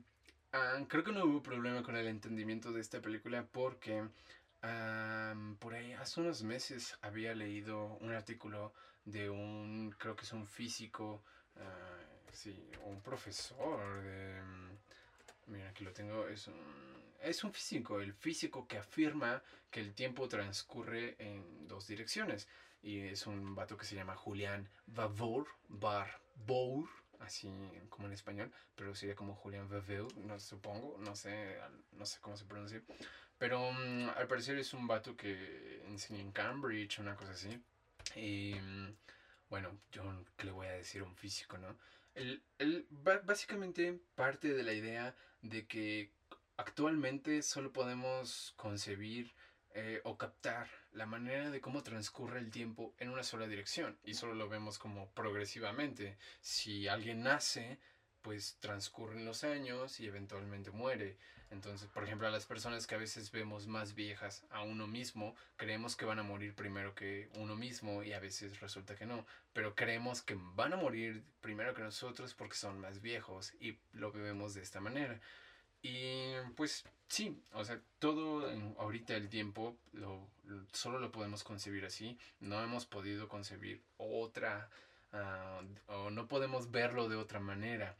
ah, 0.53 0.79
creo 0.87 1.03
que 1.03 1.11
no 1.11 1.25
hubo 1.25 1.43
problema 1.43 1.83
con 1.83 1.95
el 1.95 2.07
entendimiento 2.07 2.71
de 2.71 2.81
esta 2.81 3.01
película 3.01 3.45
porque 3.51 4.03
por 5.59 5.73
ahí 5.73 5.93
hace 5.93 6.19
unos 6.19 6.43
meses 6.43 6.95
había 7.01 7.33
leído 7.33 7.97
un 7.99 8.11
artículo 8.11 8.73
de 9.05 9.27
un, 9.27 9.95
creo 9.97 10.15
que 10.15 10.23
es 10.23 10.33
un 10.33 10.45
físico, 10.45 11.23
uh, 11.55 12.31
sí, 12.31 12.69
un 12.85 13.01
profesor 13.01 13.79
mira, 15.51 15.69
aquí 15.69 15.83
lo 15.83 15.91
tengo, 15.91 16.27
es 16.27 16.47
un, 16.47 16.55
es 17.21 17.43
un 17.43 17.51
físico, 17.51 18.01
el 18.01 18.13
físico 18.13 18.67
que 18.67 18.77
afirma 18.77 19.43
que 19.69 19.79
el 19.79 19.93
tiempo 19.93 20.27
transcurre 20.27 21.15
en 21.19 21.67
dos 21.67 21.87
direcciones. 21.87 22.47
Y 22.83 22.99
es 23.01 23.27
un 23.27 23.53
vato 23.53 23.77
que 23.77 23.85
se 23.85 23.95
llama 23.95 24.15
Julián 24.15 24.67
Vavor, 24.87 25.47
Barbour, 26.45 26.89
así 27.19 27.49
como 27.89 28.07
en 28.07 28.13
español, 28.13 28.51
pero 28.75 28.95
sería 28.95 29.15
como 29.15 29.35
Julián 29.35 29.69
Vaveur, 29.69 30.15
no 30.17 30.39
supongo, 30.39 30.97
no 30.99 31.15
sé, 31.15 31.57
no 31.91 32.05
sé 32.05 32.19
cómo 32.21 32.35
se 32.35 32.45
pronuncia. 32.45 32.81
Pero 33.37 33.71
mm, 33.71 34.09
al 34.15 34.27
parecer 34.27 34.57
es 34.57 34.73
un 34.73 34.87
vato 34.87 35.15
que 35.15 35.81
enseña 35.87 36.21
en 36.21 36.31
Cambridge, 36.31 36.99
una 36.99 37.15
cosa 37.15 37.31
así. 37.31 37.59
Y 38.15 38.53
mm, 38.53 38.95
bueno, 39.49 39.77
yo 39.91 40.03
qué 40.37 40.45
le 40.45 40.51
voy 40.51 40.67
a 40.67 40.73
decir 40.73 41.01
a 41.01 41.05
un 41.05 41.15
físico, 41.15 41.57
¿no? 41.57 41.75
Él, 42.13 42.43
básicamente 43.23 43.99
parte 44.15 44.53
de 44.53 44.63
la 44.63 44.73
idea 44.73 45.15
de 45.41 45.65
que 45.65 46.11
actualmente 46.57 47.41
solo 47.41 47.71
podemos 47.71 48.53
concebir 48.57 49.33
eh, 49.74 50.01
o 50.03 50.17
captar 50.17 50.67
la 50.91 51.05
manera 51.05 51.49
de 51.49 51.61
cómo 51.61 51.84
transcurre 51.84 52.39
el 52.39 52.51
tiempo 52.51 52.93
en 52.97 53.09
una 53.09 53.24
sola 53.24 53.47
dirección 53.47 53.97
y 54.03 54.13
solo 54.15 54.34
lo 54.34 54.49
vemos 54.49 54.78
como 54.78 55.09
progresivamente. 55.11 56.17
Si 56.41 56.88
alguien 56.88 57.24
nace, 57.24 57.80
pues 58.22 58.57
transcurren 58.59 59.26
los 59.26 59.43
años 59.43 59.99
y 59.99 60.07
eventualmente 60.07 60.72
muere. 60.72 61.17
Entonces, 61.51 61.89
por 61.89 62.05
ejemplo, 62.05 62.28
a 62.28 62.32
las 62.32 62.45
personas 62.45 62.88
que 62.88 62.95
a 62.95 62.97
veces 62.97 63.30
vemos 63.32 63.67
más 63.67 63.93
viejas 63.93 64.45
a 64.51 64.61
uno 64.61 64.88
mismo, 64.88 65.36
creemos 65.57 65.97
que 65.97 66.05
van 66.05 66.19
a 66.19 66.24
morir 66.24 66.55
primero 66.55 66.95
que 66.95 67.30
uno 67.36 67.57
mismo 67.57 68.03
y 68.03 68.13
a 68.13 68.19
veces 68.19 68.61
resulta 68.61 68.95
que 68.95 69.05
no. 69.05 69.26
Pero 69.51 69.76
creemos 69.76 70.22
que 70.22 70.38
van 70.38 70.72
a 70.72 70.78
morir 70.78 71.24
primero 71.41 71.74
que 71.74 71.82
nosotros 71.82 72.34
porque 72.34 72.55
son 72.55 72.80
más 72.80 73.01
viejos 73.01 73.53
y 73.59 73.78
lo 73.91 74.13
vemos 74.13 74.53
de 74.53 74.61
esta 74.61 74.80
manera. 74.80 75.19
Y 75.82 76.34
pues 76.55 76.84
sí, 77.07 77.41
o 77.53 77.65
sea, 77.65 77.82
todo 77.99 78.47
ahorita 78.77 79.15
el 79.15 79.29
tiempo 79.29 79.77
lo, 79.93 80.27
solo 80.71 80.99
lo 80.99 81.11
podemos 81.11 81.43
concebir 81.43 81.86
así. 81.86 82.17
No 82.39 82.61
hemos 82.63 82.86
podido 82.86 83.27
concebir 83.27 83.82
otra, 83.97 84.69
ah, 85.11 85.61
o 85.88 86.09
no 86.09 86.27
podemos 86.27 86.71
verlo 86.71 87.09
de 87.09 87.15
otra 87.15 87.39
manera. 87.39 87.95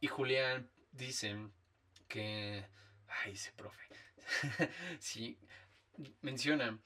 Y 0.00 0.08
Julián 0.08 0.68
dice 0.92 1.36
que, 2.08 2.64
ay, 3.24 3.32
ese 3.32 3.52
profe, 3.52 3.84
sí, 4.98 5.38
menciona 6.22 6.78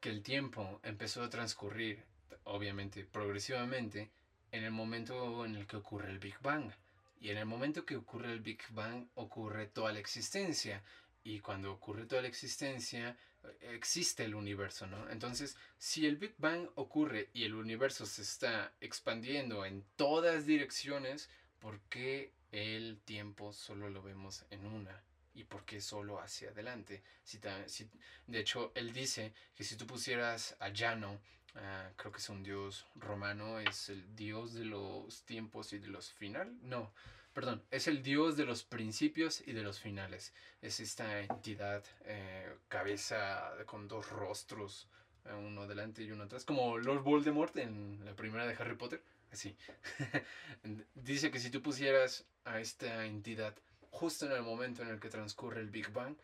que 0.00 0.10
el 0.10 0.22
tiempo 0.22 0.80
empezó 0.82 1.22
a 1.22 1.30
transcurrir, 1.30 2.04
obviamente, 2.44 3.04
progresivamente, 3.04 4.10
en 4.52 4.64
el 4.64 4.72
momento 4.72 5.44
en 5.44 5.56
el 5.56 5.66
que 5.66 5.76
ocurre 5.76 6.10
el 6.10 6.18
Big 6.18 6.38
Bang. 6.40 6.72
Y 7.20 7.30
en 7.30 7.36
el 7.36 7.46
momento 7.46 7.84
que 7.84 7.96
ocurre 7.96 8.32
el 8.32 8.40
Big 8.40 8.62
Bang 8.70 9.06
ocurre 9.14 9.66
toda 9.66 9.92
la 9.92 9.98
existencia. 9.98 10.82
Y 11.22 11.40
cuando 11.40 11.70
ocurre 11.70 12.06
toda 12.06 12.22
la 12.22 12.28
existencia, 12.28 13.16
existe 13.60 14.24
el 14.24 14.34
universo, 14.34 14.86
¿no? 14.86 15.08
Entonces, 15.10 15.56
si 15.78 16.06
el 16.06 16.16
Big 16.16 16.34
Bang 16.38 16.68
ocurre 16.76 17.28
y 17.34 17.44
el 17.44 17.54
universo 17.54 18.06
se 18.06 18.22
está 18.22 18.72
expandiendo 18.80 19.66
en 19.66 19.84
todas 19.96 20.46
direcciones, 20.46 21.28
¿por 21.58 21.78
qué 21.82 22.32
el 22.52 23.00
tiempo 23.04 23.52
solo 23.52 23.90
lo 23.90 24.02
vemos 24.02 24.46
en 24.50 24.64
una? 24.64 25.02
¿Y 25.34 25.44
por 25.44 25.64
qué 25.64 25.80
solo 25.80 26.20
hacia 26.20 26.50
adelante? 26.50 27.02
Si, 27.22 27.38
de 27.38 28.40
hecho, 28.40 28.72
él 28.74 28.92
dice 28.92 29.32
que 29.54 29.64
si 29.64 29.76
tú 29.76 29.86
pusieras 29.86 30.56
a 30.58 30.70
Llano 30.70 31.20
Ah, 31.56 31.90
creo 31.96 32.12
que 32.12 32.18
es 32.18 32.28
un 32.28 32.42
dios 32.42 32.86
romano, 32.94 33.58
es 33.58 33.88
el 33.88 34.14
dios 34.14 34.54
de 34.54 34.64
los 34.64 35.22
tiempos 35.24 35.72
y 35.72 35.78
de 35.78 35.88
los 35.88 36.12
finales. 36.12 36.54
No, 36.62 36.92
perdón, 37.32 37.62
es 37.70 37.88
el 37.88 38.02
dios 38.02 38.36
de 38.36 38.44
los 38.44 38.62
principios 38.62 39.42
y 39.46 39.52
de 39.52 39.62
los 39.62 39.80
finales. 39.80 40.32
Es 40.62 40.80
esta 40.80 41.20
entidad, 41.20 41.84
eh, 42.04 42.56
cabeza 42.68 43.52
con 43.66 43.88
dos 43.88 44.10
rostros, 44.10 44.88
eh, 45.24 45.32
uno 45.32 45.66
delante 45.66 46.02
y 46.02 46.10
uno 46.12 46.24
atrás, 46.24 46.44
como 46.44 46.78
Lord 46.78 47.02
Voldemort 47.02 47.56
en 47.56 48.04
la 48.04 48.14
primera 48.14 48.46
de 48.46 48.54
Harry 48.54 48.76
Potter. 48.76 49.02
Así. 49.32 49.56
Dice 50.94 51.30
que 51.30 51.38
si 51.40 51.50
tú 51.50 51.62
pusieras 51.62 52.24
a 52.44 52.60
esta 52.60 53.06
entidad 53.06 53.54
justo 53.90 54.26
en 54.26 54.32
el 54.32 54.42
momento 54.42 54.82
en 54.82 54.88
el 54.88 55.00
que 55.00 55.08
transcurre 55.08 55.60
el 55.60 55.70
Big 55.70 55.90
Bang, 55.92 56.16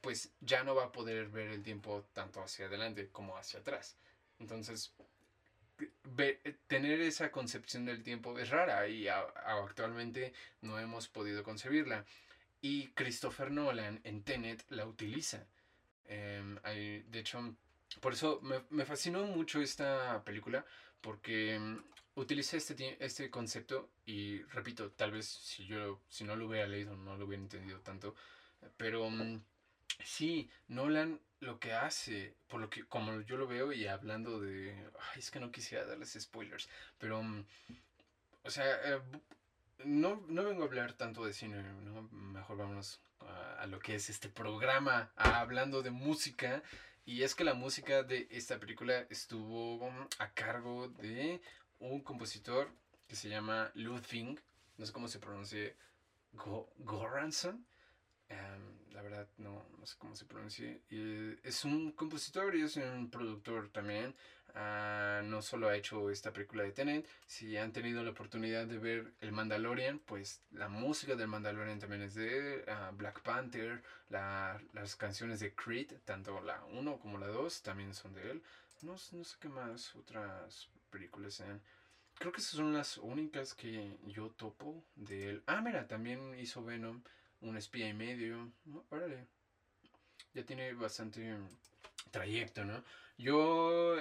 pues 0.00 0.32
ya 0.40 0.64
no 0.64 0.74
va 0.74 0.84
a 0.84 0.92
poder 0.92 1.28
ver 1.28 1.48
el 1.48 1.62
tiempo 1.62 2.04
tanto 2.12 2.42
hacia 2.42 2.66
adelante 2.66 3.08
como 3.10 3.36
hacia 3.36 3.60
atrás. 3.60 3.96
Entonces, 4.42 4.92
tener 6.66 7.00
esa 7.00 7.30
concepción 7.30 7.84
del 7.84 8.02
tiempo 8.02 8.38
es 8.38 8.50
rara 8.50 8.88
y 8.88 9.06
actualmente 9.08 10.32
no 10.60 10.78
hemos 10.78 11.08
podido 11.08 11.44
concebirla. 11.44 12.04
Y 12.60 12.88
Christopher 12.88 13.50
Nolan 13.50 14.00
en 14.04 14.22
Tenet 14.22 14.64
la 14.68 14.84
utiliza. 14.86 15.46
Em, 16.06 16.56
de 16.62 17.18
hecho, 17.18 17.54
por 18.00 18.12
eso 18.12 18.40
me, 18.42 18.84
fascinó 18.84 19.24
mucho 19.24 19.60
esta 19.60 20.22
película, 20.24 20.64
porque 21.00 21.54
em, 21.54 21.82
utiliza 22.16 22.56
este, 22.56 22.96
este 22.98 23.30
concepto 23.30 23.90
y 24.04 24.42
repito, 24.56 24.90
tal 24.90 25.12
vez 25.12 25.26
si 25.26 25.66
yo 25.66 26.00
si 26.08 26.24
no 26.24 26.36
lo 26.36 26.46
hubiera 26.48 26.66
leído 26.66 26.96
no 26.96 27.16
lo 27.16 27.26
hubiera 27.26 27.42
entendido 27.42 27.80
tanto, 27.80 28.14
pero 28.76 29.06
em, 29.06 29.40
sí, 30.04 30.50
Nolan 30.68 31.20
lo 31.40 31.58
que 31.58 31.72
hace, 31.72 32.34
por 32.48 32.60
lo 32.60 32.70
que, 32.70 32.84
como 32.84 33.20
yo 33.22 33.36
lo 33.36 33.46
veo 33.46 33.72
y 33.72 33.86
hablando 33.86 34.40
de, 34.40 34.72
ay, 35.12 35.18
es 35.18 35.30
que 35.30 35.40
no 35.40 35.50
quisiera 35.50 35.84
darles 35.84 36.16
spoilers, 36.18 36.68
pero, 36.98 37.22
mm, 37.22 37.44
o 38.44 38.50
sea, 38.50 38.64
eh, 38.84 39.00
no, 39.84 40.22
no 40.28 40.44
vengo 40.44 40.62
a 40.62 40.66
hablar 40.66 40.92
tanto 40.92 41.24
de 41.24 41.32
cine, 41.32 41.62
¿no? 41.62 42.02
mejor 42.12 42.56
vámonos 42.56 43.00
a, 43.58 43.66
lo 43.66 43.78
que 43.80 43.94
es 43.96 44.10
este 44.10 44.28
programa, 44.28 45.12
hablando 45.16 45.82
de 45.82 45.90
música, 45.90 46.62
y 47.04 47.22
es 47.22 47.34
que 47.34 47.44
la 47.44 47.54
música 47.54 48.02
de 48.02 48.28
esta 48.30 48.58
película 48.58 49.06
estuvo 49.10 49.90
a 50.18 50.32
cargo 50.32 50.88
de 50.88 51.40
un 51.80 52.00
compositor 52.02 52.70
que 53.08 53.16
se 53.16 53.28
llama 53.28 53.70
Ludwig, 53.74 54.40
no 54.78 54.86
sé 54.86 54.92
cómo 54.92 55.08
se 55.08 55.18
pronuncia, 55.18 55.74
Goranson. 56.78 57.66
Em, 58.28 58.92
la 58.92 59.02
verdad 59.02 59.28
no, 59.38 59.64
no, 59.78 59.86
sé 59.86 59.96
cómo 59.98 60.14
se 60.16 60.24
pronuncia. 60.24 60.78
Y 60.90 61.36
es 61.42 61.64
un 61.64 61.92
compositor 61.92 62.54
y 62.54 62.62
es 62.62 62.76
un 62.76 63.10
productor 63.10 63.68
también. 63.70 64.14
Ah, 64.54 65.22
no 65.24 65.40
solo 65.40 65.68
ha 65.68 65.76
hecho 65.76 66.10
esta 66.10 66.32
película 66.32 66.62
de 66.62 66.72
Tenet, 66.72 67.08
si 67.26 67.56
han 67.56 67.72
tenido 67.72 68.02
la 68.02 68.10
oportunidad 68.10 68.66
de 68.66 68.76
ver 68.78 69.14
El 69.22 69.32
Mandalorian, 69.32 69.98
pues 70.00 70.42
la 70.50 70.68
música 70.68 71.14
del 71.14 71.28
Mandalorian 71.28 71.78
también 71.78 72.02
es 72.02 72.14
de 72.14 72.62
ah, 72.68 72.90
Black 72.94 73.22
Panther, 73.22 73.82
las 74.10 74.96
canciones 74.96 75.40
de 75.40 75.54
Creed, 75.54 75.92
tanto 76.04 76.38
la 76.42 76.62
1 76.66 76.98
como 76.98 77.16
la 77.16 77.28
2 77.28 77.62
también 77.62 77.94
son 77.94 78.12
de 78.12 78.30
él. 78.30 78.42
No, 78.82 78.92
no 79.12 79.24
sé 79.24 79.36
qué 79.40 79.48
más 79.48 79.94
otras 79.94 80.68
películas 80.90 81.34
sean. 81.34 81.62
Creo 82.18 82.30
que 82.32 82.40
esas 82.40 82.56
son 82.56 82.74
las 82.74 82.98
únicas 82.98 83.54
que 83.54 83.96
yo 84.06 84.28
topo 84.30 84.84
de 84.96 85.30
él. 85.30 85.42
Ah, 85.46 85.62
mira, 85.62 85.88
también 85.88 86.38
hizo 86.38 86.62
Venom 86.62 87.02
un 87.42 87.56
espía 87.56 87.88
y 87.88 87.94
medio. 87.94 88.52
órale. 88.90 89.26
Ya 90.34 90.44
tiene 90.44 90.72
bastante 90.72 91.36
trayecto, 92.10 92.64
¿no? 92.64 92.82
Yo 93.18 93.96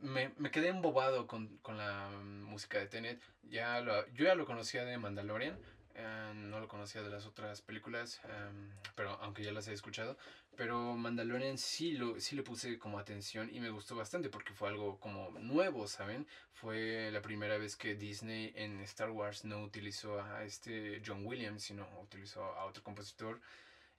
me, 0.00 0.32
me, 0.38 0.50
quedé 0.50 0.68
embobado 0.68 1.26
con, 1.26 1.58
con, 1.58 1.76
la 1.76 2.08
música 2.24 2.78
de 2.78 2.86
Tenet. 2.86 3.20
Ya 3.42 3.80
lo, 3.80 4.06
yo 4.08 4.24
ya 4.24 4.34
lo 4.34 4.46
conocía 4.46 4.84
de 4.84 4.98
Mandalorian. 4.98 5.58
Eh, 5.96 6.32
no 6.34 6.58
lo 6.58 6.66
conocía 6.66 7.02
de 7.02 7.10
las 7.10 7.24
otras 7.24 7.62
películas, 7.62 8.20
em, 8.24 8.70
pero 8.96 9.10
aunque 9.22 9.44
ya 9.44 9.52
las 9.52 9.68
he 9.68 9.72
escuchado. 9.72 10.16
Pero 10.56 10.94
Mandalorian 10.96 11.56
sí, 11.58 11.92
lo, 11.92 12.20
sí 12.20 12.34
le 12.36 12.42
puse 12.42 12.78
como 12.78 12.98
atención 12.98 13.48
y 13.52 13.60
me 13.60 13.70
gustó 13.70 13.94
bastante 13.96 14.28
porque 14.28 14.52
fue 14.52 14.68
algo 14.68 14.98
como 14.98 15.30
nuevo, 15.38 15.86
¿saben? 15.86 16.26
Fue 16.52 17.10
la 17.12 17.22
primera 17.22 17.58
vez 17.58 17.76
que 17.76 17.94
Disney 17.94 18.52
en 18.56 18.80
Star 18.80 19.10
Wars 19.10 19.44
no 19.44 19.62
utilizó 19.62 20.20
a 20.20 20.44
este 20.44 21.00
John 21.04 21.24
Williams, 21.26 21.62
sino 21.62 21.86
utilizó 22.02 22.42
a 22.42 22.64
otro 22.64 22.82
compositor. 22.82 23.40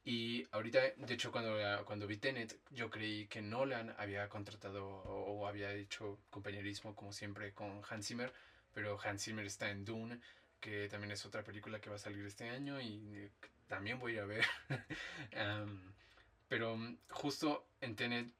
Y 0.04 0.48
ahorita, 0.52 0.80
de 0.98 1.14
hecho, 1.14 1.32
cuando, 1.32 1.58
cuando 1.86 2.08
vi 2.08 2.18
Tenet, 2.18 2.60
yo 2.72 2.90
creí 2.90 3.28
que 3.28 3.42
Nolan 3.42 3.96
había 3.98 4.30
contratado 4.30 4.86
o, 4.86 5.42
o 5.42 5.48
había 5.48 5.74
hecho 5.74 6.20
compañerismo, 6.30 6.96
como 6.96 7.12
siempre, 7.12 7.54
con 7.54 7.82
Hans 7.90 8.08
Zimmer. 8.08 8.32
Pero 8.74 9.00
Hans 9.02 9.24
Zimmer 9.24 9.46
está 9.46 9.70
en 9.72 9.86
Dune 9.86 10.20
que 10.66 10.90
también 10.90 11.12
es 11.12 11.24
otra 11.24 11.44
película 11.44 11.80
que 11.80 11.92
va 11.92 11.96
a 11.96 12.00
salir 12.00 12.26
este 12.26 12.50
año 12.50 12.82
y 12.82 13.30
también 13.68 14.00
voy 14.00 14.18
a 14.18 14.26
ver. 14.26 14.44
pero 16.50 16.76
mm, 16.76 16.98
justo 17.12 17.68
en 17.82 17.96
Tenet, 17.96 18.32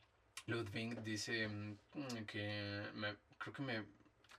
Ludwig 0.48 1.04
dice 1.04 1.48
mm, 1.48 2.26
que 2.26 2.84
creo 3.38 3.54
que 3.54 3.62
me 3.62 3.86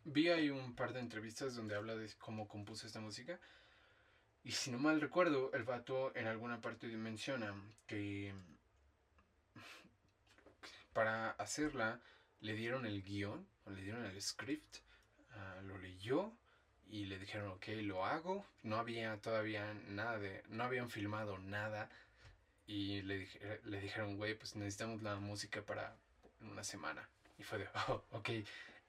vi 0.05 0.29
ahí 0.31 0.51
un 0.51 0.75
par 0.75 0.93
de 0.93 0.99
entrevistas 0.99 1.55
donde 1.55 1.77
habla 1.77 1.95
de 1.95 2.13
cómo 2.19 2.49
compuso 2.49 2.89
esta 2.89 2.99
música. 2.99 3.39
Y 4.43 4.51
si 4.51 4.73
no 4.73 4.79
mal 4.81 5.01
recuerdo, 5.01 5.53
el 5.53 5.63
vato 5.63 6.13
en 6.17 6.27
alguna 6.27 6.61
parte 6.61 6.89
menciona 6.89 7.55
que 7.87 8.35
para 10.93 11.31
hacerla 11.31 12.01
le 12.41 12.55
dieron 12.55 12.85
el 12.85 13.05
guion, 13.05 13.47
le 13.67 13.81
dieron 13.81 14.05
el 14.05 14.21
script, 14.21 14.79
ah, 15.31 15.61
lo 15.63 15.79
leyó 15.79 16.37
y 16.89 17.07
le 17.07 17.19
dijeron, 17.19 17.49
ok, 17.53 17.67
lo 17.83 18.05
hago. 18.05 18.47
No 18.63 18.77
había 18.77 19.17
todavía 19.21 19.75
nada 19.89 20.19
de, 20.19 20.43
no 20.49 20.65
habían 20.65 20.91
filmado 20.91 21.39
nada. 21.39 21.89
Y 22.67 23.03
le, 23.03 23.29
le 23.65 23.81
dijeron, 23.81 24.17
güey, 24.17 24.35
pues 24.35 24.57
necesitamos 24.57 25.03
la 25.03 25.17
música 25.17 25.63
para 25.63 25.97
una 26.41 26.65
semana. 26.65 27.09
Y 27.39 27.43
fue 27.43 27.59
de, 27.59 27.69
oh, 27.89 28.05
ok. 28.13 28.31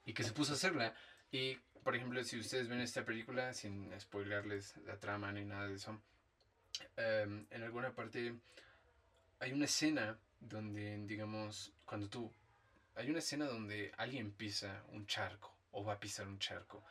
Y 0.05 0.13
que 0.13 0.23
se 0.23 0.31
puso 0.31 0.53
a 0.53 0.55
hacerla. 0.55 0.93
Y, 1.31 1.55
por 1.83 1.95
ejemplo, 1.95 2.23
si 2.23 2.39
ustedes 2.39 2.67
ven 2.67 2.81
esta 2.81 3.03
película, 3.03 3.53
sin 3.53 3.91
spoilerles 3.99 4.77
la 4.85 4.97
trama 4.97 5.31
ni 5.31 5.43
nada 5.45 5.67
de 5.67 5.75
eso, 5.75 5.99
em, 6.95 7.45
en 7.49 7.63
alguna 7.63 7.93
parte 7.93 8.35
hay 9.39 9.51
una 9.51 9.65
escena 9.65 10.17
donde, 10.39 10.97
digamos, 11.05 11.73
cuando 11.85 12.09
tú, 12.09 12.31
hay 12.95 13.09
una 13.09 13.19
escena 13.19 13.45
donde 13.45 13.91
alguien 13.97 14.31
pisa 14.31 14.83
un 14.89 15.05
charco 15.07 15.53
o 15.71 15.83
va 15.83 15.93
a 15.93 15.99
pisar 15.99 16.27
un 16.27 16.39
charco 16.39 16.83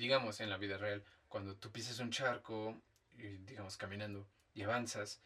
digamos, 0.00 0.40
en 0.40 0.50
la 0.50 0.56
vida 0.56 0.78
real, 0.78 1.04
cuando 1.28 1.54
tú 1.56 1.70
pisas 1.70 1.98
un 2.00 2.10
charco, 2.10 2.80
digamos, 3.12 3.76
caminando 3.76 4.26
y 4.54 4.62
avanzas, 4.62 5.20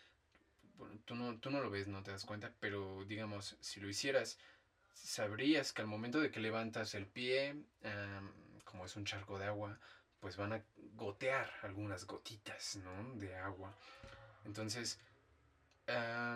tú, 1.05 1.15
no, 1.15 1.39
tú 1.39 1.51
no 1.51 1.63
lo 1.63 1.71
ves, 1.71 1.87
no 1.87 2.03
te 2.03 2.11
das 2.11 2.25
cuenta, 2.25 2.53
pero 2.61 3.05
digamos, 3.07 3.57
si 3.61 3.81
lo 3.81 3.89
hicieras, 3.89 4.39
sabrías 4.93 5.73
que 5.73 5.83
al 5.83 5.89
momento 5.89 6.21
de 6.21 6.31
que 6.31 6.41
levantas 6.41 6.95
el 6.95 7.07
pie, 7.07 7.57
como 8.65 8.85
es 8.85 8.97
un 8.97 9.05
charco 9.05 9.39
de 9.39 9.47
agua, 9.47 9.79
pues 10.21 10.37
van 10.37 10.53
a 10.53 10.63
gotear 10.95 11.51
algunas 11.63 12.07
gotitas, 12.07 12.77
¿no? 12.77 13.15
De 13.15 13.37
agua. 13.37 13.77
Entonces, 14.45 14.99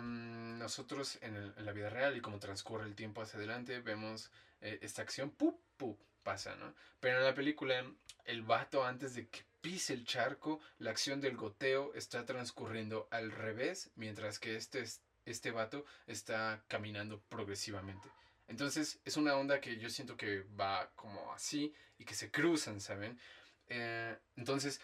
nosotros 0.01 1.17
en, 1.21 1.53
la 1.65 1.71
vida 1.73 1.89
real 1.89 2.15
y 2.15 2.21
como 2.21 2.39
transcurre 2.39 2.85
el 2.85 2.95
tiempo 2.95 3.21
hacia 3.21 3.37
adelante, 3.37 3.81
vemos 3.81 4.31
eh, 4.61 4.79
esta 4.81 5.01
acción, 5.01 5.31
¡pup! 5.31 5.59
¡pup! 5.77 5.99
Pasa, 6.23 6.55
¿no? 6.55 6.73
Pero 6.99 7.17
en 7.17 7.25
la 7.25 7.33
película, 7.33 7.85
el 8.25 8.41
vato 8.43 8.85
antes 8.85 9.15
de 9.15 9.27
que 9.27 9.43
pise 9.61 9.93
el 9.93 10.05
charco, 10.05 10.59
la 10.77 10.91
acción 10.91 11.21
del 11.21 11.35
goteo 11.35 11.93
está 11.93 12.25
transcurriendo 12.25 13.07
al 13.11 13.31
revés, 13.31 13.91
mientras 13.95 14.39
que 14.39 14.55
este, 14.55 14.83
este 15.25 15.51
vato 15.51 15.85
está 16.07 16.63
caminando 16.67 17.19
progresivamente. 17.29 18.09
Entonces 18.47 18.99
es 19.05 19.15
una 19.17 19.35
onda 19.35 19.61
que 19.61 19.77
yo 19.77 19.89
siento 19.89 20.17
que 20.17 20.41
va 20.59 20.89
como 20.95 21.31
así 21.33 21.73
y 21.97 22.05
que 22.05 22.15
se 22.15 22.31
cruzan, 22.31 22.81
¿saben? 22.81 23.19
Eh, 23.67 24.17
entonces, 24.35 24.81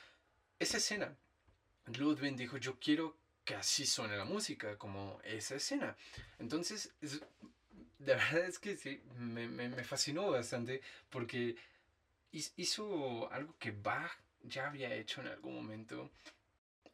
esa 0.59 0.77
escena, 0.77 1.15
Ludwig 1.87 2.35
dijo, 2.35 2.57
yo 2.57 2.79
quiero 2.79 3.17
que 3.43 3.55
así 3.55 3.85
suene 3.85 4.17
la 4.17 4.25
música, 4.25 4.77
como 4.77 5.19
esa 5.23 5.55
escena. 5.55 5.95
Entonces, 6.39 6.93
es, 7.01 7.21
la 8.05 8.15
verdad 8.15 8.45
es 8.45 8.59
que 8.59 8.77
sí, 8.77 9.01
me, 9.17 9.47
me, 9.47 9.83
fascinó 9.83 10.31
bastante 10.31 10.81
porque 11.09 11.55
hizo 12.31 13.31
algo 13.31 13.55
que 13.57 13.71
Bach 13.71 14.11
ya 14.43 14.67
había 14.67 14.93
hecho 14.93 15.21
en 15.21 15.27
algún 15.27 15.55
momento 15.55 16.11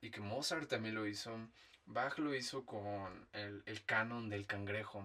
y 0.01 0.09
que 0.09 0.21
Mozart 0.21 0.69
también 0.69 0.95
lo 0.95 1.05
hizo. 1.05 1.37
Bach 1.85 2.17
lo 2.19 2.33
hizo 2.33 2.65
con 2.65 3.27
el, 3.33 3.63
el 3.65 3.83
canon 3.85 4.29
del 4.29 4.45
cangrejo, 4.45 5.03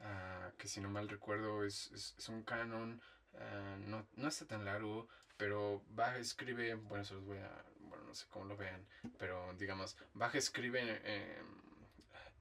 ah, 0.00 0.50
que 0.56 0.68
si 0.68 0.80
no 0.80 0.88
mal 0.88 1.08
recuerdo 1.08 1.64
es, 1.64 1.90
es, 2.16 2.28
un 2.28 2.42
canon, 2.42 3.00
ah, 3.34 3.76
no, 3.80 4.06
no, 4.16 4.28
está 4.28 4.46
tan 4.46 4.64
largo, 4.64 5.08
pero 5.36 5.82
Bach 5.88 6.16
escribe, 6.16 6.74
bueno, 6.74 7.04
se 7.04 7.14
los 7.14 7.24
voy 7.24 7.38
a, 7.38 7.64
bueno, 7.80 8.04
no 8.04 8.14
sé 8.14 8.26
cómo 8.30 8.44
lo 8.44 8.56
vean, 8.56 8.86
pero 9.18 9.52
digamos, 9.54 9.96
Bach 10.14 10.34
escribe 10.34 11.00
em, 11.04 11.60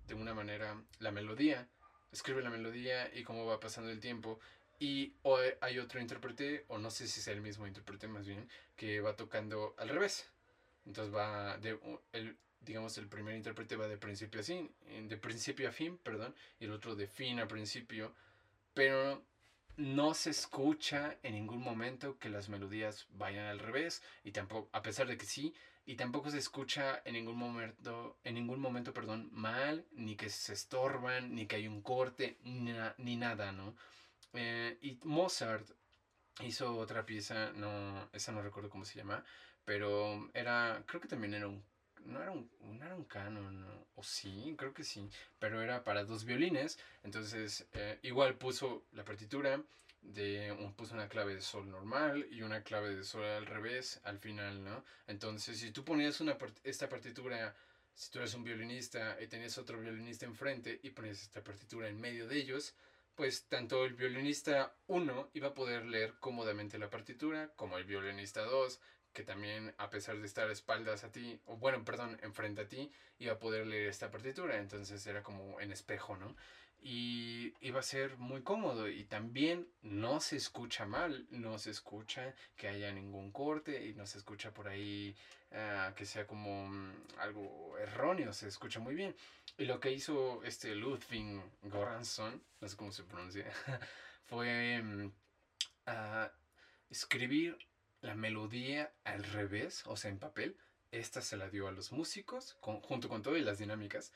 de 0.06 0.14
una 0.14 0.34
manera 0.34 0.80
la 1.00 1.12
melodía, 1.12 1.68
escribe 2.12 2.42
la 2.42 2.50
melodía 2.50 3.10
y 3.16 3.24
cómo 3.24 3.46
va 3.46 3.60
pasando 3.60 3.92
el 3.92 4.00
tiempo 4.00 4.40
y 4.80 5.14
hay 5.62 5.78
otro 5.78 6.00
intérprete, 6.00 6.64
o 6.70 6.78
no 6.78 6.90
sé 6.90 7.08
si 7.08 7.20
es 7.20 7.28
el 7.28 7.42
mismo 7.42 7.68
intérprete 7.68 8.08
más 8.08 8.26
bien, 8.26 8.48
que 8.78 9.02
va 9.02 9.16
tocando 9.16 9.76
al 9.78 9.90
revés. 9.90 10.30
Entonces 10.86 11.14
va 11.14 11.58
de 11.58 11.78
el, 12.14 12.38
digamos 12.62 12.98
el 12.98 13.08
primer 13.08 13.36
intérprete 13.36 13.76
va 13.76 13.88
de 13.88 13.98
principio 13.98 14.40
a 14.40 14.44
fin, 14.44 14.72
de 15.08 15.18
principio 15.18 15.68
a 15.68 15.72
fin, 15.72 15.98
perdón, 15.98 16.34
y 16.60 16.66
el 16.66 16.72
otro 16.72 16.96
de 16.96 17.08
fin 17.08 17.40
a 17.40 17.48
principio, 17.48 18.14
pero 18.74 19.22
no 19.76 20.14
se 20.14 20.30
escucha 20.30 21.18
en 21.24 21.34
ningún 21.34 21.62
momento 21.62 22.18
que 22.18 22.30
las 22.30 22.50
melodías 22.50 23.08
vayan 23.12 23.46
al 23.46 23.60
revés 23.60 24.02
y 24.24 24.32
tampoco 24.32 24.70
a 24.72 24.82
pesar 24.82 25.08
de 25.08 25.18
que 25.18 25.26
sí 25.26 25.54
y 25.90 25.96
tampoco 25.96 26.30
se 26.30 26.38
escucha 26.38 27.02
en 27.04 27.14
ningún 27.14 27.38
momento 27.38 28.20
en 28.24 28.36
ningún 28.36 28.60
momento 28.60 28.94
perdón 28.94 29.30
mal 29.32 29.86
ni 29.92 30.16
que 30.16 30.30
se 30.30 30.54
estorban 30.54 31.34
ni 31.36 31.48
que 31.48 31.56
hay 31.58 31.68
un 31.68 31.82
corte 31.82 32.38
ni, 32.44 32.74
ni 32.98 33.16
nada 33.16 33.52
no 33.52 33.76
eh, 34.34 34.78
y 34.82 35.00
Mozart 35.04 35.68
hizo 36.42 36.78
otra 36.78 37.06
pieza, 37.06 37.52
no, 37.56 38.10
esa 38.14 38.32
no 38.32 38.42
recuerdo 38.42 38.70
cómo 38.70 38.86
se 38.86 38.98
llama, 38.98 39.24
pero 39.66 40.30
era, 40.34 40.84
creo 40.86 41.02
que 41.02 41.08
también 41.08 41.34
era 41.34 41.48
un, 41.48 41.64
no 42.06 42.22
era 42.22 42.32
un, 42.32 42.50
no 42.62 42.86
era 42.86 42.96
un 42.96 43.06
canon, 43.06 43.66
o 43.96 44.04
sí, 44.04 44.56
creo 44.58 44.74
que 44.74 44.84
sí, 44.84 45.10
pero 45.40 45.62
era 45.62 45.84
para 45.84 46.04
dos 46.04 46.24
violines, 46.24 46.80
entonces 47.04 47.68
eh, 47.74 48.00
igual 48.04 48.36
puso 48.36 48.86
la 48.94 49.04
partitura, 49.04 49.62
de 50.02 50.52
un, 50.52 50.74
puso 50.74 50.94
una 50.94 51.10
clave 51.10 51.36
de 51.36 51.42
sol 51.42 51.70
normal 51.70 52.28
y 52.32 52.42
una 52.42 52.64
clave 52.64 52.96
de 52.96 53.04
sol 53.04 53.24
al 53.24 53.46
revés 53.46 54.00
al 54.04 54.18
final, 54.20 54.64
¿no? 54.64 54.84
Entonces, 55.08 55.60
si 55.60 55.72
tú 55.72 55.84
ponías 55.84 56.22
una 56.22 56.38
esta 56.64 56.90
partitura, 56.90 57.56
si 57.94 58.12
tú 58.12 58.20
eres 58.20 58.34
un 58.34 58.44
violinista 58.44 59.18
y 59.22 59.28
tenías 59.28 59.58
otro 59.58 59.80
violinista 59.80 60.26
enfrente 60.26 60.80
y 60.84 60.92
ponías 60.92 61.22
esta 61.22 61.44
partitura 61.44 61.88
en 61.88 62.00
medio 62.00 62.28
de 62.28 62.38
ellos, 62.38 62.76
pues 63.16 63.48
tanto 63.50 63.84
el 63.84 63.96
violinista 63.96 64.74
1 64.88 65.32
iba 65.34 65.50
a 65.50 65.54
poder 65.54 65.86
leer 65.86 66.14
cómodamente 66.20 66.78
la 66.80 66.90
partitura, 66.90 67.52
como 67.58 67.78
el 67.78 67.84
violinista 67.84 68.44
2, 68.44 68.80
que 69.12 69.24
también 69.24 69.74
a 69.78 69.90
pesar 69.90 70.18
de 70.20 70.26
estar 70.26 70.48
a 70.48 70.54
espaldas 70.54 71.04
a 71.04 71.12
ti, 71.12 71.42
o 71.46 71.58
bueno, 71.58 71.84
perdón, 71.84 72.18
enfrente 72.22 72.62
a 72.62 72.70
ti, 72.70 72.92
iba 73.18 73.34
a 73.34 73.40
poder 73.40 73.68
leer 73.68 73.90
esta 73.90 74.10
partitura, 74.12 74.58
entonces 74.58 75.06
era 75.06 75.24
como 75.24 75.60
en 75.60 75.72
espejo, 75.72 76.16
¿no? 76.16 76.36
Y 76.82 77.54
iba 77.62 77.80
a 77.80 77.84
ser 77.84 78.18
muy 78.18 78.42
cómodo 78.42 78.88
y 78.88 79.04
también 79.04 79.68
no 79.82 80.22
se 80.22 80.38
escucha 80.38 80.86
mal, 80.86 81.28
no 81.30 81.60
se 81.60 81.72
escucha 81.72 82.34
que 82.56 82.70
haya 82.70 82.92
ningún 82.94 83.32
corte 83.32 83.86
y 83.86 83.94
no 83.94 84.06
se 84.06 84.18
escucha 84.18 84.54
por 84.54 84.70
ahí 84.70 85.16
ah, 85.52 85.94
que 85.96 86.06
sea 86.06 86.26
como 86.26 86.70
mm, 86.70 86.92
algo 87.20 87.78
erróneo, 87.78 88.32
se 88.34 88.48
escucha 88.48 88.80
muy 88.80 88.96
bien. 88.96 89.16
Y 89.58 89.66
lo 89.66 89.80
que 89.80 89.92
hizo 89.92 90.42
este 90.44 90.74
Ludwig 90.74 91.42
Goransson, 91.64 92.42
no 92.62 92.68
sé 92.68 92.78
cómo 92.78 92.92
se 92.94 93.04
pronuncia, 93.04 93.46
fue 94.26 94.82
mm, 94.82 95.12
escribir 96.90 97.58
la 98.02 98.16
melodía 98.16 98.94
al 99.04 99.24
revés, 99.24 99.84
o 99.86 99.98
sea, 99.98 100.12
en 100.12 100.20
papel. 100.20 100.58
Esta 100.92 101.22
se 101.22 101.38
la 101.38 101.50
dio 101.50 101.68
a 101.68 101.72
los 101.72 101.92
músicos, 101.92 102.58
junto 102.62 103.10
con 103.10 103.22
todas 103.22 103.42
las 103.42 103.60
dinámicas, 103.60 104.12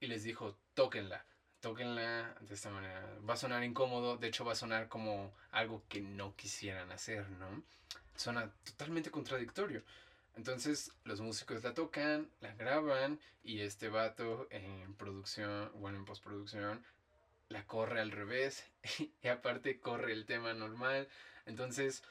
y 0.00 0.08
les 0.08 0.24
dijo, 0.24 0.58
tóquenla, 0.74 1.24
tóquenla 1.60 2.34
de 2.40 2.54
esta 2.54 2.70
manera. 2.70 3.04
Va 3.28 3.34
a 3.34 3.36
sonar 3.36 3.64
incómodo, 3.64 4.16
de 4.16 4.28
hecho 4.28 4.44
va 4.44 4.52
a 4.52 4.56
sonar 4.56 4.88
como 4.88 5.34
algo 5.50 5.82
que 5.88 6.00
no 6.00 6.34
quisieran 6.36 6.90
hacer, 6.92 7.28
¿no? 7.30 7.62
Suena 8.16 8.50
totalmente 8.64 9.10
contradictorio. 9.10 9.82
Entonces 10.36 10.92
los 11.04 11.20
músicos 11.20 11.64
la 11.64 11.74
tocan, 11.74 12.30
la 12.40 12.54
graban 12.54 13.18
y 13.42 13.60
este 13.60 13.88
vato 13.88 14.46
en 14.50 14.94
producción, 14.94 15.70
bueno, 15.74 15.98
en 15.98 16.04
postproducción, 16.04 16.84
la 17.48 17.66
corre 17.66 18.00
al 18.00 18.12
revés 18.12 18.64
y 19.22 19.28
aparte 19.28 19.80
corre 19.80 20.12
el 20.12 20.26
tema 20.26 20.54
normal. 20.54 21.08
Entonces 21.46 22.04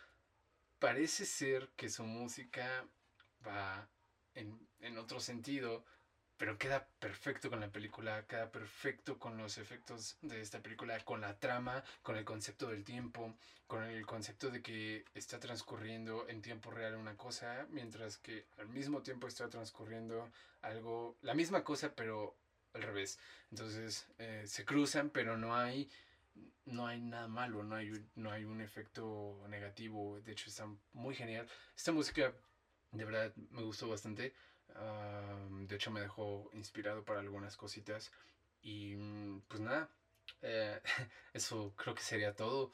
parece 0.79 1.25
ser 1.25 1.69
que 1.75 1.89
su 1.89 2.03
música 2.03 2.85
va 3.45 3.87
en, 4.35 4.59
en 4.81 4.97
otro 4.97 5.19
sentido 5.19 5.85
pero 6.37 6.57
queda 6.57 6.87
perfecto 6.99 7.49
con 7.49 7.59
la 7.59 7.71
película, 7.71 8.25
queda 8.27 8.51
perfecto 8.51 9.17
con 9.17 9.37
los 9.37 9.57
efectos 9.57 10.17
de 10.21 10.41
esta 10.41 10.61
película, 10.61 10.99
con 11.03 11.21
la 11.21 11.37
trama, 11.39 11.83
con 12.03 12.15
el 12.15 12.25
concepto 12.25 12.67
del 12.67 12.83
tiempo, 12.83 13.35
con 13.65 13.83
el 13.83 14.05
concepto 14.05 14.49
de 14.49 14.61
que 14.61 15.03
está 15.15 15.39
transcurriendo 15.39 16.27
en 16.29 16.41
tiempo 16.41 16.69
real 16.71 16.95
una 16.95 17.17
cosa, 17.17 17.65
mientras 17.71 18.17
que 18.17 18.45
al 18.57 18.67
mismo 18.67 19.01
tiempo 19.01 19.27
está 19.27 19.49
transcurriendo 19.49 20.31
algo, 20.61 21.17
la 21.21 21.33
misma 21.33 21.63
cosa, 21.63 21.95
pero 21.95 22.37
al 22.73 22.83
revés. 22.83 23.19
Entonces 23.51 24.07
eh, 24.19 24.43
se 24.45 24.63
cruzan, 24.63 25.09
pero 25.09 25.37
no 25.37 25.55
hay, 25.55 25.89
no 26.65 26.85
hay 26.87 27.01
nada 27.01 27.27
malo, 27.27 27.63
no 27.63 27.75
hay, 27.75 27.91
no 28.15 28.31
hay 28.31 28.45
un 28.45 28.61
efecto 28.61 29.43
negativo. 29.49 30.19
De 30.21 30.33
hecho, 30.33 30.49
está 30.49 30.67
muy 30.93 31.15
genial. 31.15 31.47
Esta 31.75 31.91
música, 31.91 32.33
de 32.91 33.05
verdad, 33.05 33.33
me 33.49 33.63
gustó 33.63 33.89
bastante 33.89 34.33
de 35.67 35.75
hecho 35.75 35.91
me 35.91 36.01
dejó 36.01 36.49
inspirado 36.53 37.03
para 37.03 37.19
algunas 37.19 37.57
cositas. 37.57 38.11
Y 38.61 38.95
mm, 38.95 39.41
pues 39.47 39.61
nada, 39.61 39.89
eh, 40.41 40.81
eso 41.33 41.73
creo 41.75 41.95
que 41.95 42.03
sería 42.03 42.35
todo. 42.35 42.73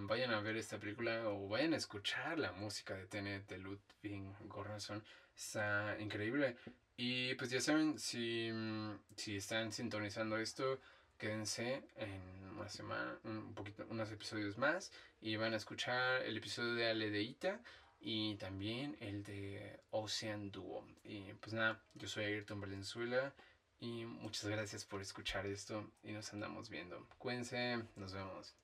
vayan 0.00 0.32
a 0.32 0.40
ver 0.40 0.56
esta 0.56 0.78
película 0.78 1.28
o 1.28 1.48
vayan 1.48 1.74
a 1.74 1.76
escuchar 1.76 2.38
la 2.38 2.52
música 2.52 2.94
de 2.94 3.06
Tenet 3.06 3.46
de 3.48 3.58
Ludwig 3.58 4.24
Göransson. 4.48 5.02
Está 5.36 5.96
increíble. 5.98 6.56
Y 6.96 7.34
pues 7.36 7.50
ya 7.50 7.60
saben, 7.60 7.98
si, 7.98 8.50
mm, 8.52 8.98
si 9.16 9.36
están 9.36 9.72
sintonizando 9.72 10.36
esto, 10.38 10.80
quédense 11.20 11.82
en 11.96 12.48
una 12.58 12.68
semana, 12.68 13.18
un 13.24 13.54
poquito, 13.54 13.86
unos 13.90 14.10
episodios 14.10 14.58
más 14.58 14.92
y 15.20 15.36
van 15.36 15.52
a 15.54 15.56
escuchar 15.56 16.22
el 16.22 16.36
episodio 16.36 16.74
de 16.74 16.88
Aledeita 16.90 17.60
y 18.00 18.36
también 18.36 18.96
el 19.00 19.22
de 19.22 19.80
Ocean 19.90 20.50
Duo. 20.50 20.86
Y 21.04 21.32
pues 21.34 21.52
nada, 21.52 21.82
yo 21.94 22.08
soy 22.08 22.24
Ayrton 22.24 22.60
Valenzuela 22.60 23.34
y 23.78 24.04
muchas 24.04 24.46
gracias 24.46 24.84
por 24.84 25.00
escuchar 25.00 25.46
esto 25.46 25.90
y 26.02 26.12
nos 26.12 26.32
andamos 26.32 26.70
viendo. 26.70 27.06
Cuídense, 27.18 27.82
nos 27.96 28.12
vemos. 28.12 28.54